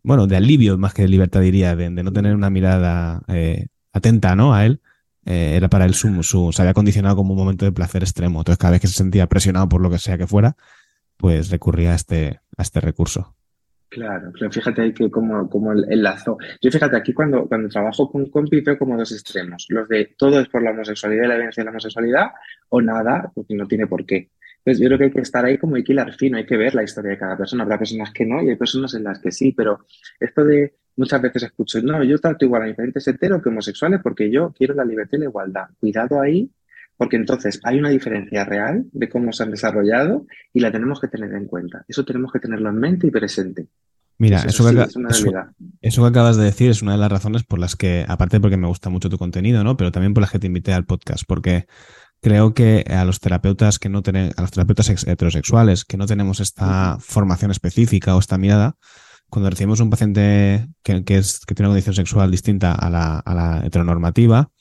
bueno, 0.03 0.27
de 0.27 0.36
alivio 0.36 0.77
más 0.77 0.93
que 0.93 1.03
de 1.03 1.08
libertad 1.08 1.39
diría, 1.39 1.77
de, 1.77 1.89
de 1.89 2.03
no 2.03 2.12
tener 2.12 2.36
una 2.36 2.49
mirada 2.49 3.21
eh, 3.29 3.67
atenta, 3.99 4.35
¿no? 4.35 4.53
A 4.53 4.65
él, 4.65 4.81
eh, 5.25 5.53
era 5.55 5.69
para 5.69 5.85
él 5.85 5.93
su, 5.93 6.23
su, 6.23 6.51
se 6.51 6.62
había 6.62 6.73
condicionado 6.73 7.15
como 7.15 7.33
un 7.33 7.39
momento 7.39 7.65
de 7.65 7.71
placer 7.71 8.03
extremo. 8.03 8.39
Entonces 8.39 8.57
cada 8.57 8.71
vez 8.71 8.81
que 8.81 8.88
se 8.88 8.93
sentía 8.93 9.27
presionado 9.27 9.69
por 9.69 9.81
lo 9.81 9.89
que 9.89 9.99
sea 9.99 10.17
que 10.17 10.27
fuera, 10.27 10.55
pues 11.17 11.49
recurría 11.49 11.91
a 11.91 11.95
este, 11.95 12.39
a 12.57 12.62
este 12.62 12.81
recurso. 12.81 13.35
Claro, 13.89 14.31
pero 14.31 14.51
fíjate 14.51 14.81
ahí 14.83 14.93
que 14.93 15.09
como, 15.09 15.49
como 15.49 15.73
el, 15.73 16.03
lazo. 16.03 16.38
Yo 16.62 16.69
fíjate 16.69 16.95
aquí 16.95 17.12
cuando, 17.12 17.47
cuando 17.47 17.69
trabajo 17.69 18.12
con 18.12 18.29
compi 18.29 18.62
veo 18.62 18.77
como 18.77 18.95
dos 18.95 19.12
extremos. 19.12 19.65
Los 19.69 19.89
de 19.89 20.13
todo 20.15 20.39
es 20.39 20.47
por 20.47 20.62
la 20.62 20.71
homosexualidad 20.71 21.23
y 21.23 21.27
la 21.27 21.35
evidencia 21.35 21.62
de 21.62 21.65
la 21.65 21.71
homosexualidad 21.71 22.27
o 22.69 22.81
nada, 22.81 23.31
porque 23.33 23.55
no 23.55 23.67
tiene 23.67 23.88
por 23.88 24.05
qué. 24.05 24.29
Entonces 24.59 24.79
yo 24.81 24.88
creo 24.88 24.99
que 24.99 25.05
hay 25.05 25.12
que 25.12 25.21
estar 25.21 25.43
ahí 25.43 25.57
como 25.57 25.75
hay 25.75 25.83
que 25.83 25.93
hilar 25.93 26.13
fino, 26.13 26.38
hay 26.38 26.45
que 26.45 26.57
ver 26.57 26.75
la 26.75 26.83
historia 26.83 27.12
de 27.12 27.17
cada 27.17 27.35
persona. 27.35 27.63
Habrá 27.63 27.79
personas 27.79 28.12
que 28.13 28.25
no 28.27 28.43
y 28.43 28.49
hay 28.49 28.55
personas 28.57 28.93
en 28.93 29.05
las 29.05 29.19
que 29.19 29.31
sí, 29.31 29.53
pero 29.53 29.79
esto 30.19 30.43
de 30.43 30.75
muchas 30.99 31.21
veces 31.21 31.43
escucho, 31.43 31.81
no, 31.81 32.03
yo 32.03 32.19
trato 32.19 32.43
igual 32.43 32.63
a 32.63 32.65
diferentes 32.65 33.07
heteros 33.07 33.41
que 33.41 33.49
homosexuales 33.49 34.01
porque 34.03 34.29
yo 34.29 34.53
quiero 34.55 34.75
la 34.75 34.83
libertad 34.83 35.17
y 35.17 35.21
la 35.21 35.25
igualdad. 35.25 35.65
Cuidado 35.79 36.19
ahí, 36.19 36.51
porque 36.97 37.15
entonces 37.15 37.62
hay 37.63 37.79
una 37.79 37.89
diferencia 37.89 38.43
real 38.43 38.85
de 38.91 39.07
cómo 39.07 39.31
se 39.31 39.43
han 39.43 39.51
desarrollado 39.51 40.27
y 40.53 40.59
la 40.59 40.71
tenemos 40.71 40.99
que 40.99 41.07
tener 41.07 41.33
en 41.33 41.45
cuenta. 41.45 41.85
Eso 41.88 42.03
tenemos 42.03 42.33
que 42.33 42.39
tenerlo 42.39 42.69
en 42.69 42.75
mente 42.75 43.07
y 43.07 43.12
presente. 43.12 43.67
Mira, 44.17 44.39
eso, 44.39 44.69
que, 44.69 44.85
eso, 45.81 46.01
que, 46.01 46.07
acabas 46.09 46.35
de 46.35 46.43
decir 46.43 46.69
es 46.69 46.81
una 46.81 46.91
de 46.91 46.97
las 46.97 47.09
razones 47.09 47.43
por 47.43 47.57
las 47.57 47.77
que, 47.77 48.03
aparte 48.05 48.41
porque 48.41 48.57
me 48.57 48.67
gusta 48.67 48.89
mucho 48.89 49.09
tu 49.09 49.17
contenido, 49.17 49.63
¿no? 49.63 49.77
Pero 49.77 49.93
también 49.93 50.13
por 50.13 50.19
las 50.19 50.31
que 50.31 50.39
te 50.39 50.47
invité 50.47 50.73
al 50.73 50.83
podcast, 50.83 51.23
porque 51.25 51.67
creo 52.21 52.53
que 52.53 52.83
a 52.89 53.05
los 53.05 53.21
terapeutas 53.21 53.79
que 53.79 53.88
no 53.88 54.03
tienen, 54.03 54.31
a 54.35 54.41
los 54.41 54.51
terapeutas 54.51 54.89
heterosexuales 55.07 55.85
que 55.85 55.95
no 55.95 56.05
tenemos 56.05 56.41
esta 56.41 56.97
formación 56.99 57.51
específica 57.51 58.17
o 58.17 58.19
esta 58.19 58.38
mirada, 58.38 58.75
cuando 59.29 59.49
recibimos 59.49 59.79
un 59.79 59.89
paciente 59.89 60.67
que, 60.83 61.03
que, 61.03 61.17
es, 61.17 61.45
que 61.45 61.55
tiene 61.55 61.67
una 61.67 61.73
condición 61.73 61.95
sexual 61.95 62.31
distinta 62.31 62.73
a 62.73 62.89
la, 62.89 63.19
a 63.19 63.33
la 63.33 63.65
heteronormativa, 63.65 64.51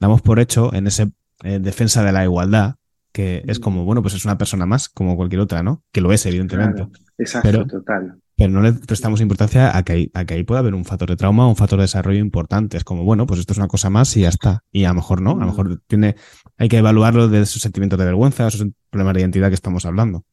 damos 0.00 0.22
por 0.22 0.40
hecho 0.40 0.72
en 0.74 0.86
ese 0.86 1.10
eh, 1.44 1.58
defensa 1.60 2.02
de 2.02 2.12
la 2.12 2.24
igualdad, 2.24 2.76
que 3.12 3.42
es 3.46 3.60
como, 3.60 3.84
bueno, 3.84 4.02
pues 4.02 4.14
es 4.14 4.24
una 4.24 4.38
persona 4.38 4.66
más, 4.66 4.88
como 4.88 5.16
cualquier 5.16 5.40
otra, 5.40 5.62
¿no? 5.62 5.82
Que 5.92 6.00
lo 6.00 6.12
es, 6.12 6.26
evidentemente. 6.26 6.86
exacto, 7.16 7.48
pero, 7.48 7.66
total. 7.66 8.20
Pero 8.36 8.52
no 8.52 8.60
le 8.60 8.72
prestamos 8.72 9.20
importancia 9.20 9.76
a 9.76 9.82
que, 9.82 9.92
ahí, 9.92 10.10
a 10.14 10.24
que 10.24 10.34
ahí 10.34 10.44
pueda 10.44 10.60
haber 10.60 10.74
un 10.74 10.84
factor 10.84 11.08
de 11.08 11.16
trauma 11.16 11.46
o 11.46 11.48
un 11.48 11.56
factor 11.56 11.78
de 11.78 11.84
desarrollo 11.84 12.20
importante. 12.20 12.76
Es 12.76 12.84
como, 12.84 13.04
bueno, 13.04 13.26
pues 13.26 13.40
esto 13.40 13.52
es 13.52 13.58
una 13.58 13.66
cosa 13.66 13.90
más 13.90 14.16
y 14.16 14.20
ya 14.20 14.28
está. 14.28 14.62
Y 14.70 14.84
a 14.84 14.88
lo 14.88 14.94
mejor 14.96 15.20
no, 15.20 15.32
a 15.32 15.40
lo 15.40 15.46
mejor 15.46 15.80
tiene, 15.86 16.16
hay 16.56 16.68
que 16.68 16.78
evaluarlo 16.78 17.28
de 17.28 17.40
esos 17.42 17.62
sentimientos 17.62 17.98
de 17.98 18.04
vergüenza, 18.04 18.46
esos 18.46 18.66
problemas 18.90 19.14
de 19.14 19.20
identidad 19.20 19.48
que 19.48 19.54
estamos 19.54 19.84
hablando. 19.86 20.24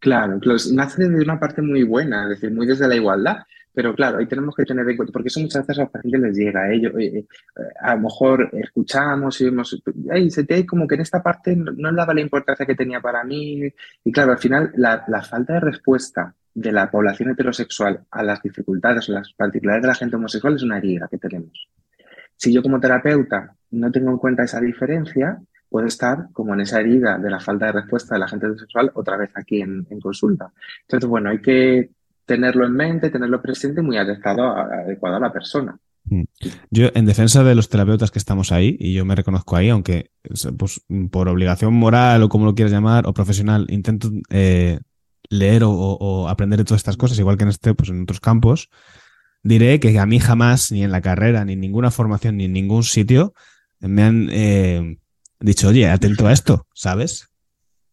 Claro, 0.00 0.38
nace 0.72 1.08
de 1.08 1.22
una 1.22 1.40
parte 1.40 1.60
muy 1.60 1.82
buena, 1.82 2.24
es 2.24 2.40
decir, 2.40 2.52
muy 2.52 2.66
desde 2.66 2.86
la 2.86 2.96
igualdad. 2.96 3.38
Pero 3.78 3.94
claro, 3.94 4.18
ahí 4.18 4.26
tenemos 4.26 4.56
que 4.56 4.64
tener 4.64 4.88
en 4.88 4.96
cuenta, 4.96 5.12
porque 5.12 5.28
eso 5.28 5.38
muchas 5.38 5.64
veces 5.64 5.78
a 5.78 5.82
los 5.82 5.90
pacientes 5.92 6.20
les 6.20 6.36
llega 6.36 6.72
ellos. 6.72 6.92
Eh, 6.98 7.26
a 7.80 7.94
lo 7.94 8.02
mejor 8.02 8.50
escuchamos 8.52 9.40
y 9.40 9.44
vemos, 9.44 9.80
ay, 10.10 10.30
se 10.30 10.42
te 10.44 10.66
como 10.66 10.86
que 10.88 10.96
en 10.96 11.02
esta 11.02 11.22
parte 11.22 11.54
no, 11.54 11.70
le 11.70 11.96
daba 11.96 12.12
la 12.12 12.20
importancia 12.20 12.66
que 12.66 12.74
tenía 12.74 13.00
para 13.00 13.22
mí. 13.22 13.72
Y 14.02 14.12
claro, 14.12 14.32
al 14.32 14.38
final 14.38 14.72
la, 14.76 15.04
la, 15.06 15.22
falta 15.22 15.54
de 15.54 15.60
respuesta 15.60 16.34
de 16.54 16.72
la 16.72 16.90
población 16.90 17.30
heterosexual 17.30 18.00
a 18.10 18.22
las 18.24 18.42
dificultades 18.42 19.08
o 19.08 19.12
las 19.12 19.32
particularidades 19.32 19.82
de 19.82 19.88
la 19.88 19.94
gente 19.94 20.16
homosexual 20.16 20.56
es 20.56 20.62
una 20.64 20.78
herida 20.78 21.06
que 21.08 21.18
tenemos. 21.18 21.68
Si 22.34 22.52
yo 22.52 22.62
como 22.62 22.80
terapeuta 22.80 23.54
no 23.70 23.92
tengo 23.92 24.10
en 24.10 24.18
cuenta 24.18 24.42
esa 24.42 24.60
diferencia, 24.60 25.38
puedo 25.68 25.86
estar 25.86 26.28
como 26.32 26.54
en 26.54 26.60
esa 26.60 26.80
herida 26.80 27.18
de 27.18 27.30
la 27.30 27.40
falta 27.40 27.66
de 27.66 27.72
respuesta 27.72 28.14
de 28.14 28.20
la 28.20 28.28
gente 28.28 28.46
heterosexual 28.46 28.90
otra 28.94 29.16
vez 29.16 29.30
aquí 29.34 29.60
en, 29.60 29.86
en 29.90 30.00
consulta. 30.00 30.52
Entonces, 30.82 31.08
bueno, 31.08 31.30
hay 31.30 31.40
que 31.40 31.90
tenerlo 32.28 32.66
en 32.66 32.72
mente, 32.72 33.10
tenerlo 33.10 33.40
presente 33.40 33.80
muy 33.80 33.96
adecuado, 33.96 34.54
adecuado 34.54 35.16
a 35.16 35.20
la 35.20 35.32
persona. 35.32 35.78
Mm. 36.04 36.22
Yo, 36.70 36.88
en 36.94 37.06
defensa 37.06 37.42
de 37.42 37.54
los 37.54 37.68
terapeutas 37.68 38.10
que 38.10 38.18
estamos 38.18 38.52
ahí, 38.52 38.76
y 38.78 38.92
yo 38.92 39.04
me 39.04 39.14
reconozco 39.14 39.56
ahí, 39.56 39.70
aunque 39.70 40.10
pues, 40.56 40.82
por 41.10 41.28
obligación 41.28 41.74
moral 41.74 42.22
o 42.22 42.28
como 42.28 42.44
lo 42.44 42.54
quieras 42.54 42.72
llamar, 42.72 43.06
o 43.06 43.14
profesional, 43.14 43.66
intento 43.70 44.10
eh, 44.30 44.78
leer 45.30 45.62
o, 45.64 46.28
aprender 46.28 46.58
de 46.58 46.64
todas 46.64 46.80
estas 46.80 46.96
cosas, 46.96 47.18
igual 47.18 47.36
que 47.36 47.44
en 47.44 47.50
este, 47.50 47.74
pues 47.74 47.90
en 47.90 48.02
otros 48.02 48.20
campos, 48.20 48.68
diré 49.42 49.80
que 49.80 49.98
a 49.98 50.06
mí 50.06 50.20
jamás, 50.20 50.70
ni 50.70 50.84
en 50.84 50.92
la 50.92 51.00
carrera, 51.00 51.44
ni 51.46 51.54
en 51.54 51.60
ninguna 51.60 51.90
formación, 51.90 52.36
ni 52.36 52.44
en 52.44 52.52
ningún 52.52 52.82
sitio, 52.82 53.32
me 53.80 54.02
han 54.02 54.28
eh, 54.30 54.98
dicho, 55.40 55.68
oye, 55.68 55.88
atento 55.88 56.26
a 56.26 56.32
esto, 56.32 56.66
¿sabes? 56.74 57.28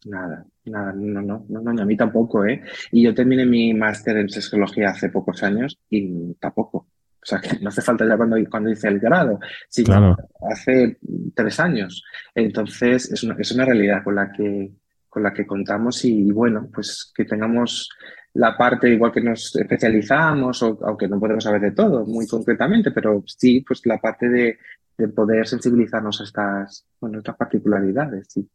Nada, 0.04 0.46
nada, 0.64 0.92
no, 0.94 1.22
no, 1.22 1.46
no, 1.48 1.60
no, 1.60 1.82
a 1.82 1.84
mí 1.84 1.96
tampoco, 1.96 2.44
¿eh? 2.44 2.62
Y 2.92 3.02
yo 3.02 3.14
terminé 3.14 3.44
mi 3.44 3.74
máster 3.74 4.16
en 4.16 4.28
sexología 4.28 4.90
hace 4.90 5.08
pocos 5.08 5.42
años 5.42 5.78
y 5.90 6.34
tampoco. 6.34 6.78
O 6.78 7.28
sea, 7.28 7.40
que 7.40 7.58
no 7.58 7.70
hace 7.70 7.82
falta 7.82 8.06
ya 8.06 8.16
cuando, 8.16 8.36
cuando 8.48 8.70
hice 8.70 8.86
el 8.86 9.00
grado, 9.00 9.40
sino 9.68 10.16
hace 10.48 10.98
tres 11.34 11.58
años. 11.58 12.04
Entonces, 12.32 13.10
es 13.10 13.24
una, 13.24 13.34
es 13.36 13.50
una 13.50 13.64
realidad 13.64 14.04
con 14.04 14.14
la 14.14 14.30
que, 14.30 14.70
con 15.16 15.22
la 15.22 15.32
que 15.32 15.46
contamos 15.46 16.04
y, 16.04 16.30
bueno, 16.30 16.68
pues 16.70 17.10
que 17.14 17.24
tengamos 17.24 17.88
la 18.34 18.54
parte 18.54 18.92
igual 18.92 19.12
que 19.12 19.22
nos 19.22 19.56
especializamos, 19.56 20.62
o, 20.62 20.78
aunque 20.82 21.08
no 21.08 21.18
podemos 21.18 21.42
saber 21.42 21.62
de 21.62 21.70
todo 21.70 22.04
muy 22.04 22.26
concretamente, 22.26 22.90
pero 22.90 23.24
sí, 23.26 23.64
pues 23.66 23.80
la 23.86 23.96
parte 23.96 24.28
de, 24.28 24.58
de 24.98 25.08
poder 25.08 25.48
sensibilizarnos 25.48 26.20
a 26.20 26.24
estas, 26.24 26.86
bueno, 27.00 27.22
particularidades, 27.22 28.26
sí. 28.28 28.46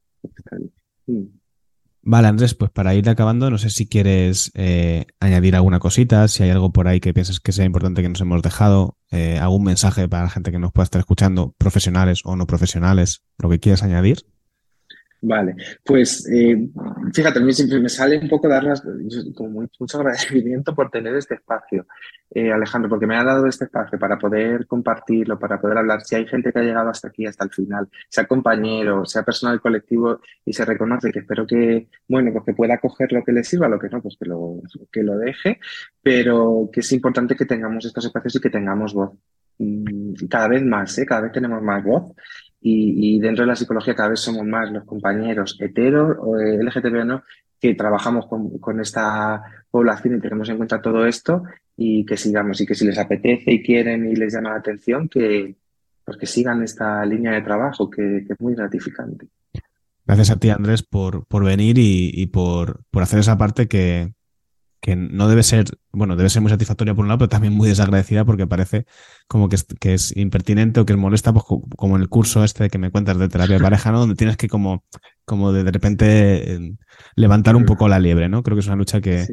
Vale, 2.04 2.28
Andrés, 2.28 2.54
pues 2.54 2.70
para 2.70 2.94
ir 2.94 3.10
acabando, 3.10 3.50
no 3.50 3.58
sé 3.58 3.72
si 3.72 3.88
quieres 3.88 4.52
eh, 4.54 5.08
añadir 5.20 5.56
alguna 5.56 5.80
cosita, 5.80 6.28
si 6.28 6.44
hay 6.44 6.52
algo 6.52 6.72
por 6.72 6.88
ahí 6.88 7.00
que 7.00 7.12
pienses 7.12 7.40
que 7.40 7.54
sea 7.54 7.66
importante 7.66 8.04
que 8.04 8.10
nos 8.10 8.22
hemos 8.22 8.44
dejado, 8.44 9.00
eh, 9.10 9.40
algún 9.40 9.64
mensaje 9.64 10.08
para 10.08 10.26
la 10.26 10.30
gente 10.30 10.52
que 10.52 10.60
nos 10.60 10.72
pueda 10.72 10.84
estar 10.84 11.00
escuchando, 11.00 11.56
profesionales 11.58 12.22
o 12.24 12.36
no 12.36 12.46
profesionales, 12.46 13.24
lo 13.40 13.50
que 13.50 13.60
quieras 13.60 13.82
añadir. 13.82 14.28
Vale, 15.24 15.56
pues 15.86 16.28
eh, 16.32 16.68
fíjate, 17.14 17.38
a 17.38 17.42
mí 17.44 17.54
siempre 17.54 17.80
me 17.80 17.90
sale 17.90 18.18
un 18.18 18.28
poco 18.28 18.48
dar 18.48 18.64
las, 18.64 18.82
con 19.36 19.54
mucho 19.54 19.98
agradecimiento 20.00 20.74
por 20.74 20.90
tener 20.90 21.16
este 21.16 21.36
espacio, 21.36 21.86
eh, 22.32 22.52
Alejandro, 22.52 22.90
porque 22.90 23.06
me 23.06 23.16
ha 23.16 23.24
dado 23.24 23.46
este 23.46 23.66
espacio 23.66 24.00
para 24.00 24.18
poder 24.18 24.66
compartirlo, 24.66 25.38
para 25.38 25.62
poder 25.62 25.78
hablar. 25.78 26.02
Si 26.02 26.16
hay 26.16 26.26
gente 26.26 26.52
que 26.52 26.58
ha 26.58 26.64
llegado 26.64 26.90
hasta 26.90 27.10
aquí, 27.10 27.28
hasta 27.28 27.44
el 27.44 27.52
final, 27.52 27.88
sea 28.10 28.26
compañero, 28.26 29.06
sea 29.06 29.22
persona 29.22 29.52
del 29.52 29.62
colectivo 29.62 30.22
y 30.44 30.54
se 30.54 30.66
reconoce, 30.66 31.12
que 31.12 31.20
espero 31.20 31.46
que, 31.46 31.88
bueno, 32.08 32.32
pues 32.34 32.44
que 32.46 32.54
pueda 32.54 32.80
coger 32.80 33.14
lo 33.14 33.24
que 33.24 33.32
le 33.32 33.44
sirva, 33.44 33.68
lo 33.68 33.78
que 33.78 33.90
no, 33.90 34.02
pues 34.02 34.18
que 34.20 34.28
lo, 34.28 34.60
que 34.92 35.04
lo 35.04 35.20
deje, 35.20 35.60
pero 36.02 36.68
que 36.74 36.80
es 36.80 36.92
importante 36.94 37.36
que 37.36 37.46
tengamos 37.46 37.86
estos 37.86 38.06
espacios 38.06 38.38
y 38.38 38.40
que 38.40 38.50
tengamos 38.50 38.96
voz. 38.96 39.12
Mm, 39.60 40.14
cada 40.28 40.48
vez 40.48 40.64
más, 40.64 40.98
¿eh? 40.98 41.06
cada 41.06 41.22
vez 41.22 41.32
tenemos 41.32 41.62
más 41.62 41.84
voz 41.84 42.16
y, 42.62 43.20
dentro 43.20 43.44
de 43.44 43.48
la 43.48 43.56
psicología 43.56 43.96
cada 43.96 44.10
vez 44.10 44.20
somos 44.20 44.46
más 44.46 44.72
los 44.72 44.84
compañeros 44.84 45.58
heteros 45.60 46.18
o 46.20 46.38
LGTB 46.38 47.06
no 47.06 47.24
que 47.60 47.76
trabajamos 47.76 48.28
con, 48.28 48.58
con, 48.60 48.80
esta 48.80 49.44
población 49.70 50.16
y 50.16 50.20
tenemos 50.20 50.50
en 50.50 50.58
cuenta 50.58 50.82
todo 50.82 51.06
esto 51.06 51.44
y 51.78 52.06
que 52.06 52.18
sigamos 52.18 52.60
y 52.62 52.66
que 52.66 52.76
si 52.76 52.86
les 52.86 52.98
apetece 52.98 53.52
y 53.52 53.64
quieren 53.64 54.10
y 54.10 54.16
les 54.16 54.34
llama 54.34 54.52
la 54.52 54.58
atención 54.58 55.08
que 55.10 55.56
pues 56.04 56.18
sigan 56.30 56.64
esta 56.64 57.06
línea 57.06 57.32
de 57.34 57.42
trabajo 57.42 57.90
que, 57.90 58.24
que 58.26 58.34
es 58.34 58.42
muy 58.42 58.56
gratificante. 58.56 59.28
Gracias 60.06 60.32
a 60.32 60.38
ti 60.38 60.50
Andrés 60.50 60.82
por, 60.82 61.26
por 61.26 61.44
venir 61.44 61.78
y, 61.78 62.12
y 62.14 62.28
por, 62.28 62.84
por 62.90 63.04
hacer 63.04 63.20
esa 63.20 63.38
parte 63.38 63.68
que, 63.68 64.14
que 64.82 64.96
no 64.96 65.28
debe 65.28 65.44
ser, 65.44 65.66
bueno, 65.92 66.16
debe 66.16 66.30
ser 66.30 66.42
muy 66.42 66.50
satisfactoria 66.50 66.96
por 66.96 67.04
un 67.04 67.10
lado, 67.10 67.20
pero 67.20 67.30
también 67.30 67.54
muy 67.54 67.70
desagradecida 67.70 68.26
porque 68.26 68.48
parece 68.48 68.86
como 69.28 69.48
que 69.48 69.56
es, 69.56 69.66
que 69.80 69.94
es 69.94 70.18
impertinente 70.18 70.80
o 70.80 70.86
que 70.86 70.96
molesta, 70.96 71.32
pues 71.32 71.46
como 71.46 71.96
en 71.96 72.02
el 72.02 72.10
curso 72.10 72.44
este 72.44 72.70
que 72.70 72.80
me 72.80 72.90
cuentas 72.90 73.20
de 73.20 73.30
terapia 73.30 73.58
de 73.58 73.62
pareja, 73.62 73.92
¿no? 73.92 74.00
Donde 74.00 74.16
tienes 74.16 74.38
que 74.38 74.48
como, 74.48 74.84
como 75.24 75.54
de, 75.54 75.72
repente 75.72 76.56
eh, 76.56 76.76
levantar 77.16 77.56
un 77.56 77.66
poco 77.66 77.88
la 77.88 78.00
liebre, 78.00 78.28
¿no? 78.28 78.42
Creo 78.42 78.56
que 78.56 78.62
es 78.62 78.68
una 78.68 78.76
lucha 78.76 79.02
que, 79.02 79.28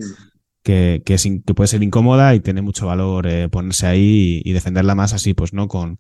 que, 0.63 1.03
que, 1.05 1.15
es 1.15 1.23
que 1.23 1.55
puede 1.55 1.69
ser 1.69 1.83
incómoda 1.83 2.35
y 2.35 2.41
tiene 2.41 2.61
mucho 2.61 2.87
valor 2.87 3.27
eh, 3.27 3.49
ponerse 3.49 3.87
ahí 3.87 4.43
y, 4.45 4.51
y, 4.51 4.53
defenderla 4.53 4.95
más 4.95 5.15
así, 5.15 5.33
pues, 5.33 5.55
¿no? 5.55 5.67
Con, 5.67 5.99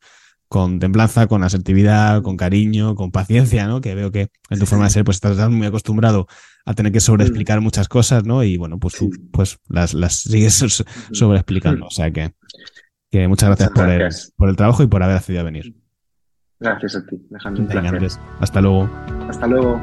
con 0.49 0.78
templanza, 0.78 1.26
con 1.26 1.42
asertividad, 1.42 2.22
con 2.22 2.36
cariño, 2.36 2.94
con 2.94 3.11
paciencia, 3.12 3.66
¿no? 3.66 3.80
Que 3.80 3.94
veo 3.94 4.11
que 4.11 4.28
en 4.51 4.59
tu 4.59 4.66
forma 4.66 4.84
de 4.84 4.90
ser, 4.90 5.05
pues 5.05 5.16
estás 5.16 5.51
muy 5.51 5.66
acostumbrado 5.66 6.26
a 6.69 6.75
tener 6.75 6.93
que 6.93 7.01
sobreexplicar 7.01 7.62
muchas 7.62 7.89
cosas, 7.89 8.25
¿no? 8.25 8.45
Y 8.45 8.59
bueno, 8.59 8.79
pues 8.79 8.95
tú, 8.95 9.11
pues 9.33 9.59
las, 9.69 9.95
las 9.95 10.21
sigues 10.21 10.85
sobreexplicando. 11.12 11.87
O 11.87 11.91
sea 11.91 12.11
que, 12.11 12.35
que 13.11 13.27
muchas 13.27 13.49
gracias, 13.49 13.71
por, 13.71 13.89
El, 13.89 14.09
por 14.37 14.49
el 14.51 14.57
trabajo 14.57 14.83
y 14.83 14.87
por 14.87 15.03
haber 15.03 15.16
accedido 15.16 15.41
a 15.41 15.45
venir. 15.45 15.75
Gracias 16.61 16.97
a 16.97 17.07
ti, 17.07 17.16
Alejandro. 17.31 18.07
Hasta 18.41 18.61
luego. 18.61 18.91
Hasta 19.31 19.47
luego. 19.47 19.81